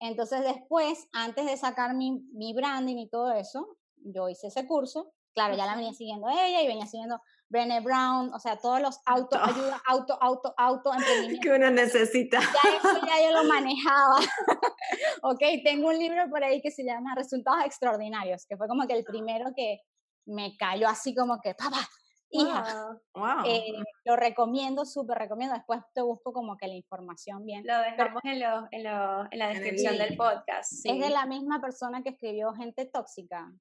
Entonces, 0.00 0.42
después, 0.42 1.08
antes 1.12 1.46
de 1.46 1.56
sacar 1.56 1.94
mi, 1.94 2.22
mi 2.32 2.54
branding 2.54 2.98
y 2.98 3.08
todo 3.08 3.32
eso, 3.32 3.78
yo 3.96 4.28
hice 4.28 4.48
ese 4.48 4.66
curso. 4.66 5.12
Claro, 5.34 5.56
ya 5.56 5.66
la 5.66 5.76
venía 5.76 5.92
siguiendo 5.92 6.28
ella 6.28 6.62
y 6.62 6.66
venía 6.66 6.86
siguiendo 6.86 7.20
Brené 7.48 7.80
Brown, 7.80 8.32
o 8.34 8.38
sea, 8.38 8.58
todos 8.58 8.80
los 8.80 9.00
auto, 9.06 9.38
ayuda, 9.42 9.80
auto, 9.86 10.18
auto, 10.20 10.54
auto, 10.56 10.92
emprendimiento. 10.94 11.40
Que 11.42 11.54
uno 11.54 11.70
necesita. 11.70 12.40
Ya 12.40 12.76
eso 12.76 13.06
ya 13.06 13.22
yo 13.24 13.42
lo 13.42 13.44
manejaba. 13.48 14.16
ok, 15.22 15.40
tengo 15.64 15.88
un 15.88 15.98
libro 15.98 16.28
por 16.28 16.44
ahí 16.44 16.60
que 16.60 16.70
se 16.70 16.84
llama 16.84 17.14
Resultados 17.14 17.64
Extraordinarios, 17.64 18.46
que 18.46 18.56
fue 18.56 18.68
como 18.68 18.86
que 18.86 18.94
el 18.94 19.04
primero 19.04 19.52
que, 19.56 19.80
me 20.28 20.56
cayó 20.56 20.88
así 20.88 21.14
como 21.14 21.40
que, 21.40 21.54
papá, 21.54 21.88
hija. 22.30 23.00
Eh, 23.46 23.72
lo 24.04 24.16
recomiendo, 24.16 24.84
súper 24.84 25.18
recomiendo. 25.18 25.54
Después 25.54 25.80
te 25.94 26.02
busco 26.02 26.32
como 26.32 26.56
que 26.56 26.68
la 26.68 26.74
información 26.74 27.44
bien. 27.44 27.64
Lo 27.66 27.78
dejamos 27.78 28.22
en, 28.24 28.40
lo, 28.40 28.68
en, 28.70 28.84
lo, 28.84 29.28
en, 29.30 29.38
la 29.38 29.48
descripción 29.48 29.96
del 29.98 30.16
podcast. 30.16 30.72
Es 30.84 30.98
de 30.98 31.10
la 31.10 31.26
misma 31.26 31.60
persona 31.60 32.02
que 32.02 32.10
escribió 32.10 32.52
Gente 32.52 32.86
Tóxica, 32.86 33.52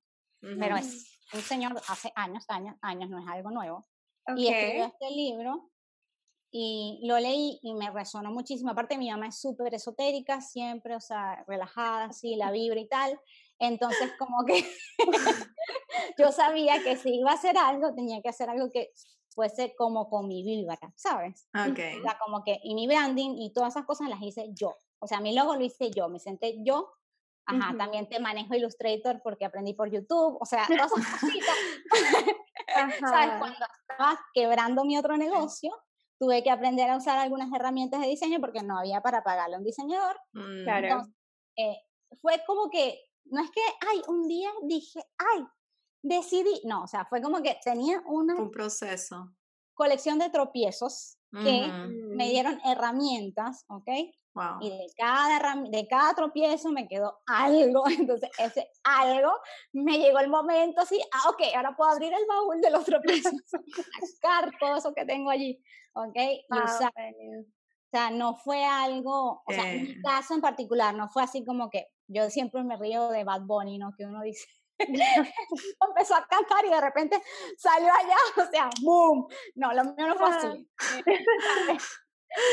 pero 0.41 0.77
es 0.77 1.19
un 1.33 1.41
señor 1.41 1.81
hace 1.87 2.11
años, 2.15 2.45
años, 2.49 2.75
años, 2.81 3.09
no 3.09 3.19
es 3.19 3.27
algo 3.27 3.51
nuevo. 3.51 3.87
Y 4.35 4.47
escribió 4.47 4.85
este 4.85 5.09
libro 5.11 5.71
y 6.51 6.99
lo 7.03 7.19
leí 7.19 7.59
y 7.61 7.73
me 7.73 7.89
resonó 7.91 8.31
muchísimo. 8.31 8.71
Aparte, 8.71 8.97
mi 8.97 9.09
mamá 9.09 9.27
es 9.27 9.39
súper 9.39 9.73
esotérica, 9.73 10.41
siempre, 10.41 10.95
o 10.95 10.99
sea, 10.99 11.43
relajada, 11.47 12.05
así, 12.05 12.35
la 12.35 12.51
vibra 12.51 12.79
y 12.79 12.87
tal. 12.87 13.19
Entonces, 13.59 14.11
como 14.19 14.45
que 14.45 14.65
yo 16.17 16.31
sabía 16.31 16.81
que 16.83 16.95
si 16.95 17.19
iba 17.19 17.31
a 17.31 17.35
hacer 17.35 17.57
algo, 17.57 17.93
tenía 17.93 18.21
que 18.21 18.29
hacer 18.29 18.49
algo 18.49 18.71
que 18.71 18.91
fuese 19.29 19.75
como 19.75 20.09
con 20.09 20.27
mi 20.27 20.43
vibra, 20.43 20.79
¿sabes? 20.95 21.47
Okay. 21.71 21.99
O 21.99 22.01
sea, 22.01 22.17
como 22.17 22.43
que, 22.43 22.59
y 22.63 22.73
mi 22.73 22.87
branding 22.87 23.35
y 23.37 23.53
todas 23.53 23.75
esas 23.75 23.85
cosas 23.85 24.09
las 24.09 24.21
hice 24.21 24.49
yo. 24.53 24.75
O 24.99 25.07
sea, 25.07 25.19
mi 25.19 25.35
logo 25.35 25.55
lo 25.55 25.63
hice 25.63 25.91
yo, 25.91 26.09
me 26.09 26.19
senté 26.19 26.57
yo. 26.63 26.91
Ajá, 27.45 27.77
también 27.77 28.09
te 28.09 28.19
manejo 28.19 28.55
Illustrator 28.55 29.21
porque 29.23 29.45
aprendí 29.45 29.73
por 29.73 29.89
YouTube, 29.89 30.37
o 30.41 30.45
sea, 30.45 30.65
todas 30.67 30.91
esas 30.91 31.21
cositas. 31.21 31.55
¿Sabes? 32.99 33.39
Cuando 33.39 33.65
estaba 33.89 34.19
quebrando 34.33 34.83
mi 34.83 34.97
otro 34.97 35.15
negocio, 35.15 35.71
tuve 36.19 36.43
que 36.43 36.51
aprender 36.51 36.89
a 36.89 36.97
usar 36.97 37.17
algunas 37.17 37.53
herramientas 37.53 38.01
de 38.01 38.07
diseño 38.07 38.39
porque 38.39 38.63
no 38.63 38.77
había 38.77 39.01
para 39.01 39.23
pagarle 39.23 39.55
a 39.55 39.59
un 39.59 39.63
diseñador. 39.63 40.19
Mm. 40.33 40.63
Claro. 40.63 40.87
Entonces, 40.87 41.15
eh, 41.57 41.77
fue 42.21 42.43
como 42.45 42.69
que 42.69 42.99
no 43.31 43.41
es 43.41 43.51
que, 43.51 43.61
ay, 43.89 44.01
un 44.07 44.27
día 44.27 44.49
dije, 44.63 44.99
ay, 45.17 45.45
decidí, 46.01 46.61
no, 46.65 46.83
o 46.83 46.87
sea, 46.87 47.05
fue 47.05 47.21
como 47.21 47.41
que 47.41 47.57
tenía 47.63 48.01
una... 48.05 48.35
Un 48.35 48.51
proceso. 48.51 49.31
Colección 49.73 50.19
de 50.19 50.29
tropiezos 50.29 51.17
que 51.31 51.67
me 52.15 52.29
dieron 52.29 52.59
herramientas, 52.65 53.65
¿ok? 53.67 53.89
Y 54.61 54.69
de 54.69 54.87
cada, 54.97 55.55
de 55.69 55.87
cada 55.87 56.13
tropiezo 56.13 56.69
me 56.71 56.87
quedó 56.87 57.19
algo. 57.25 57.83
Entonces, 57.99 58.29
ese 58.37 58.69
algo 58.83 59.31
me 59.73 59.97
llegó 59.97 60.19
el 60.19 60.29
momento 60.29 60.81
así, 60.81 61.01
ah, 61.13 61.29
ok, 61.29 61.41
ahora 61.55 61.75
puedo 61.75 61.91
abrir 61.91 62.13
el 62.13 62.25
baúl 62.27 62.61
de 62.61 62.69
los 62.69 62.85
tropiezos, 62.85 63.33
sacar 64.21 64.51
todo 64.59 64.77
eso 64.77 64.93
que 64.93 65.05
tengo 65.05 65.29
allí, 65.29 65.61
ok, 65.93 66.15
y 66.15 66.45
usar. 66.53 66.93
O 66.95 67.89
sea, 67.89 68.11
no 68.11 68.35
fue 68.35 68.65
algo, 68.65 69.43
o 69.45 69.51
sea, 69.53 69.71
en 69.71 69.83
mi 69.83 69.91
eh. 69.91 70.01
caso 70.03 70.33
en 70.33 70.41
particular, 70.41 70.93
no 70.93 71.07
fue 71.07 71.23
así 71.23 71.45
como 71.45 71.69
que 71.69 71.87
yo 72.07 72.29
siempre 72.29 72.63
me 72.63 72.77
río 72.77 73.09
de 73.09 73.23
Bad 73.23 73.41
Bunny, 73.41 73.77
¿no? 73.77 73.93
Que 73.97 74.05
uno 74.05 74.21
dice, 74.21 74.47
empezó 74.79 76.15
a 76.15 76.27
cantar 76.27 76.65
y 76.65 76.69
de 76.69 76.81
repente 76.81 77.21
salió 77.57 77.89
allá, 77.93 78.17
o 78.47 78.51
sea, 78.51 78.69
¡boom! 78.81 79.27
No, 79.55 79.73
lo 79.73 79.83
mío 79.83 80.07
no 80.07 80.15
fue 80.15 80.29
así. 80.29 80.69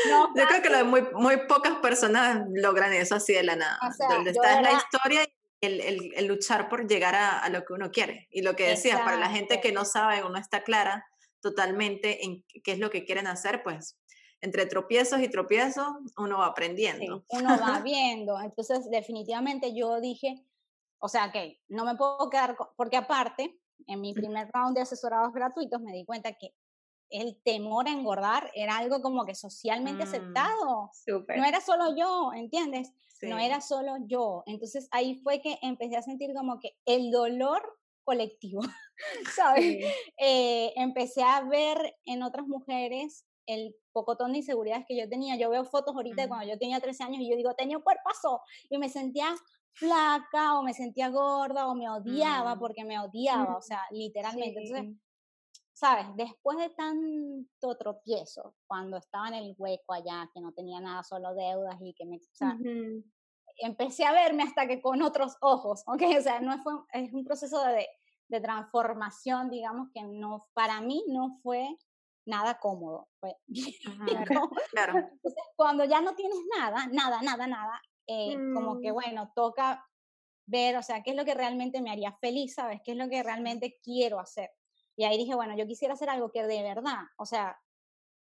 No, 0.09 0.33
yo 0.35 0.45
creo 0.47 0.61
que 0.61 0.83
muy, 0.83 1.01
muy 1.13 1.37
pocas 1.47 1.75
personas 1.77 2.43
logran 2.53 2.93
eso 2.93 3.15
así 3.15 3.33
de 3.33 3.43
la 3.43 3.55
nada. 3.55 3.77
donde 4.09 4.31
está 4.31 4.61
la 4.61 4.71
historia 4.71 5.23
y 5.61 5.65
el, 5.65 5.81
el, 5.81 6.13
el, 6.15 6.25
luchar 6.25 6.69
por 6.69 6.87
llegar 6.87 7.13
a, 7.13 7.39
a, 7.39 7.49
lo 7.49 7.65
que 7.65 7.73
uno 7.73 7.91
quiere. 7.91 8.27
Y 8.31 8.41
lo 8.41 8.55
que 8.55 8.69
decías, 8.69 9.01
para 9.01 9.17
la 9.17 9.29
gente 9.29 9.59
que 9.61 9.71
no 9.71 9.85
sabe 9.85 10.23
o 10.23 10.29
no 10.29 10.37
está 10.37 10.63
clara 10.63 11.05
totalmente 11.41 12.25
en 12.25 12.43
qué 12.63 12.71
es 12.71 12.79
lo 12.79 12.89
que 12.89 13.05
quieren 13.05 13.27
hacer, 13.27 13.61
pues 13.63 13.97
entre 14.41 14.65
tropiezos 14.65 15.19
y 15.21 15.29
tropiezos 15.29 15.87
uno 16.17 16.39
va 16.39 16.47
aprendiendo. 16.47 17.25
uno 17.29 17.49
va 17.59 17.79
viendo. 17.83 18.39
Entonces, 18.39 18.89
definitivamente 18.89 19.75
yo 19.75 19.99
dije, 19.99 20.45
o 20.99 21.07
sea, 21.07 21.31
que 21.31 21.61
no 21.67 21.85
me 21.85 21.95
puedo 21.95 22.29
quedar, 22.29 22.57
porque 22.75 22.97
aparte, 22.97 23.59
en 23.87 24.01
mi 24.01 24.13
primer 24.13 24.49
round 24.53 24.75
de 24.75 24.81
asesorados 24.81 25.33
gratuitos 25.33 25.81
me 25.81 25.93
di 25.93 26.05
cuenta 26.05 26.33
que 26.33 26.53
el 27.09 27.41
temor 27.43 27.87
a 27.87 27.91
engordar 27.91 28.51
era 28.55 28.77
algo 28.77 29.01
como 29.01 29.25
que 29.25 29.35
socialmente 29.35 30.05
mm, 30.05 30.07
aceptado. 30.07 30.91
No 31.07 31.45
era 31.45 31.61
solo 31.61 31.95
yo, 31.95 32.31
¿entiendes? 32.33 32.91
No 33.21 33.37
era 33.37 33.61
solo 33.61 33.95
yo. 34.05 34.43
Entonces 34.45 34.87
ahí 34.91 35.15
fue 35.15 35.41
que 35.41 35.57
empecé 35.61 35.97
a 35.97 36.01
sentir 36.01 36.33
como 36.33 36.59
que 36.59 36.77
el 36.85 37.11
dolor 37.11 37.61
colectivo, 38.03 38.61
¿sabes? 39.35 39.85
Eh, 40.17 40.73
empecé 40.75 41.23
a 41.23 41.41
ver 41.41 41.97
en 42.05 42.23
otras 42.23 42.47
mujeres 42.47 43.25
el 43.45 43.75
pocotón 43.91 44.31
de 44.31 44.39
inseguridades 44.39 44.85
que 44.87 44.97
yo 44.97 45.07
tenía. 45.07 45.37
Yo 45.37 45.49
veo 45.49 45.65
fotos 45.65 45.95
ahorita 45.95 46.23
de 46.23 46.27
cuando 46.27 46.47
yo 46.47 46.57
tenía 46.57 46.79
13 46.79 47.03
años 47.03 47.21
y 47.21 47.29
yo 47.29 47.35
digo, 47.35 47.53
tenía 47.55 47.77
un 47.77 47.83
cuerpazo 47.83 48.41
y 48.69 48.77
me 48.77 48.89
sentía 48.89 49.35
flaca 49.73 50.57
o 50.57 50.63
me 50.63 50.73
sentía 50.73 51.09
gorda 51.09 51.67
o 51.67 51.75
me 51.75 51.89
odiaba 51.89 52.55
mm. 52.55 52.59
porque 52.59 52.83
me 52.85 52.99
odiaba, 52.99 53.57
o 53.57 53.61
sea, 53.61 53.81
literalmente. 53.91 54.61
Entonces, 54.61 54.95
sabes, 55.73 56.07
después 56.15 56.57
de 56.57 56.69
tanto 56.69 57.77
tropiezo, 57.77 58.55
cuando 58.67 58.97
estaba 58.97 59.27
en 59.27 59.35
el 59.35 59.55
hueco 59.57 59.93
allá, 59.93 60.29
que 60.33 60.41
no 60.41 60.53
tenía 60.53 60.79
nada, 60.79 61.03
solo 61.03 61.33
deudas 61.33 61.77
y 61.81 61.93
que 61.93 62.05
me... 62.05 62.17
O 62.17 62.55
empecé 63.57 64.03
a 64.03 64.11
verme 64.11 64.43
hasta 64.43 64.67
que 64.67 64.81
con 64.81 65.01
otros 65.01 65.37
ojos, 65.41 65.83
¿ok? 65.87 66.01
O 66.17 66.21
sea, 66.21 66.41
no 66.41 66.61
fue, 66.61 66.73
es 66.93 67.13
un 67.13 67.23
proceso 67.23 67.63
de, 67.63 67.87
de 68.27 68.41
transformación, 68.41 69.49
digamos, 69.49 69.89
que 69.93 70.03
no, 70.03 70.47
para 70.53 70.81
mí 70.81 71.03
no 71.07 71.39
fue 71.41 71.77
nada 72.25 72.59
cómodo. 72.59 73.07
Fue 73.19 73.35
claro. 74.71 74.97
Entonces, 74.97 75.43
cuando 75.55 75.85
ya 75.85 76.01
no 76.01 76.15
tienes 76.15 76.39
nada, 76.57 76.87
nada, 76.91 77.21
nada, 77.21 77.47
nada, 77.47 77.81
eh, 78.07 78.35
como 78.53 78.79
que, 78.79 78.91
mm. 78.91 78.93
bueno, 78.93 79.31
toca 79.35 79.85
ver, 80.47 80.77
o 80.77 80.83
sea, 80.83 81.01
qué 81.01 81.11
es 81.11 81.15
lo 81.15 81.25
que 81.25 81.33
realmente 81.33 81.81
me 81.81 81.91
haría 81.91 82.15
feliz, 82.21 82.53
¿sabes? 82.53 82.81
¿Qué 82.83 82.91
es 82.91 82.97
lo 82.97 83.09
que 83.09 83.23
realmente 83.23 83.79
quiero 83.81 84.19
hacer? 84.19 84.51
Y 84.95 85.03
ahí 85.03 85.17
dije, 85.17 85.35
bueno, 85.35 85.55
yo 85.57 85.65
quisiera 85.65 85.95
hacer 85.95 86.09
algo 86.09 86.31
que 86.31 86.43
de 86.43 86.61
verdad, 86.61 87.03
o 87.17 87.25
sea, 87.25 87.59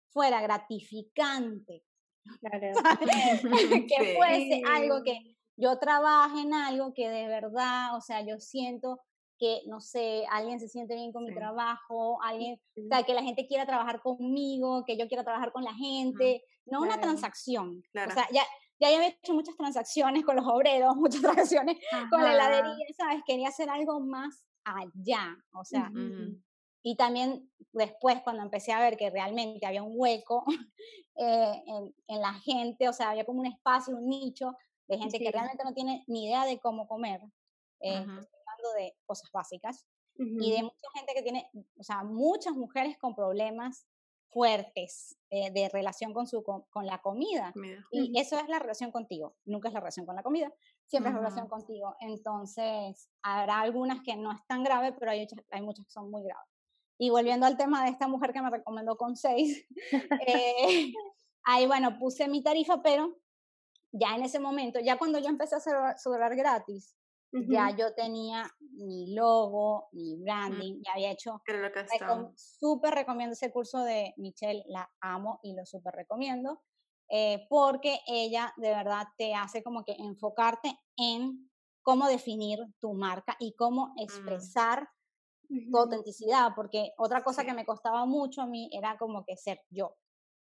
fuera 0.09 0.41
gratificante. 0.41 1.83
que 3.87 4.15
fuese 4.17 4.61
algo 4.67 5.01
que 5.03 5.35
yo 5.55 5.79
trabaje 5.79 6.41
en 6.41 6.53
algo 6.53 6.93
que 6.93 7.09
de 7.09 7.27
verdad, 7.27 7.95
o 7.95 8.01
sea, 8.01 8.21
yo 8.21 8.39
siento 8.39 8.99
que, 9.39 9.61
no 9.67 9.79
sé, 9.79 10.25
alguien 10.29 10.59
se 10.59 10.67
siente 10.67 10.95
bien 10.95 11.13
con 11.13 11.23
mi 11.23 11.33
trabajo, 11.33 12.21
alguien, 12.21 12.59
o 12.75 12.87
sea, 12.89 13.03
que 13.03 13.13
la 13.13 13.23
gente 13.23 13.47
quiera 13.47 13.65
trabajar 13.65 14.01
conmigo, 14.01 14.83
que 14.85 14.97
yo 14.97 15.07
quiera 15.07 15.23
trabajar 15.23 15.51
con 15.51 15.63
la 15.63 15.73
gente, 15.73 16.43
no 16.65 16.81
una 16.81 16.99
transacción. 16.99 17.81
O 17.95 18.11
sea, 18.11 18.27
ya, 18.31 18.43
ya 18.79 18.87
había 18.87 19.07
hecho 19.07 19.33
muchas 19.33 19.55
transacciones 19.55 20.25
con 20.25 20.35
los 20.35 20.45
obreros, 20.45 20.95
muchas 20.97 21.21
transacciones 21.21 21.77
con 22.09 22.21
la 22.21 22.33
heladería, 22.33 22.85
¿sabes? 22.95 23.23
Quería 23.25 23.47
hacer 23.47 23.69
algo 23.69 23.99
más 24.01 24.45
allá, 24.65 25.37
o 25.53 25.63
sea, 25.63 25.91
y 26.83 26.95
también 26.95 27.49
después 27.73 28.21
cuando 28.23 28.43
empecé 28.43 28.71
a 28.71 28.79
ver 28.79 28.97
que 28.97 29.09
realmente 29.09 29.65
había 29.65 29.83
un 29.83 29.93
hueco 29.95 30.43
eh, 31.15 31.63
en, 31.65 31.95
en, 32.07 32.21
la 32.21 32.33
gente, 32.33 32.87
o 32.87 32.93
sea, 32.93 33.11
había 33.11 33.25
como 33.25 33.39
un 33.39 33.47
espacio, 33.47 33.95
un 33.95 34.07
nicho 34.07 34.55
de 34.87 34.97
gente 34.97 35.19
que 35.19 35.31
realmente 35.31 35.63
no 35.63 35.73
tiene 35.73 36.03
ni 36.07 36.25
idea 36.25 36.45
de 36.45 36.59
cómo 36.59 36.87
comer, 36.87 37.21
eh, 37.81 38.05
hablando 38.69 38.85
de 38.85 38.95
cosas 39.05 39.29
básicas, 39.31 39.85
y 40.17 40.51
de 40.51 40.63
mucha 40.63 40.87
gente 40.95 41.13
que 41.13 41.21
tiene, 41.21 41.49
o 41.77 41.83
sea, 41.83 42.03
muchas 42.03 42.53
mujeres 42.53 42.97
con 42.97 43.15
problemas 43.15 43.87
fuertes 44.31 45.17
eh, 45.29 45.49
de 45.51 45.69
relación 45.69 46.13
con, 46.13 46.27
su, 46.27 46.43
con, 46.43 46.85
la 46.85 47.01
comida. 47.01 47.53
Y 47.89 48.19
eso 48.19 48.37
es 48.37 48.47
la 48.49 48.59
relación 48.59 48.91
contigo, 48.91 49.37
nunca 49.45 49.69
es 49.69 49.73
la 49.73 49.79
relación 49.79 50.05
con 50.05 50.15
la 50.15 50.23
comida, 50.23 50.53
siempre 50.87 51.09
es 51.09 51.15
la 51.15 51.21
relación 51.21 51.47
contigo. 51.47 51.95
Entonces, 52.01 53.09
habrá 53.21 53.61
algunas 53.61 54.01
que 54.01 54.17
no 54.17 54.33
es 54.33 54.45
tan 54.45 54.63
grave, 54.63 54.91
pero 54.91 55.11
hay, 55.11 55.25
hay 55.51 55.61
muchas 55.61 55.85
que 55.85 55.91
son 55.91 56.11
muy 56.11 56.23
graves. 56.23 56.49
Y 56.97 57.11
volviendo 57.11 57.45
al 57.45 57.55
tema 57.55 57.85
de 57.85 57.91
esta 57.91 58.09
mujer 58.09 58.33
que 58.33 58.41
me 58.41 58.49
recomendó 58.49 58.97
con 58.97 59.15
seis, 59.15 59.65
eh, 60.27 60.91
ahí 61.43 61.65
bueno, 61.65 61.97
puse 61.97 62.27
mi 62.27 62.43
tarifa, 62.43 62.81
pero 62.81 63.17
ya 63.91 64.15
en 64.15 64.23
ese 64.23 64.39
momento, 64.39 64.79
ya 64.79 64.97
cuando 64.97 65.17
yo 65.19 65.29
empecé 65.29 65.55
a 65.55 65.59
hacer 65.59 65.75
ya 67.31 67.75
yo 67.75 67.93
tenía 67.93 68.49
mi 68.59 69.13
logo, 69.13 69.89
mi 69.91 70.15
branding, 70.15 70.81
ya 70.83 70.93
había 70.93 71.11
hecho. 71.11 71.41
Súper 72.35 72.93
recomiendo 72.93 73.33
ese 73.33 73.51
curso 73.51 73.83
de 73.83 74.13
Michelle, 74.17 74.63
la 74.67 74.89
amo 75.01 75.39
y 75.43 75.53
lo 75.53 75.65
súper 75.65 75.93
recomiendo, 75.93 76.61
eh, 77.09 77.45
porque 77.49 77.99
ella 78.07 78.53
de 78.57 78.69
verdad 78.69 79.07
te 79.17 79.33
hace 79.33 79.63
como 79.63 79.83
que 79.83 79.93
enfocarte 79.93 80.77
en 80.97 81.49
cómo 81.81 82.07
definir 82.07 82.59
tu 82.79 82.93
marca 82.93 83.35
y 83.39 83.53
cómo 83.55 83.87
mm. 83.87 83.99
expresar 83.99 84.87
tu 85.71 85.77
autenticidad, 85.77 86.51
porque 86.55 86.91
otra 86.97 87.23
cosa 87.23 87.43
que 87.43 87.53
me 87.53 87.65
costaba 87.65 88.05
mucho 88.05 88.41
a 88.41 88.45
mí 88.45 88.69
era 88.71 88.97
como 88.97 89.25
que 89.25 89.35
ser 89.35 89.59
yo. 89.69 89.95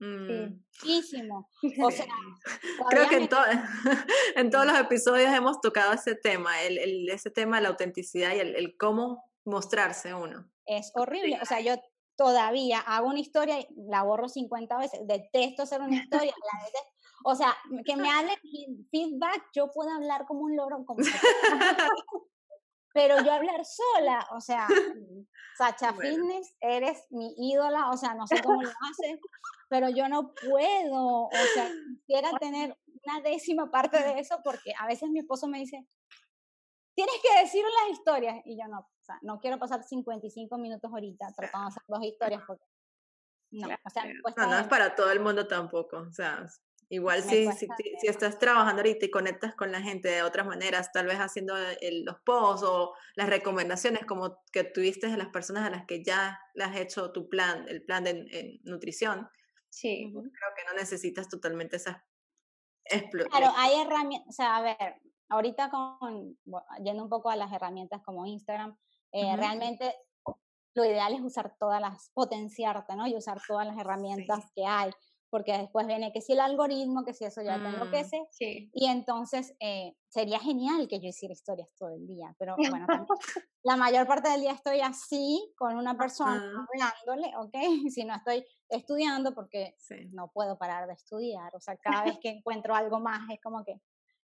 Mm. 0.02 0.64
Muchísimo. 0.84 1.48
O 1.84 1.92
sea, 1.92 2.08
creo 2.90 3.08
que 3.08 3.18
en, 3.18 3.30
en, 4.36 4.50
todos 4.50 4.66
los 4.66 4.80
episodios 4.80 5.32
hemos 5.32 5.62
tocado 5.62 5.94
ese 5.94 6.16
tema, 6.16 6.60
el, 6.64 6.80
el 6.80 7.10
ese 7.10 7.30
tema 7.30 7.58
de 7.58 7.64
la 7.64 7.70
autenticidad 7.70 8.36
y 8.36 8.40
el, 8.40 8.56
el, 8.56 8.76
cómo 8.78 9.24
mostrarse 9.46 10.16
uno. 10.16 10.50
Es 10.66 10.92
horrible. 10.96 11.38
O 11.40 11.46
sea, 11.46 11.62
yo 11.62 11.76
todavía 12.18 12.80
hago 12.80 13.10
una 13.10 13.20
historia 13.20 13.60
y 13.60 13.68
la 13.90 14.02
borro 14.02 14.28
50 14.28 14.76
veces. 14.80 15.02
Detesto 15.06 15.64
hacer 15.64 15.82
una 15.82 15.96
historia. 15.96 16.34
O 17.24 17.36
sea, 17.36 17.56
que 17.86 17.96
me 17.96 18.10
hable 18.12 18.34
feedback, 18.90 19.50
yo 19.54 19.70
puedo 19.72 19.92
hablar 19.92 20.26
como 20.26 20.42
un 20.42 20.56
loro. 20.56 20.84
Como 20.84 21.04
pero 22.94 23.22
yo 23.24 23.32
hablar 23.32 23.64
sola, 23.64 24.28
o 24.32 24.42
sea, 24.42 24.68
Sacha 25.58 25.94
Fitness, 25.94 26.56
eres 26.60 27.06
mi 27.10 27.34
ídola, 27.38 27.90
o 27.90 27.98
sea, 27.98 28.14
no 28.16 28.28
sé 28.28 28.42
cómo 28.42 28.62
lo 28.62 28.70
haces, 28.70 29.20
pero 29.72 29.88
yo 29.90 30.10
no 30.10 30.34
puedo, 30.34 31.28
o 31.28 31.32
sea, 31.54 31.72
quisiera 32.06 32.38
tener 32.38 32.78
una 33.06 33.22
décima 33.22 33.72
parte 33.72 34.04
de 34.04 34.20
eso 34.20 34.42
porque 34.44 34.74
a 34.78 34.86
veces 34.86 35.10
mi 35.10 35.20
esposo 35.20 35.48
me 35.48 35.60
dice, 35.60 35.88
tienes 36.94 37.16
que 37.24 37.42
decir 37.42 37.64
las 37.64 37.98
historias, 37.98 38.36
y 38.44 38.58
yo 38.58 38.68
no, 38.68 38.80
o 38.80 39.04
sea, 39.04 39.18
no 39.22 39.40
quiero 39.40 39.58
pasar 39.58 39.82
55 39.82 40.58
minutos 40.58 40.92
ahorita 40.92 41.28
tratando 41.38 41.70
de 41.70 41.70
hacer 41.70 41.84
dos 41.88 42.04
historias 42.04 42.44
porque 42.46 42.66
no, 43.52 43.68
o 43.70 43.90
sea, 43.90 44.04
no, 44.36 44.48
no 44.48 44.60
es 44.60 44.68
para 44.68 44.94
todo 44.94 45.10
el 45.10 45.22
mundo 45.22 45.48
tampoco, 45.48 46.00
o 46.00 46.12
sea, 46.12 46.46
Igual 46.90 47.24
si, 47.24 47.50
si, 47.54 47.70
si, 48.02 48.08
estás 48.08 48.38
trabajando 48.38 48.82
ahorita 48.82 49.06
y 49.06 49.10
conectas 49.10 49.56
con 49.56 49.72
la 49.72 49.82
gente 49.82 50.10
de 50.10 50.24
otras 50.24 50.46
maneras, 50.46 50.92
tal 50.92 51.06
vez 51.06 51.20
haciendo 51.20 51.56
los 52.04 52.20
posts 52.26 52.68
o 52.68 52.94
las 53.16 53.30
recomendaciones 53.30 54.04
como 54.06 54.44
que 54.52 54.66
tuviste 54.66 55.08
de 55.08 55.16
las 55.16 55.30
personas 55.30 55.66
a 55.66 55.70
las 55.70 55.86
que 55.86 56.04
ya 56.04 56.38
le 56.54 56.66
has 56.66 56.76
hecho 56.76 57.14
tu 57.14 57.30
plan, 57.30 57.66
el 57.70 57.82
plan 57.86 58.04
de 58.04 58.60
nutrición. 58.66 59.30
Sí. 59.72 60.12
Creo 60.12 60.54
que 60.56 60.64
no 60.68 60.74
necesitas 60.78 61.30
totalmente 61.30 61.78
esas 61.78 61.98
explosiones. 62.86 63.38
Claro, 63.38 63.54
hay 63.58 63.80
herramientas, 63.80 64.30
o 64.30 64.32
sea, 64.34 64.58
a 64.58 64.62
ver, 64.62 65.02
ahorita 65.30 65.70
con, 65.70 66.38
yendo 66.84 67.04
un 67.04 67.10
poco 67.10 67.30
a 67.30 67.36
las 67.36 67.52
herramientas 67.52 68.02
como 68.04 68.26
Instagram, 68.26 68.78
eh, 69.14 69.36
realmente 69.38 69.96
lo 70.74 70.86
ideal 70.86 71.14
es 71.14 71.22
usar 71.22 71.56
todas 71.58 71.82
las, 71.82 72.12
potenciarte, 72.14 72.96
¿no? 72.96 73.08
Y 73.08 73.16
usar 73.16 73.42
todas 73.48 73.66
las 73.66 73.78
herramientas 73.78 74.52
que 74.56 74.66
hay 74.66 74.92
porque 75.32 75.58
después 75.58 75.88
viene 75.88 76.12
que 76.12 76.22
si 76.22 76.34
el 76.34 76.42
algoritmo, 76.42 77.06
que 77.06 77.14
si 77.14 77.24
eso 77.24 77.42
ya 77.42 77.56
tengo 77.56 77.90
que 77.90 78.04
sé. 78.04 78.28
Sí. 78.32 78.70
Y 78.74 78.88
entonces 78.88 79.56
eh, 79.62 79.96
sería 80.10 80.40
genial 80.40 80.90
que 80.90 81.00
yo 81.00 81.08
hiciera 81.08 81.32
historias 81.32 81.74
todo 81.78 81.96
el 81.96 82.06
día, 82.06 82.36
pero 82.38 82.56
bueno, 82.58 82.86
la 83.64 83.78
mayor 83.78 84.06
parte 84.06 84.30
del 84.30 84.42
día 84.42 84.52
estoy 84.52 84.82
así 84.82 85.54
con 85.58 85.78
una 85.78 85.98
persona 85.98 86.36
hablándole, 86.36 87.34
¿ok? 87.38 87.54
Si 87.96 88.04
no 88.04 88.14
estoy 88.14 88.46
estudiando 88.70 89.34
porque 89.34 89.76
no 90.12 90.30
puedo 90.34 90.58
parar 90.58 90.86
de 90.86 90.94
estudiar, 90.94 91.56
o 91.56 91.62
sea, 91.62 91.78
cada 91.78 92.04
vez 92.04 92.20
que 92.22 92.30
encuentro 92.30 92.76
algo 92.76 93.00
más 93.00 93.22
es 93.32 93.40
como 93.42 93.64
que, 93.64 93.82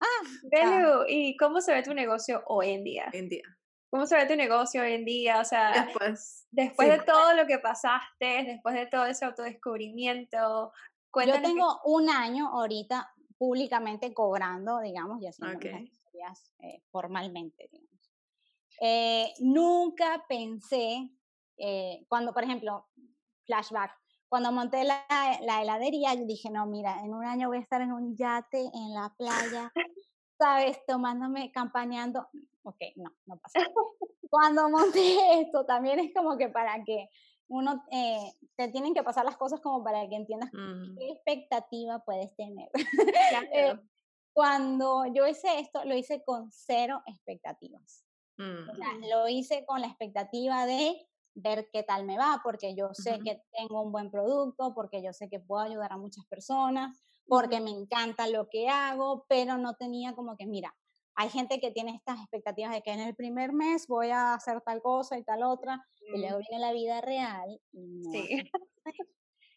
ah, 0.02 0.28
Belu, 0.52 1.06
¿y 1.08 1.38
cómo 1.38 1.62
se 1.62 1.74
ve 1.74 1.84
tu 1.84 1.94
negocio 1.94 2.44
hoy 2.48 2.72
en 2.72 2.84
día? 2.84 3.10
Hoy 3.14 3.20
en 3.20 3.30
día. 3.30 3.61
¿Cómo 3.92 4.08
se 4.08 4.16
ve 4.16 4.26
tu 4.26 4.38
negocio 4.38 4.82
hoy 4.82 4.94
en 4.94 5.04
día? 5.04 5.42
O 5.42 5.44
sea, 5.44 5.84
después, 5.84 6.48
después 6.50 6.88
de 6.88 7.00
todo 7.00 7.34
lo 7.34 7.46
que 7.46 7.60
pasaste, 7.60 8.46
después 8.46 8.74
de 8.74 8.86
todo 8.86 9.06
ese 9.06 9.26
autodescubrimiento, 9.26 10.72
Yo 11.14 11.42
tengo 11.42 11.82
un 11.84 12.10
año 12.10 12.48
ahorita 12.48 13.14
públicamente 13.38 14.14
cobrando, 14.14 14.80
digamos, 14.80 15.22
y 15.22 15.28
haciendo 15.28 15.60
historias 15.60 16.54
eh, 16.60 16.82
formalmente, 16.90 17.68
digamos. 17.70 18.14
Eh, 18.80 19.34
nunca 19.40 20.24
pensé, 20.30 21.10
eh, 21.58 22.06
cuando, 22.08 22.34
por 22.34 22.46
ejemplo, 22.46 22.88
flashback, 23.46 23.92
cuando 24.30 24.54
monté 24.54 24.86
la, 24.86 25.06
la 25.42 25.62
heladería, 25.62 26.14
yo 26.14 26.26
dije, 26.26 26.50
no, 26.50 26.66
mira, 26.66 27.04
en 27.04 27.14
un 27.14 27.26
año 27.26 27.50
voy 27.50 27.58
a 27.58 27.62
estar 27.62 27.82
en 27.82 27.92
un 27.92 28.16
yate 28.16 28.72
en 28.74 28.94
la 28.94 29.14
playa, 29.18 29.70
¿sabes? 30.40 30.80
Tomándome, 30.88 31.52
campañando 31.52 32.30
ok, 32.64 32.78
no, 32.96 33.12
no 33.26 33.38
pasa. 33.38 33.60
Cuando 34.30 34.70
monté 34.70 35.42
esto, 35.42 35.66
también 35.66 36.00
es 36.00 36.14
como 36.14 36.38
que 36.38 36.50
para 36.50 36.84
que 36.84 37.10
uno, 37.48 37.84
eh, 37.92 38.32
te 38.56 38.70
tienen 38.70 38.94
que 38.94 39.04
pasar 39.04 39.26
las 39.26 39.36
cosas 39.36 39.60
como 39.60 39.84
para 39.84 40.08
que 40.08 40.16
entiendas 40.16 40.50
mm. 40.54 40.98
qué 40.98 41.10
expectativa 41.12 42.00
puedes 42.00 42.36
tener. 42.36 42.70
Eh, 43.54 43.78
cuando 44.34 45.06
yo 45.14 45.28
hice 45.28 45.60
esto, 45.60 45.84
lo 45.84 45.96
hice 45.96 46.24
con 46.24 46.50
cero 46.52 47.02
expectativas. 47.06 48.06
Mm. 48.38 49.10
lo 49.10 49.28
hice 49.28 49.66
con 49.66 49.82
la 49.82 49.88
expectativa 49.88 50.66
de 50.66 50.96
ver 51.36 51.70
qué 51.72 51.84
tal 51.84 52.06
me 52.06 52.18
va, 52.18 52.42
porque 52.44 52.76
yo 52.76 52.94
sé 52.94 53.20
que 53.20 53.42
tengo 53.52 53.82
un 53.82 53.92
buen 53.92 54.10
producto, 54.10 54.74
porque 54.74 55.04
yo 55.04 55.14
sé 55.14 55.30
que 55.30 55.40
puedo 55.40 55.62
ayudar 55.62 55.92
a 55.94 55.98
muchas 55.98 56.26
personas, 56.28 56.98
porque 57.28 57.60
me 57.60 57.72
encanta 57.72 58.28
lo 58.28 58.50
que 58.50 58.70
hago, 58.70 59.26
pero 59.28 59.58
no 59.58 59.76
tenía 59.76 60.14
como 60.14 60.36
que, 60.38 60.46
mira, 60.46 60.76
hay 61.16 61.30
gente 61.30 61.60
que 61.60 61.72
tiene 61.72 61.96
estas 61.96 62.20
expectativas 62.20 62.72
de 62.72 62.82
que 62.82 62.92
en 62.92 63.00
el 63.00 63.16
primer 63.16 63.54
mes 63.54 63.88
voy 63.88 64.10
a 64.10 64.34
hacer 64.34 64.62
tal 64.62 64.82
cosa 64.82 65.18
y 65.18 65.24
tal 65.24 65.44
otra, 65.44 65.86
y 66.14 66.20
luego 66.20 66.40
viene 66.40 66.60
la 66.60 66.74
vida 66.74 67.02
real. 67.02 67.60
sí. 68.12 68.50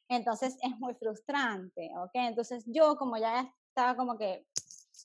Entonces 0.09 0.59
es 0.62 0.78
muy 0.78 0.94
frustrante, 0.94 1.90
¿ok? 1.96 2.11
Entonces 2.14 2.64
yo 2.66 2.96
como 2.96 3.16
ya 3.16 3.50
estaba 3.68 3.96
como 3.96 4.18
que 4.18 4.46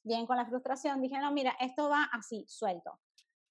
bien 0.03 0.25
con 0.25 0.37
la 0.37 0.45
frustración, 0.45 1.01
dije, 1.01 1.17
no, 1.19 1.31
mira, 1.31 1.55
esto 1.59 1.89
va 1.89 2.09
así, 2.11 2.45
suelto. 2.47 2.99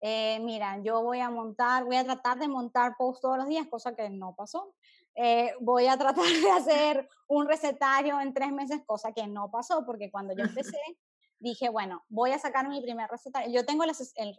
Eh, 0.00 0.38
mira, 0.40 0.80
yo 0.82 1.02
voy 1.02 1.20
a 1.20 1.30
montar, 1.30 1.84
voy 1.84 1.96
a 1.96 2.04
tratar 2.04 2.38
de 2.38 2.48
montar 2.48 2.94
posts 2.96 3.22
todos 3.22 3.38
los 3.38 3.48
días, 3.48 3.66
cosa 3.68 3.96
que 3.96 4.08
no 4.10 4.34
pasó. 4.36 4.74
Eh, 5.14 5.52
voy 5.60 5.86
a 5.86 5.96
tratar 5.96 6.24
de 6.24 6.50
hacer 6.50 7.08
un 7.26 7.48
recetario 7.48 8.20
en 8.20 8.32
tres 8.32 8.52
meses, 8.52 8.82
cosa 8.86 9.12
que 9.12 9.26
no 9.26 9.50
pasó, 9.50 9.84
porque 9.84 10.10
cuando 10.10 10.34
yo 10.36 10.44
empecé, 10.44 10.78
dije, 11.40 11.68
bueno, 11.68 12.04
voy 12.08 12.32
a 12.32 12.38
sacar 12.38 12.68
mi 12.68 12.80
primer 12.80 13.08
recetario. 13.10 13.52
Yo 13.52 13.64
tengo 13.64 13.84
el, 13.84 13.90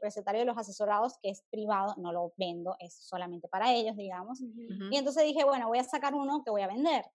recetario 0.02 0.40
de 0.40 0.46
los 0.46 0.58
asesorados 0.58 1.18
que 1.22 1.30
es 1.30 1.44
privado, 1.50 1.96
no 1.98 2.12
lo 2.12 2.34
vendo, 2.38 2.76
es 2.80 2.96
solamente 2.96 3.48
para 3.48 3.74
ellos, 3.74 3.96
digamos. 3.96 4.42
Y 4.92 4.98
entonces 4.98 5.24
dije, 5.24 5.44
bueno, 5.44 5.68
voy 5.68 5.80
a 5.80 5.84
sacar 5.84 6.14
uno 6.14 6.44
que 6.44 6.52
voy 6.52 6.62
a 6.62 6.68
vender. 6.68 7.06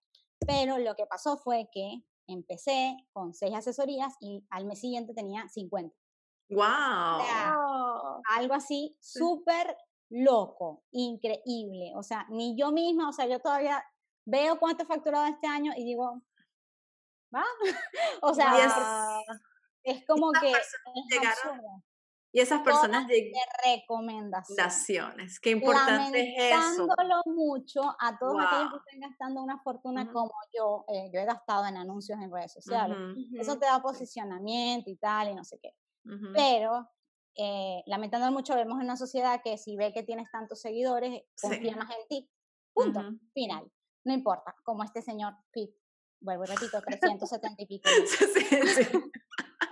Pero 0.47 0.79
lo 0.79 0.95
que 0.95 1.07
pasó 1.07 1.37
fue 1.37 1.69
que 1.73 2.03
empecé 2.27 2.97
con 3.13 3.35
seis 3.35 3.55
asesorías 3.55 4.15
y 4.21 4.45
al 4.51 4.65
mes 4.65 4.81
siguiente 4.81 5.15
tenía 5.15 5.49
50. 5.49 5.95
¡Wow! 6.51 6.63
algo 8.37 8.55
así 8.55 8.97
súper 9.01 9.77
loco, 10.11 10.85
increíble. 10.93 11.93
O 11.97 12.03
sea, 12.03 12.27
ni 12.31 12.57
yo 12.57 12.73
misma, 12.73 13.09
o 13.09 13.13
sea, 13.13 13.27
yo 13.27 13.41
todavía 13.41 13.83
veo 14.27 14.59
cuánto 14.59 14.85
he 14.85 14.87
facturado 14.87 15.27
este 15.27 15.47
año 15.47 15.73
y 15.77 15.85
digo, 15.85 16.23
¿va? 17.35 17.45
o 18.23 18.35
sea, 18.35 18.53
es 19.85 20.05
como 20.07 20.33
que... 20.33 20.53
y 22.33 22.41
esas 22.41 22.63
personas 22.63 23.07
de 23.07 23.31
recomendaciones. 23.65 25.39
Qué 25.39 25.51
importante 25.51 26.35
es 26.37 26.57
eso. 26.57 26.89
mucho 27.27 27.83
a 28.01 28.19
todos 28.19 28.37
aquellos 28.45 28.73
que 28.73 28.79
están 28.97 29.11
gastando 29.11 29.43
una 29.43 29.61
fortuna 29.63 30.11
como 30.11 30.33
yo. 30.53 30.85
Eh, 30.89 31.11
yo 31.13 31.21
he 31.21 31.25
gastado 31.25 31.67
en 31.67 31.77
anuncios 31.77 32.19
en 32.21 32.33
redes 32.33 32.53
sociales. 32.53 32.97
Eso 33.39 33.59
te 33.59 33.67
da 33.67 33.81
posicionamiento 33.81 34.91
y 34.91 34.97
tal, 34.97 35.31
y 35.31 35.35
no 35.35 35.45
sé 35.45 35.59
qué. 35.63 35.71
Pero, 36.35 36.91
eh, 37.37 37.83
lamentando 37.87 38.31
mucho, 38.33 38.57
vemos 38.57 38.79
en 38.79 38.87
una 38.87 38.97
sociedad 38.97 39.41
que 39.43 39.57
si 39.57 39.77
ve 39.77 39.93
que 39.93 40.03
tienes 40.03 40.31
tantos 40.31 40.61
seguidores, 40.61 41.23
confía 41.41 41.77
más 41.77 41.91
en 41.91 42.09
ti. 42.09 42.31
Punto. 42.73 43.01
Final. 43.33 43.71
No 44.05 44.13
importa, 44.13 44.55
como 44.65 44.83
este 44.83 45.03
señor 45.03 45.35
Pete. 45.53 45.79
Vuelvo 46.21 46.45
y 46.45 46.47
repito, 46.49 46.81
370 46.87 47.63
y 47.63 47.67
pico. 47.67 47.89
sí, 48.07 48.27
sí. 48.67 48.99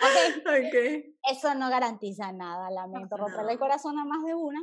Okay. 0.42 1.16
Eso 1.30 1.54
no 1.54 1.70
garantiza 1.70 2.32
nada, 2.32 2.70
lamento 2.70 3.16
romperle 3.16 3.52
el 3.52 3.58
corazón 3.58 3.98
a 3.98 4.04
más 4.04 4.24
de 4.24 4.34
una. 4.34 4.60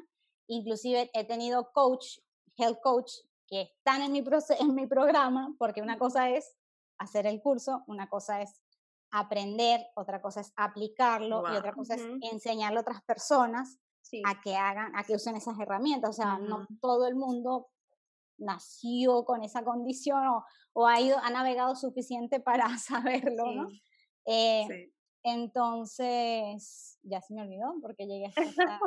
Inclusive 0.47 1.09
he 1.13 1.25
tenido 1.25 1.71
coach, 1.71 2.19
health 2.57 2.79
coach, 2.81 3.11
que 3.47 3.61
están 3.61 4.01
en 4.01 4.11
mi, 4.11 4.23
en 4.59 4.75
mi 4.75 4.87
programa, 4.87 5.55
porque 5.57 5.81
una 5.81 5.97
cosa 5.97 6.29
es 6.29 6.55
hacer 6.97 7.25
el 7.25 7.41
curso, 7.41 7.83
una 7.87 8.09
cosa 8.09 8.41
es 8.41 8.61
aprender, 9.11 9.87
otra 9.95 10.21
cosa 10.21 10.41
es 10.41 10.53
aplicarlo 10.55 11.43
y 11.51 11.55
otra 11.55 11.73
cosa 11.73 11.95
es 11.95 12.03
enseñarle 12.21 12.77
a 12.77 12.81
otras 12.81 13.01
personas 13.03 13.79
a 14.25 14.41
que 14.41 14.55
hagan, 14.55 14.95
a 14.95 15.03
que 15.03 15.15
usen 15.15 15.35
esas 15.35 15.59
herramientas. 15.59 16.11
O 16.11 16.13
sea, 16.13 16.37
no 16.37 16.67
todo 16.81 17.07
el 17.07 17.15
mundo 17.15 17.69
nació 18.37 19.25
con 19.25 19.43
esa 19.43 19.63
condición 19.63 20.23
o, 20.73 20.87
ha, 20.87 21.01
ido, 21.01 21.17
ha 21.19 21.29
navegado 21.29 21.75
suficiente 21.75 22.39
para 22.39 22.67
saberlo, 22.77 23.51
¿no? 23.51 23.67
Eh, 24.25 24.91
entonces, 25.29 26.97
ya 27.03 27.21
se 27.21 27.33
me 27.33 27.41
olvidó 27.41 27.73
porque 27.81 28.05
llegué 28.05 28.27
a 28.27 28.29
esta 28.41 28.79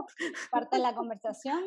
parte 0.51 0.77
de 0.77 0.83
la 0.83 0.95
conversación. 0.95 1.63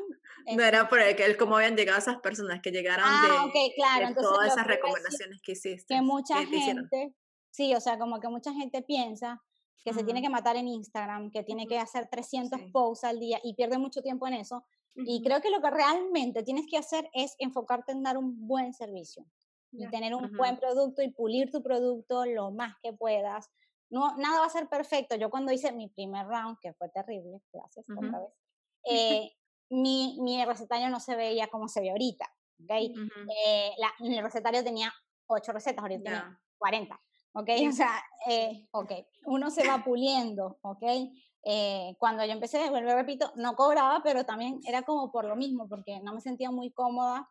No 0.56 0.64
era 0.64 0.88
por 0.88 1.00
el, 1.00 1.20
el 1.20 1.38
cómo 1.38 1.58
habían 1.58 1.76
llegado 1.76 1.98
esas 1.98 2.20
personas 2.20 2.62
que 2.62 2.72
llegaron 2.72 3.06
ah, 3.06 3.48
de, 3.54 3.74
claro. 3.76 4.16
todas 4.16 4.54
esas 4.54 4.68
recomendaciones 4.68 5.42
que 5.42 5.54
hiciste. 5.54 5.96
Que 5.96 6.02
mucha 6.02 6.46
gente, 6.46 7.14
sí, 7.52 7.74
o 7.76 7.80
sea, 7.80 7.98
como 7.98 8.20
que 8.20 8.30
mucha 8.30 8.54
gente 8.54 8.82
piensa 8.82 9.42
que 9.84 9.94
se 9.94 10.04
tiene 10.04 10.22
que 10.22 10.30
matar 10.30 10.56
en 10.56 10.68
Instagram, 10.68 11.30
que 11.30 11.44
tiene 11.44 11.68
que 11.68 11.78
hacer 11.78 12.08
300 12.10 12.60
posts 12.74 13.04
al 13.04 13.20
día 13.20 13.40
y 13.44 13.54
pierde 13.54 13.78
mucho 13.78 14.02
tiempo 14.02 14.28
en 14.28 14.34
eso. 14.34 14.66
Y 14.96 15.22
creo 15.22 15.42
que 15.42 15.52
lo 15.52 15.62
que 15.62 15.70
realmente 15.70 16.42
tienes 16.42 16.66
que 16.68 16.78
hacer 16.78 17.08
es 17.14 17.36
enfocarte 17.38 17.92
en 17.92 18.02
dar 18.02 18.18
un 18.18 18.48
buen 18.48 18.74
servicio 18.74 19.26
y 19.72 19.88
tener 19.90 20.16
un 20.16 20.32
buen 20.38 20.58
producto 20.58 21.02
y 21.02 21.12
pulir 21.12 21.52
tu 21.52 21.62
producto 21.62 22.26
lo 22.26 22.52
más 22.52 22.76
que 22.82 22.94
puedas 22.94 23.50
no, 23.90 24.16
nada 24.18 24.40
va 24.40 24.46
a 24.46 24.50
ser 24.50 24.68
perfecto. 24.68 25.16
Yo 25.16 25.30
cuando 25.30 25.52
hice 25.52 25.72
mi 25.72 25.90
primer 25.90 26.26
round, 26.28 26.58
que 26.62 26.74
fue 26.74 26.90
terrible, 26.90 27.42
gracias 27.52 27.86
otra 27.90 28.20
vez, 28.20 28.30
eh, 28.90 29.32
mi, 29.70 30.18
mi, 30.22 30.44
recetario 30.46 30.90
no 30.90 31.00
se 31.00 31.16
veía 31.16 31.48
como 31.48 31.68
se 31.68 31.82
ve 31.82 31.92
ahorita. 31.92 32.26
¿okay? 32.64 32.94
Eh, 33.46 33.72
la, 33.78 33.94
el 34.00 34.24
recetario 34.24 34.64
tenía 34.64 34.94
ocho 35.28 35.52
recetas, 35.52 35.82
ahorita 35.82 36.04
tiene 36.04 36.38
40. 36.58 37.02
¿ok? 37.34 37.50
O 37.70 37.72
sea, 37.72 38.04
eh, 38.30 38.68
ok, 38.72 38.92
uno 39.26 39.50
se 39.50 39.68
va 39.68 39.84
puliendo, 39.84 40.58
¿ok? 40.62 40.84
cuando 42.00 42.26
yo 42.26 42.32
empecé, 42.32 42.72
vuelvo 42.72 42.92
repito, 42.96 43.32
no 43.36 43.56
cobraba, 43.56 44.02
pero 44.04 44.26
también 44.26 44.62
era 44.66 44.82
como 44.82 45.12
por 45.12 45.26
lo 45.26 45.36
mismo, 45.36 45.70
porque 45.70 46.00
no 46.00 46.12
me 46.16 46.20
sentía 46.20 46.50
muy 46.50 46.72
cómoda, 46.72 47.30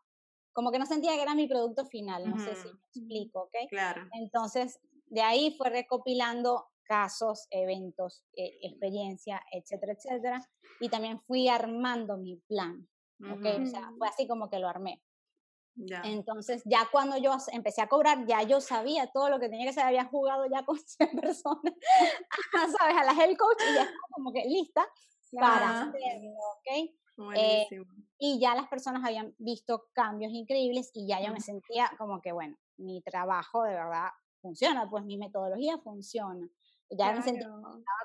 como 0.53 0.71
que 0.71 0.79
no 0.79 0.87
sentía 0.87 1.15
que 1.15 1.23
era 1.23 1.35
mi 1.35 1.49
producto 1.49 1.85
final, 1.85 2.31
no 2.31 2.39
sé 2.39 2.55
si 2.55 2.69
me 2.69 2.79
explico, 2.87 3.43
¿ok? 3.43 3.69
Claro. 3.69 4.09
Entonces, 4.13 4.79
de 5.07 5.23
ahí 5.23 5.55
fue 5.57 5.71
recopilando 5.71 6.67
casos, 6.85 7.47
eventos, 7.51 8.25
eh, 8.37 8.59
experiencia, 8.63 9.43
etcétera, 9.53 9.95
etcétera. 9.95 10.49
Y 10.81 10.89
también 10.89 11.21
fui 11.21 11.49
armando 11.49 12.17
mi 12.17 12.37
plan. 12.47 12.87
¿okay? 13.33 13.63
O 13.63 13.67
sea, 13.67 13.91
fue 13.99 14.09
así 14.09 14.27
como 14.27 14.51
que 14.51 14.59
lo 14.59 14.69
armé. 14.69 15.03
Entonces, 15.77 16.63
ya 16.65 16.89
cuando 16.93 17.17
yo 17.17 17.37
empecé 17.53 17.83
a 17.83 17.89
cobrar, 17.89 18.27
ya 18.27 18.43
yo 18.43 18.61
sabía 18.61 19.09
todo 19.09 19.29
lo 19.29 19.41
que 19.41 19.49
tenía 19.49 19.67
que 19.67 19.73
saber, 19.73 19.89
había 19.89 20.05
jugado 20.05 20.47
ya 20.47 20.65
con 20.65 20.79
100 20.87 21.21
personas, 21.21 21.75
¿sabes? 22.79 22.97
A 22.97 23.05
la 23.05 23.13
health 23.13 23.37
coach 23.37 23.59
y 23.61 23.75
ya 23.75 23.83
estaba 23.83 24.09
como 24.13 24.33
que 24.33 24.45
lista 24.45 24.87
para 25.33 25.83
hacerlo, 25.83 26.31
¿ok? 26.31 26.91
Eh, 27.37 27.67
y 28.19 28.41
ya 28.41 28.55
las 28.55 28.69
personas 28.69 29.05
habían 29.05 29.35
visto 29.39 29.87
cambios 29.93 30.33
increíbles 30.33 30.91
y 30.95 31.07
ya 31.07 31.25
yo 31.25 31.33
me 31.33 31.41
sentía 31.41 31.91
como 31.97 32.21
que, 32.21 32.33
bueno, 32.33 32.57
mi 32.77 33.03
trabajo 33.03 33.63
de 33.65 33.75
verdad 33.75 34.09
funciona, 34.45 34.89
pues 34.91 35.05
mi 35.05 35.17
metodología 35.17 35.79
funciona. 35.79 36.47
Ya 36.91 37.13
me 37.13 37.23
sentía 37.23 37.49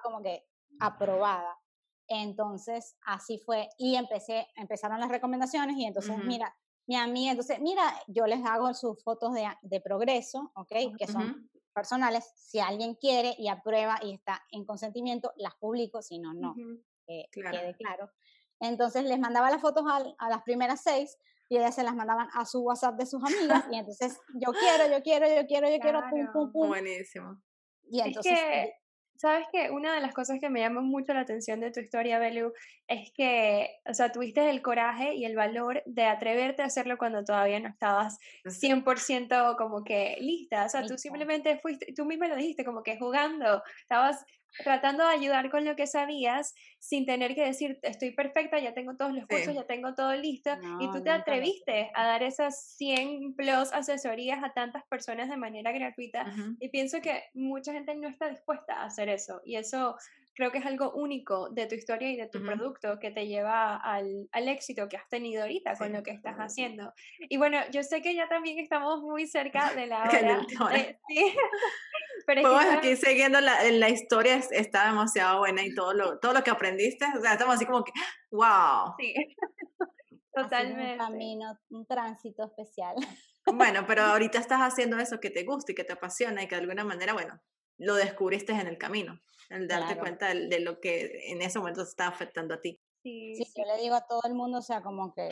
como 0.02 0.22
que 0.24 0.48
aprobada. 0.80 1.60
Entonces, 2.08 2.96
así 3.02 3.38
fue. 3.46 3.70
Y 3.78 3.96
empecé, 3.96 4.48
empezaron 4.56 5.00
las 5.00 5.10
recomendaciones 5.10 5.76
y 5.76 5.86
entonces, 5.86 6.18
mira, 6.24 6.56
mi 6.88 6.96
amiga, 6.96 7.32
entonces, 7.32 7.60
mira, 7.60 7.84
yo 8.08 8.26
les 8.26 8.44
hago 8.46 8.74
sus 8.74 9.04
fotos 9.04 9.34
de, 9.34 9.46
de 9.62 9.82
progreso, 9.82 10.52
¿ok? 10.56 10.98
Que 10.98 11.08
son 11.08 11.52
personales. 11.74 12.32
Si 12.36 12.60
alguien 12.60 12.96
quiere 12.96 13.36
y 13.38 13.50
aprueba 13.50 14.00
y 14.02 14.14
está 14.14 14.42
en 14.52 14.66
consentimiento, 14.66 15.34
las 15.36 15.56
publico, 15.56 16.02
si 16.02 16.20
no, 16.20 16.34
no. 16.34 16.56
que 17.06 17.26
quede 17.32 17.76
claro. 17.76 18.10
Entonces 18.60 19.04
les 19.04 19.20
mandaba 19.20 19.52
las 19.52 19.62
fotos 19.62 19.84
a, 19.88 20.30
las 20.30 20.42
primeras 20.44 20.82
seis 20.82 21.18
y 21.50 21.58
ellas 21.58 21.76
se 21.76 21.84
las 21.84 21.96
mandaban 21.96 22.30
a 22.34 22.46
su 22.46 22.62
WhatsApp 22.62 22.96
de 22.96 23.06
sus 23.06 23.22
amigas 23.24 23.66
y 23.72 23.78
entonces 23.78 24.18
yo 24.36 24.52
quiero, 24.54 24.90
yo 24.90 25.02
quiero, 25.04 25.28
yo 25.28 25.46
quiero, 25.48 25.70
yo 25.70 25.80
quiero, 25.80 26.02
pum, 26.10 26.32
pum, 26.32 26.52
pum. 26.52 26.68
Buenísimo. 26.70 27.42
Y 27.90 28.02
entonces 28.02 28.70
Sabes 29.20 29.48
que 29.52 29.70
una 29.70 29.94
de 29.94 30.00
las 30.00 30.14
cosas 30.14 30.40
que 30.40 30.50
me 30.50 30.62
llama 30.62 30.80
mucho 30.80 31.14
la 31.14 31.20
atención 31.20 31.60
de 31.60 31.72
tu 31.72 31.82
historia, 31.82 32.20
Belu, 32.20 32.54
es 32.88 33.12
que, 33.12 33.70
o 33.86 33.94
sea, 33.94 34.14
tuviste 34.14 34.50
el 34.50 34.62
coraje 34.62 35.14
y 35.14 35.26
el 35.26 35.36
valor 35.36 35.84
de 35.86 36.06
atreverte 36.06 36.62
a 36.62 36.68
hacerlo 36.68 36.98
cuando 36.98 37.26
todavía 37.26 37.60
no 37.60 37.68
estabas 37.68 38.18
100% 38.46 39.58
como 39.58 39.84
que 39.84 40.16
lista. 40.22 40.64
O 40.64 40.70
sea, 40.70 40.86
tú 40.86 40.98
simplemente 40.98 41.60
fuiste, 41.60 41.94
tú 41.94 42.06
misma 42.06 42.30
lo 42.30 42.38
dijiste, 42.38 42.64
como 42.64 42.82
que 42.82 42.98
jugando, 42.98 43.62
estabas 43.82 44.24
tratando 44.64 45.06
de 45.06 45.14
ayudar 45.14 45.50
con 45.50 45.64
lo 45.66 45.76
que 45.76 45.88
sabías 45.88 46.54
sin 46.80 47.06
tener 47.06 47.36
que 47.36 47.46
decir, 47.46 47.80
estoy 47.84 48.12
perfecta, 48.12 48.60
ya 48.60 48.74
tengo 48.74 48.96
todos 48.96 49.14
los 49.14 49.26
cursos, 49.28 49.54
ya 49.54 49.66
tengo 49.66 49.94
todo 49.96 50.14
listo. 50.16 50.52
y 50.80 50.92
tú 50.92 51.04
te 51.04 51.10
atreviste 51.10 51.92
a 51.94 52.06
dar 52.06 52.24
esas 52.24 52.76
100 52.78 53.36
plus 53.36 53.72
asesorías 53.74 54.44
a 54.44 54.54
tantas 54.54 54.84
personas 54.86 55.30
de 55.30 55.38
manera 55.38 55.72
gratuita. 55.72 56.26
Y 56.60 56.70
pienso 56.70 57.02
que 57.02 57.24
mucha 57.34 57.74
gente 57.74 57.94
no 57.96 58.08
está 58.08 58.30
dispuesta 58.30 58.82
a 58.82 58.86
hacer 58.86 59.10
eso. 59.10 59.42
Y 59.46 59.56
eso 59.56 59.96
creo 60.40 60.52
que 60.54 60.60
es 60.60 60.66
algo 60.66 60.94
único 60.94 61.50
de 61.50 61.66
tu 61.66 61.76
historia 61.76 62.10
y 62.10 62.16
de 62.16 62.30
tu 62.30 62.42
producto 62.42 62.98
que 62.98 63.12
te 63.12 63.28
lleva 63.28 63.76
al, 63.76 64.30
al, 64.32 64.48
éxito 64.48 64.88
que 64.88 64.96
has 64.96 65.10
tenido 65.10 65.42
ahorita 65.42 65.76
con 65.78 65.92
lo 65.92 66.02
que 66.02 66.12
estás 66.12 66.38
haciendo. 66.38 66.94
Y 67.20 67.36
bueno, 67.36 67.58
yo 67.74 67.84
sé 67.84 68.02
que 68.02 68.16
ya 68.16 68.30
también 68.30 68.58
estamos 68.58 69.02
muy 69.02 69.28
cerca 69.28 69.74
de 69.74 69.88
la 69.88 70.04
hora. 70.62 70.78
Eh, 70.78 70.98
sí. 71.10 71.36
Pero 72.26 72.58
aquí 72.58 72.96
siguiendo 72.96 73.42
la, 73.42 73.70
la, 73.70 73.90
historia 73.90 74.36
está 74.52 74.86
demasiado 74.86 75.40
buena 75.40 75.62
y 75.62 75.76
todo 75.76 75.94
lo, 75.94 76.20
todo 76.20 76.32
lo 76.32 76.42
que 76.42 76.52
aprendiste, 76.52 77.06
o 77.18 77.22
sea, 77.22 77.34
estamos 77.34 77.56
así 77.56 77.66
como 77.66 77.84
que, 77.84 77.92
wow. 78.32 78.94
Sí, 78.98 79.14
totalmente. 80.34 80.94
Un 80.94 80.98
camino, 81.00 81.60
un 81.70 81.86
tránsito 81.86 82.46
especial. 82.46 82.96
Bueno, 83.46 83.84
pero 83.86 84.04
ahorita 84.04 84.40
estás 84.40 84.62
haciendo 84.62 84.98
eso 85.00 85.20
que 85.20 85.32
te 85.32 85.44
gusta 85.44 85.74
y 85.74 85.76
que 85.76 85.84
te 85.84 85.92
apasiona 85.92 86.44
y 86.44 86.48
que 86.48 86.56
de 86.56 86.62
alguna 86.62 86.86
manera, 86.86 87.12
bueno, 87.12 87.42
lo 87.80 87.96
descubriste 87.96 88.52
en 88.52 88.68
el 88.68 88.78
camino, 88.78 89.20
el 89.50 89.68
darte 89.68 89.98
cuenta 89.98 90.34
de, 90.34 90.60
lo 90.60 90.80
que 90.80 91.32
en 91.32 91.42
ese 91.42 91.58
momento 91.60 91.82
está 91.82 92.08
afectando 92.08 92.54
a 92.54 92.62
ti. 92.62 92.80
Sí, 93.02 93.34
yo 93.56 93.64
le 93.64 93.82
digo 93.82 93.96
a 93.96 94.06
todo 94.06 94.22
el 94.26 94.34
mundo, 94.34 94.60
o 94.60 94.62
sea, 94.62 94.84
como 94.84 95.14
que 95.14 95.30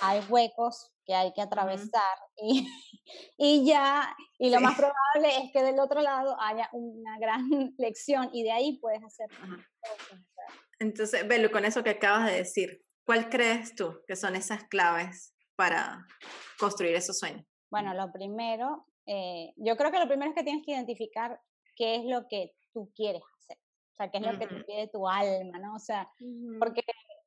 hay 0.00 0.20
huecos 0.30 0.90
que 1.04 1.14
hay 1.14 1.32
que 1.34 1.42
atravesar 1.42 2.16
y, 2.36 2.66
y, 3.36 3.66
ya, 3.66 4.16
y 4.38 4.48
lo 4.48 4.60
más 4.60 4.76
probable 4.76 5.44
es 5.44 5.52
que 5.52 5.62
del 5.62 5.78
otro 5.78 6.00
lado 6.00 6.34
haya 6.40 6.70
una 6.72 7.18
gran 7.18 7.42
lección 7.78 8.30
y 8.32 8.42
de 8.42 8.52
ahí 8.52 8.78
puedes 8.80 9.04
hacer 9.04 9.28
Entonces, 10.78 11.28
Belu, 11.28 11.50
con 11.50 11.66
eso 11.66 11.84
que 11.84 11.90
acabas 11.90 12.26
de 12.26 12.38
decir, 12.38 12.82
¿cuál 13.04 13.28
crees 13.28 13.74
tú 13.74 14.00
que 14.08 14.16
son 14.16 14.34
esas 14.34 14.64
claves 14.64 15.34
para 15.56 16.06
construir 16.58 16.94
esos 16.94 17.18
sueños? 17.18 17.44
Bueno, 17.70 17.92
lo 17.92 18.10
primero, 18.10 18.86
eh, 19.04 19.52
yo 19.56 19.76
creo 19.76 19.90
que 19.90 19.98
lo 19.98 20.08
primero 20.08 20.30
es 20.30 20.36
que 20.36 20.42
tienes 20.42 20.64
que 20.64 20.72
identificar 20.72 21.38
qué 21.80 21.96
es 21.96 22.04
lo 22.04 22.28
que 22.28 22.54
tú 22.74 22.92
quieres 22.94 23.22
hacer, 23.38 23.56
o 23.56 23.96
sea, 23.96 24.10
qué 24.10 24.18
es 24.18 24.26
lo 24.26 24.38
que 24.38 24.46
te 24.46 24.64
pide 24.64 24.88
tu 24.88 25.08
alma, 25.08 25.58
¿no? 25.58 25.76
O 25.76 25.78
sea, 25.78 26.12
porque 26.58 26.82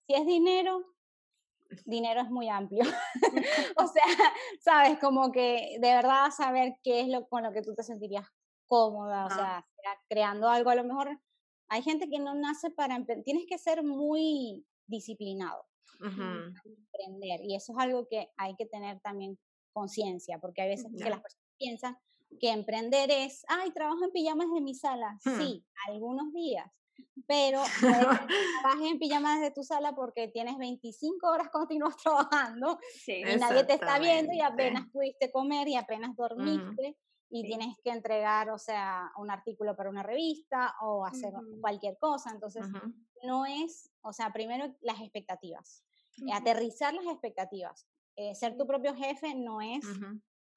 si 0.05 0.13
es 0.13 0.27
dinero, 0.27 0.85
dinero 1.85 2.21
es 2.21 2.29
muy 2.29 2.49
amplio. 2.49 2.83
o 3.77 3.87
sea, 3.87 4.03
sabes, 4.61 4.99
como 4.99 5.31
que 5.31 5.77
de 5.81 5.95
verdad 5.95 6.29
saber 6.29 6.75
qué 6.83 7.01
es 7.01 7.07
lo 7.07 7.27
con 7.27 7.41
lo 7.41 7.51
que 7.51 7.63
tú 7.63 7.73
te 7.73 7.81
sentirías 7.81 8.27
cómoda, 8.67 9.25
o 9.25 9.29
sea, 9.29 9.65
creando 10.07 10.47
algo, 10.47 10.69
a 10.69 10.75
lo 10.75 10.83
mejor 10.83 11.19
hay 11.69 11.81
gente 11.81 12.07
que 12.07 12.19
no 12.19 12.35
nace 12.35 12.69
para 12.69 12.95
emprender, 12.95 13.23
tienes 13.23 13.45
que 13.47 13.57
ser 13.57 13.81
muy 13.81 14.63
disciplinado 14.85 15.65
emprender 15.99 17.41
y 17.43 17.55
eso 17.55 17.71
es 17.71 17.79
algo 17.79 18.07
que 18.07 18.29
hay 18.37 18.55
que 18.55 18.67
tener 18.67 18.99
también 18.99 19.39
conciencia, 19.71 20.37
porque 20.37 20.61
hay 20.61 20.69
veces 20.69 20.91
que 20.95 21.09
las 21.09 21.21
personas 21.21 21.47
piensan 21.57 21.97
que 22.39 22.51
emprender 22.51 23.11
es, 23.11 23.45
ay, 23.47 23.71
trabajo 23.71 24.03
en 24.05 24.11
pijamas 24.11 24.47
de 24.53 24.61
mi 24.61 24.73
sala. 24.75 25.19
Hmm. 25.23 25.37
Sí, 25.37 25.65
algunos 25.87 26.33
días, 26.33 26.69
pero 27.27 27.61
trabajes 28.61 28.91
en 28.91 28.99
pijamas 28.99 29.39
desde 29.39 29.53
tu 29.53 29.63
sala 29.63 29.93
porque 29.95 30.27
tienes 30.27 30.57
25 30.57 31.27
horas 31.27 31.49
continuas 31.51 31.95
trabajando 31.97 32.79
y 33.07 33.23
nadie 33.39 33.63
te 33.63 33.73
está 33.73 33.99
viendo 33.99 34.33
y 34.33 34.41
apenas 34.41 34.87
pudiste 34.91 35.31
comer 35.31 35.67
y 35.67 35.75
apenas 35.75 36.15
dormiste. 36.15 36.97
Y 37.35 37.41
tienes 37.47 37.75
que 37.83 37.89
entregar, 37.89 38.51
o 38.51 38.59
sea, 38.59 39.11
un 39.17 39.31
artículo 39.31 39.75
para 39.75 39.89
una 39.89 40.03
revista 40.03 40.75
o 40.81 41.03
hacer 41.03 41.33
cualquier 41.61 41.97
cosa. 41.97 42.29
Entonces, 42.29 42.63
no 43.23 43.47
es, 43.47 43.91
o 44.03 44.13
sea, 44.13 44.31
primero 44.31 44.71
las 44.81 45.01
expectativas. 45.01 45.83
aterrizar 46.31 46.93
las 46.93 47.07
expectativas. 47.07 47.87
Eh, 48.15 48.35
ser 48.35 48.55
tu 48.55 48.67
propio 48.67 48.93
jefe 48.93 49.33
no 49.33 49.61
es 49.61 49.83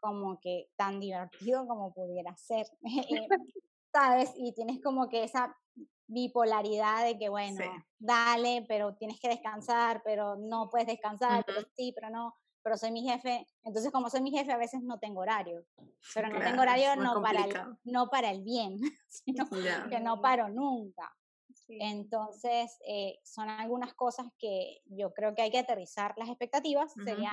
como 0.00 0.40
que 0.40 0.70
tan 0.76 1.00
divertido 1.00 1.66
como 1.66 1.92
pudiera 1.92 2.36
ser, 2.36 2.66
eh, 3.10 3.28
¿sabes? 3.92 4.32
Y 4.36 4.52
tienes 4.52 4.80
como 4.82 5.08
que 5.08 5.24
esa 5.24 5.56
bipolaridad 6.08 7.04
de 7.04 7.18
que, 7.18 7.28
bueno, 7.28 7.58
dale, 7.98 8.64
pero 8.68 8.94
tienes 8.94 9.18
que 9.20 9.28
descansar, 9.28 10.02
pero 10.04 10.36
no 10.36 10.68
puedes 10.70 10.86
descansar, 10.86 11.44
pero 11.44 11.60
sí, 11.76 11.92
pero 11.94 12.10
no, 12.10 12.34
pero 12.62 12.76
soy 12.76 12.92
mi 12.92 13.02
jefe. 13.02 13.46
Entonces, 13.64 13.92
como 13.92 14.10
soy 14.10 14.20
mi 14.20 14.30
jefe, 14.30 14.52
a 14.52 14.56
veces 14.56 14.82
no 14.82 14.98
tengo 14.98 15.20
horario, 15.20 15.64
pero 16.14 16.28
no 16.28 16.38
tengo 16.40 16.62
horario 16.62 16.96
no 16.96 17.22
para, 17.22 17.44
el, 17.44 17.54
no 17.84 18.08
para 18.08 18.30
el 18.30 18.42
bien, 18.42 18.78
sino 19.08 19.48
que 19.88 20.00
no 20.00 20.20
paro 20.20 20.48
nunca. 20.48 21.12
Entonces, 21.68 22.78
eh, 22.86 23.18
son 23.24 23.48
algunas 23.48 23.94
cosas 23.94 24.26
que 24.38 24.82
yo 24.86 25.12
creo 25.12 25.34
que 25.34 25.42
hay 25.42 25.50
que 25.50 25.58
aterrizar 25.58 26.14
las 26.16 26.28
expectativas. 26.28 26.92
Sería 27.04 27.32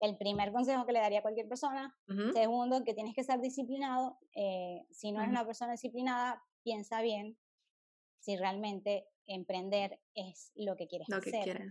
el 0.00 0.16
primer 0.16 0.52
consejo 0.52 0.86
que 0.86 0.92
le 0.92 1.00
daría 1.00 1.20
a 1.20 1.22
cualquier 1.22 1.48
persona. 1.48 1.96
Segundo, 2.32 2.84
que 2.84 2.94
tienes 2.94 3.14
que 3.14 3.24
ser 3.24 3.40
disciplinado. 3.40 4.18
Eh, 4.34 4.86
si 4.90 5.12
no 5.12 5.20
eres 5.20 5.30
una 5.30 5.46
persona 5.46 5.72
disciplinada, 5.72 6.42
piensa 6.62 7.00
bien 7.00 7.38
si 8.20 8.36
realmente 8.36 9.06
emprender 9.26 10.00
es 10.14 10.52
lo 10.54 10.76
que 10.76 10.86
quieres 10.86 11.08
hacer. 11.10 11.62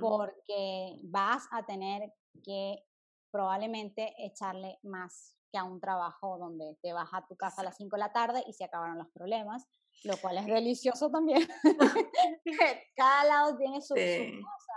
Porque 0.00 0.98
vas 1.02 1.46
a 1.52 1.64
tener 1.66 2.12
que 2.44 2.84
probablemente 3.30 4.14
echarle 4.18 4.78
más 4.82 5.36
que 5.52 5.58
a 5.58 5.64
un 5.64 5.80
trabajo 5.80 6.38
donde 6.38 6.78
te 6.80 6.92
vas 6.92 7.08
a 7.12 7.26
tu 7.26 7.36
casa 7.36 7.62
a 7.62 7.64
las 7.64 7.76
5 7.76 7.96
de 7.96 8.00
la 8.00 8.12
tarde 8.12 8.44
y 8.46 8.52
se 8.52 8.64
acabaron 8.64 8.98
los 8.98 9.08
problemas 9.08 9.68
lo 10.04 10.16
cual 10.18 10.38
es 10.38 10.46
delicioso 10.46 11.10
también. 11.10 11.46
Cada 12.96 13.24
lado 13.24 13.56
tiene 13.56 13.80
su, 13.80 13.94
cosa. 13.94 14.74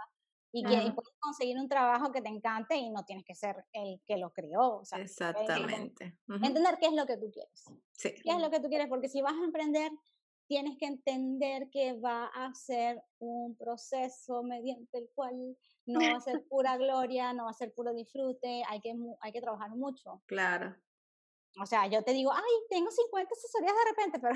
Y 0.55 0.63
que 0.63 0.91
puedes 0.91 1.17
conseguir 1.19 1.57
un 1.57 1.67
trabajo 1.67 2.11
que 2.11 2.21
te 2.21 2.29
encante 2.29 2.75
y 2.75 2.91
no 2.91 3.03
tienes 3.05 3.25
que 3.25 3.33
ser 3.33 3.65
el 3.73 3.99
que 4.05 4.17
lo 4.17 4.31
creó. 4.31 4.77
O 4.77 4.85
sea, 4.85 4.99
Exactamente. 4.99 6.15
Entender 6.27 6.77
qué 6.79 6.85
es 6.85 6.93
lo 6.93 7.07
que 7.07 7.17
tú 7.17 7.31
quieres. 7.31 7.65
Sí. 7.91 8.13
¿Qué 8.23 8.29
es 8.29 8.39
lo 8.39 8.51
que 8.51 8.59
tú 8.59 8.69
quieres? 8.69 8.87
Porque 8.87 9.09
si 9.09 9.21
vas 9.23 9.33
a 9.33 9.43
emprender, 9.43 9.91
tienes 10.47 10.77
que 10.77 10.85
entender 10.85 11.69
que 11.71 11.93
va 11.93 12.27
a 12.27 12.53
ser 12.53 13.01
un 13.17 13.55
proceso 13.57 14.43
mediante 14.43 14.99
el 14.99 15.09
cual 15.15 15.57
no 15.87 15.99
va 15.99 16.17
a 16.17 16.21
ser 16.21 16.43
pura 16.49 16.77
gloria, 16.77 17.33
no 17.33 17.45
va 17.45 17.49
a 17.49 17.53
ser 17.53 17.73
puro 17.73 17.91
disfrute, 17.91 18.61
hay 18.69 18.79
que, 18.79 18.95
hay 19.21 19.31
que 19.31 19.41
trabajar 19.41 19.71
mucho. 19.71 20.21
Claro. 20.27 20.75
O 21.61 21.65
sea, 21.65 21.85
yo 21.87 22.03
te 22.03 22.13
digo, 22.13 22.31
ay, 22.33 22.51
tengo 22.69 22.89
50 22.89 23.31
asesorías 23.31 23.73
de 23.73 23.91
repente, 23.91 24.19
pero 24.19 24.35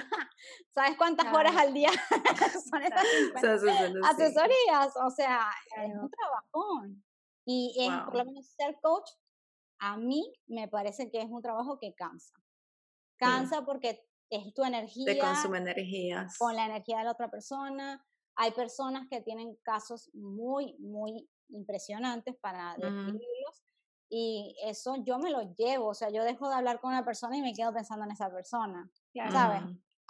¿sabes 0.73 0.97
cuántas 0.97 1.33
horas 1.33 1.55
al 1.55 1.73
día 1.73 1.89
son 2.69 2.83
esas 2.83 3.07
50 3.33 4.09
asesorías? 4.09 4.93
O 5.03 5.09
sea, 5.09 5.49
es 5.77 5.95
un 5.95 6.09
trabajón. 6.09 7.03
Y 7.45 7.75
es, 7.79 7.91
por 8.03 8.17
lo 8.17 8.25
menos 8.25 8.45
ser 8.47 8.77
coach, 8.81 9.09
a 9.79 9.97
mí 9.97 10.31
me 10.47 10.67
parece 10.67 11.09
que 11.09 11.21
es 11.21 11.29
un 11.29 11.41
trabajo 11.41 11.79
que 11.79 11.93
cansa. 11.95 12.35
Cansa 13.17 13.65
porque 13.65 14.03
es 14.29 14.53
tu 14.53 14.63
energía. 14.63 15.05
Te 15.05 15.17
consume 15.17 15.59
energías. 15.59 16.37
Con 16.37 16.55
la 16.55 16.65
energía 16.65 16.99
de 16.99 17.05
la 17.05 17.11
otra 17.11 17.31
persona. 17.31 18.05
Hay 18.35 18.51
personas 18.51 19.07
que 19.09 19.21
tienen 19.21 19.55
casos 19.63 20.11
muy, 20.13 20.75
muy 20.77 21.27
impresionantes 21.49 22.35
para 22.39 22.75
describirlos 22.77 23.36
y 24.09 24.55
eso 24.63 24.95
yo 25.03 25.19
me 25.19 25.29
lo 25.29 25.53
llevo, 25.55 25.87
o 25.87 25.93
sea, 25.93 26.09
yo 26.09 26.23
dejo 26.23 26.49
de 26.49 26.55
hablar 26.55 26.79
con 26.79 26.91
una 26.91 27.03
persona 27.03 27.37
y 27.37 27.41
me 27.41 27.53
quedo 27.53 27.73
pensando 27.73 28.05
en 28.05 28.11
esa 28.11 28.29
persona, 28.29 28.89
¿sabes? 29.31 29.63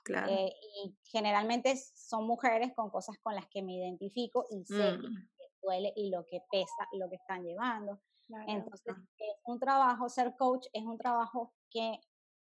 Claro. 0.04 0.32
Eh, 0.32 0.54
y 0.84 0.98
generalmente 1.04 1.76
son 1.76 2.26
mujeres 2.26 2.74
con 2.74 2.90
cosas 2.90 3.18
con 3.22 3.36
las 3.36 3.48
que 3.48 3.62
me 3.62 3.76
identifico 3.76 4.46
y 4.50 4.64
sé 4.64 4.94
mm. 4.94 5.02
que 5.02 5.46
duele 5.62 5.94
y 5.96 6.10
lo 6.10 6.26
que 6.26 6.42
pesa 6.50 6.88
lo 6.94 7.10
que 7.10 7.16
están 7.16 7.44
llevando. 7.44 8.00
Entonces, 8.48 8.96
es 9.18 9.36
un 9.46 9.60
trabajo, 9.60 10.10
ser 10.10 10.36
coach 10.38 10.68
es 10.74 10.84
un 10.84 10.98
trabajo 10.98 11.54
que, 11.70 12.00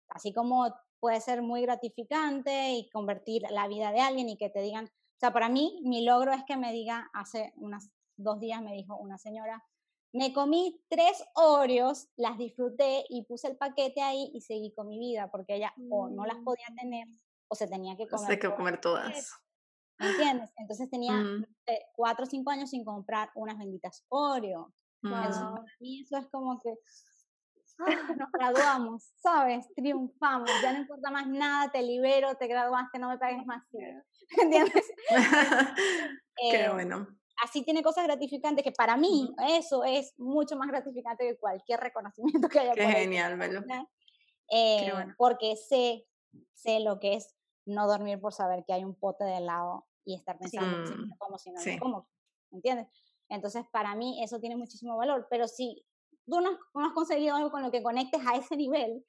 así 0.09 0.33
como 0.33 0.75
puede 1.01 1.21
ser 1.21 1.43
muy 1.43 1.63
gratificante 1.63 2.73
y 2.73 2.89
convertir 2.91 3.43
la 3.51 3.67
vida 3.67 3.91
de 3.91 4.01
alguien 4.01 4.29
y 4.29 4.37
que 4.37 4.51
te 4.51 4.61
digan, 4.61 4.85
o 4.87 5.19
sea, 5.19 5.33
para 5.33 5.49
mí 5.49 5.81
mi 5.83 6.05
logro 6.05 6.33
es 6.33 6.45
que 6.45 6.57
me 6.57 6.73
diga, 6.73 7.11
hace 7.15 7.53
unas 7.57 7.91
dos 8.17 8.41
días 8.41 8.63
me 8.63 8.75
dijo 8.75 8.97
una 8.97 9.19
señora, 9.19 9.65
Me 10.13 10.33
comí 10.33 10.81
tres 10.89 11.23
Oreos, 11.35 12.09
las 12.17 12.37
disfruté 12.37 13.05
y 13.09 13.25
puse 13.25 13.47
el 13.49 13.57
paquete 13.57 14.03
ahí 14.03 14.31
y 14.35 14.41
seguí 14.41 14.73
con 14.75 14.89
mi 14.89 14.99
vida 14.99 15.31
porque 15.31 15.55
ella 15.55 15.73
o 15.89 16.09
no 16.09 16.27
las 16.27 16.39
mm. 16.39 16.45
podía 16.45 16.67
tener 16.77 17.07
o 17.49 17.55
se 17.55 17.69
tenía 17.69 17.97
que 17.97 18.09
comer. 18.09 18.27
Se 18.27 18.39
que 18.39 18.55
comer 18.55 18.81
todas. 18.81 19.33
¿Me 19.99 20.11
entiendes? 20.11 20.51
Entonces 20.57 20.91
tenía 20.91 21.13
mm. 21.13 21.47
cuatro 21.95 22.25
o 22.25 22.29
cinco 22.29 22.51
años 22.51 22.71
sin 22.71 22.85
comprar 22.85 23.31
unas 23.37 23.57
benditas 23.57 24.05
Oreo. 24.09 24.73
para 25.01 25.65
mí 25.79 26.01
eso 26.01 26.17
es 26.17 26.27
como 26.29 26.59
que 26.59 26.75
ah, 27.79 28.15
nos 28.17 28.33
graduamos, 28.33 29.13
¿sabes? 29.23 29.73
Triunfamos, 29.77 30.51
ya 30.61 30.73
no 30.73 30.81
importa 30.81 31.11
más 31.13 31.29
nada, 31.29 31.71
te 31.71 31.83
libero, 31.83 32.35
te 32.35 32.49
graduaste, 32.49 32.99
no 32.99 33.11
me 33.11 33.19
pagues 33.19 33.47
más. 33.47 33.63
¿Entiendes? 34.43 34.93
Qué 36.51 36.65
eh, 36.65 36.71
bueno 36.73 37.20
así 37.43 37.63
tiene 37.63 37.83
cosas 37.83 38.05
gratificantes 38.05 38.65
que 38.65 38.73
para 38.73 38.97
mí 38.97 39.35
eso 39.49 39.85
es 39.85 40.15
mucho 40.19 40.57
más 40.57 40.69
gratificante 40.69 41.27
que 41.27 41.39
cualquier 41.39 41.81
reconocimiento 41.81 42.49
que 42.49 42.61
haya. 42.61 42.75
Qué 42.75 42.87
genial. 42.87 43.39
Eh, 44.53 44.93
porque 45.17 45.57
sé, 45.57 46.07
sé 46.55 46.81
lo 46.81 46.99
que 46.99 47.15
es 47.15 47.37
no 47.67 47.87
dormir 47.87 48.21
por 48.21 48.33
saber 48.33 48.65
que 48.67 48.73
hay 48.73 48.85
un 48.85 48.95
pote 48.95 49.25
de 49.25 49.39
helado 49.39 49.87
y 50.05 50.17
estar 50.17 50.39
pensando 50.39 50.87
si 50.87 50.95
mm, 50.95 51.11
como 51.19 51.39
si 51.39 51.53
no 51.53 51.61
sí. 51.61 51.79
como, 51.79 52.09
¿entiendes? 52.51 52.89
Entonces, 53.29 53.65
para 53.71 53.95
mí 53.95 54.23
eso 54.25 54.41
tiene 54.41 54.57
muchísimo 54.57 54.97
valor, 54.97 55.29
pero 55.31 55.47
si 55.47 55.85
tú 56.27 56.41
no, 56.41 56.51
has 56.83 56.93
conseguido 56.93 57.37
algo 57.37 57.51
con 57.51 57.63
lo 57.63 57.71
que 57.71 57.83
conectes 57.83 58.21
a 58.27 58.37
ese 58.37 58.57
nivel, 58.57 59.05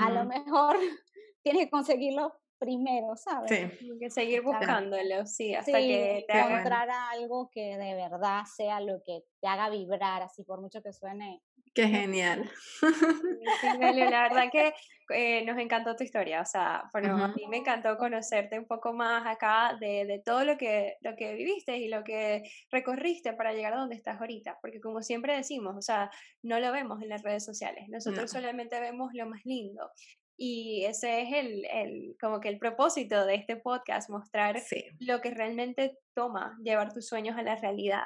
a 0.00 0.10
lo 0.10 0.24
mejor 0.24 0.76
tienes 1.42 1.64
que 1.64 1.70
conseguirlo 1.70 2.32
primero, 2.58 3.16
¿sabes? 3.16 3.50
Sí. 3.50 3.98
que 3.98 4.10
seguir 4.10 4.42
buscándolo, 4.42 5.26
sí, 5.26 5.54
hasta 5.54 5.78
que 5.78 6.24
te 6.26 6.38
encontrar 6.38 6.88
algo 7.12 7.50
que 7.50 7.76
de 7.76 7.94
verdad 7.94 8.44
sea 8.44 8.80
lo 8.80 9.02
que 9.04 9.22
te 9.40 9.48
haga 9.48 9.70
vibrar, 9.70 10.22
así 10.22 10.42
por 10.44 10.60
mucho 10.60 10.82
que 10.82 10.92
suene. 10.92 11.42
Qué 11.74 11.86
genial. 11.88 12.50
Sí, 13.60 13.68
la 13.78 14.22
verdad 14.22 14.50
que 14.50 14.74
eh, 15.10 15.44
nos 15.44 15.58
encantó 15.58 15.94
tu 15.94 16.02
historia, 16.02 16.40
o 16.40 16.44
sea, 16.44 16.88
bueno, 16.92 17.16
a 17.22 17.28
mí 17.28 17.46
me 17.48 17.58
encantó 17.58 17.96
conocerte 17.96 18.58
un 18.58 18.66
poco 18.66 18.92
más 18.92 19.24
acá 19.26 19.76
de, 19.80 20.04
de, 20.04 20.18
todo 20.18 20.44
lo 20.44 20.56
que, 20.56 20.96
lo 21.00 21.14
que 21.14 21.34
viviste 21.34 21.76
y 21.76 21.88
lo 21.88 22.02
que 22.02 22.42
recorriste 22.70 23.32
para 23.34 23.52
llegar 23.52 23.74
a 23.74 23.78
donde 23.78 23.94
estás 23.94 24.20
ahorita, 24.20 24.58
porque 24.60 24.80
como 24.80 25.02
siempre 25.02 25.36
decimos, 25.36 25.76
o 25.76 25.82
sea, 25.82 26.10
no 26.42 26.58
lo 26.58 26.72
vemos 26.72 27.00
en 27.02 27.08
las 27.08 27.22
redes 27.22 27.44
sociales, 27.44 27.88
nosotros 27.88 28.30
solamente 28.30 28.80
vemos 28.80 29.10
lo 29.14 29.26
más 29.26 29.42
lindo 29.44 29.90
y 30.36 30.84
ese 30.84 31.22
es 31.22 31.28
el, 31.32 31.64
el, 31.66 32.16
como 32.20 32.40
que 32.40 32.48
el 32.48 32.58
propósito 32.58 33.24
de 33.24 33.36
este 33.36 33.56
podcast, 33.56 34.10
mostrar 34.10 34.60
lo 35.00 35.20
que 35.20 35.30
realmente 35.30 35.98
toma 36.14 36.58
llevar 36.62 36.92
tus 36.92 37.06
sueños 37.06 37.38
a 37.38 37.42
la 37.42 37.56
realidad. 37.56 38.04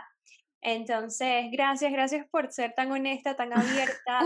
Entonces, 0.63 1.47
gracias, 1.51 1.91
gracias 1.91 2.27
por 2.31 2.53
ser 2.53 2.75
tan 2.75 2.93
honesta, 2.93 3.35
tan 3.35 3.53
abierta, 3.53 4.21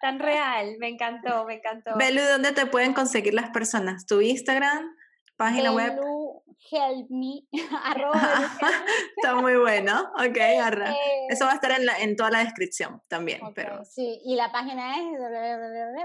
tan, 0.00 0.18
real. 0.20 0.76
Me 0.78 0.88
encantó, 0.88 1.44
me 1.46 1.54
encantó. 1.54 1.96
Belu, 1.96 2.22
¿dónde 2.22 2.52
te 2.52 2.66
pueden 2.66 2.92
conseguir 2.92 3.34
las 3.34 3.50
personas? 3.50 4.06
¿Tu 4.06 4.20
Instagram? 4.20 4.94
¿Página 5.40 5.72
web? 5.72 5.98
help 6.70 7.08
me, 7.08 7.42
Está 9.16 9.34
muy 9.36 9.56
bueno, 9.56 10.12
ok, 10.18 10.36
arra. 10.62 10.94
Eso 11.30 11.46
va 11.46 11.52
a 11.52 11.54
estar 11.54 11.70
en, 11.70 11.86
la, 11.86 11.98
en 11.98 12.14
toda 12.14 12.30
la 12.30 12.40
descripción 12.40 13.00
también. 13.08 13.40
pero... 13.54 13.82
Sí, 13.86 14.20
y 14.22 14.36
la 14.36 14.52
página 14.52 14.98
es 14.98 15.04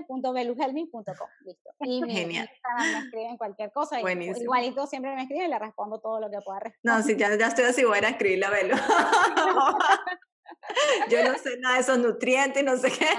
www.beluhelme.com, 0.08 1.28
listo. 1.46 1.70
Y 1.82 2.02
mi 2.02 2.14
Genial. 2.14 2.50
me 2.80 3.00
escriben 3.00 3.36
cualquier 3.36 3.74
cosa, 3.74 4.00
Buenísimo. 4.00 4.42
igualito 4.42 4.88
siempre 4.88 5.14
me 5.14 5.24
escriben 5.24 5.48
y 5.48 5.50
le 5.50 5.60
respondo 5.60 6.00
todo 6.00 6.22
lo 6.22 6.32
que 6.32 6.40
pueda 6.40 6.62
responder. 6.62 6.98
No, 6.98 7.04
sí, 7.04 7.18
ya, 7.18 7.36
ya 7.36 7.48
estoy 7.48 7.66
así, 7.66 7.84
voy 7.84 7.98
a 7.98 8.08
escribirle 8.08 8.46
a 8.46 8.52
Belu. 8.52 8.78
Yo 11.10 11.24
no 11.26 11.38
sé 11.38 11.58
nada 11.60 11.76
de 11.76 11.82
esos 11.82 12.00
nutrientes, 12.00 12.64
no 12.64 12.78
sé 12.78 12.90
qué. 12.90 13.10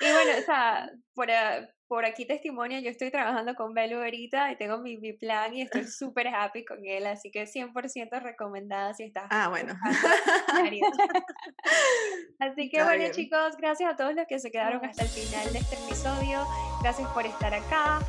Y 0.00 0.12
bueno, 0.12 0.32
o 0.38 0.42
sea, 0.42 0.90
por, 1.14 1.30
por 1.86 2.04
aquí 2.04 2.26
testimonio, 2.26 2.80
yo 2.80 2.90
estoy 2.90 3.10
trabajando 3.10 3.54
con 3.54 3.74
Belu 3.74 3.98
ahorita 3.98 4.52
y 4.52 4.56
tengo 4.56 4.78
mi, 4.78 4.96
mi 4.96 5.12
plan 5.12 5.54
y 5.54 5.62
estoy 5.62 5.84
súper 5.88 6.28
happy 6.28 6.64
con 6.64 6.84
él, 6.84 7.06
así 7.06 7.30
que 7.30 7.44
100% 7.44 8.22
recomendada 8.22 8.94
si 8.94 9.04
estás. 9.04 9.26
Ah, 9.30 9.48
bueno. 9.48 9.74
así 12.38 12.70
que 12.70 12.82
bueno 12.82 13.04
chicos, 13.12 13.56
gracias 13.58 13.92
a 13.92 13.96
todos 13.96 14.14
los 14.14 14.26
que 14.26 14.38
se 14.38 14.50
quedaron 14.50 14.84
hasta 14.84 15.02
el 15.02 15.08
final 15.08 15.52
de 15.52 15.58
este 15.58 15.76
episodio, 15.76 16.46
gracias 16.82 17.08
por 17.10 17.26
estar 17.26 17.54
acá, 17.54 18.00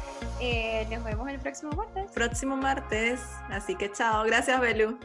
eh, 0.41 0.87
nos 0.89 1.03
vemos 1.03 1.29
el 1.29 1.39
próximo 1.39 1.71
martes. 1.73 2.11
Próximo 2.11 2.55
martes, 2.55 3.21
así 3.49 3.75
que 3.75 3.91
chao, 3.91 4.23
gracias 4.25 4.59
Belu. 4.59 4.97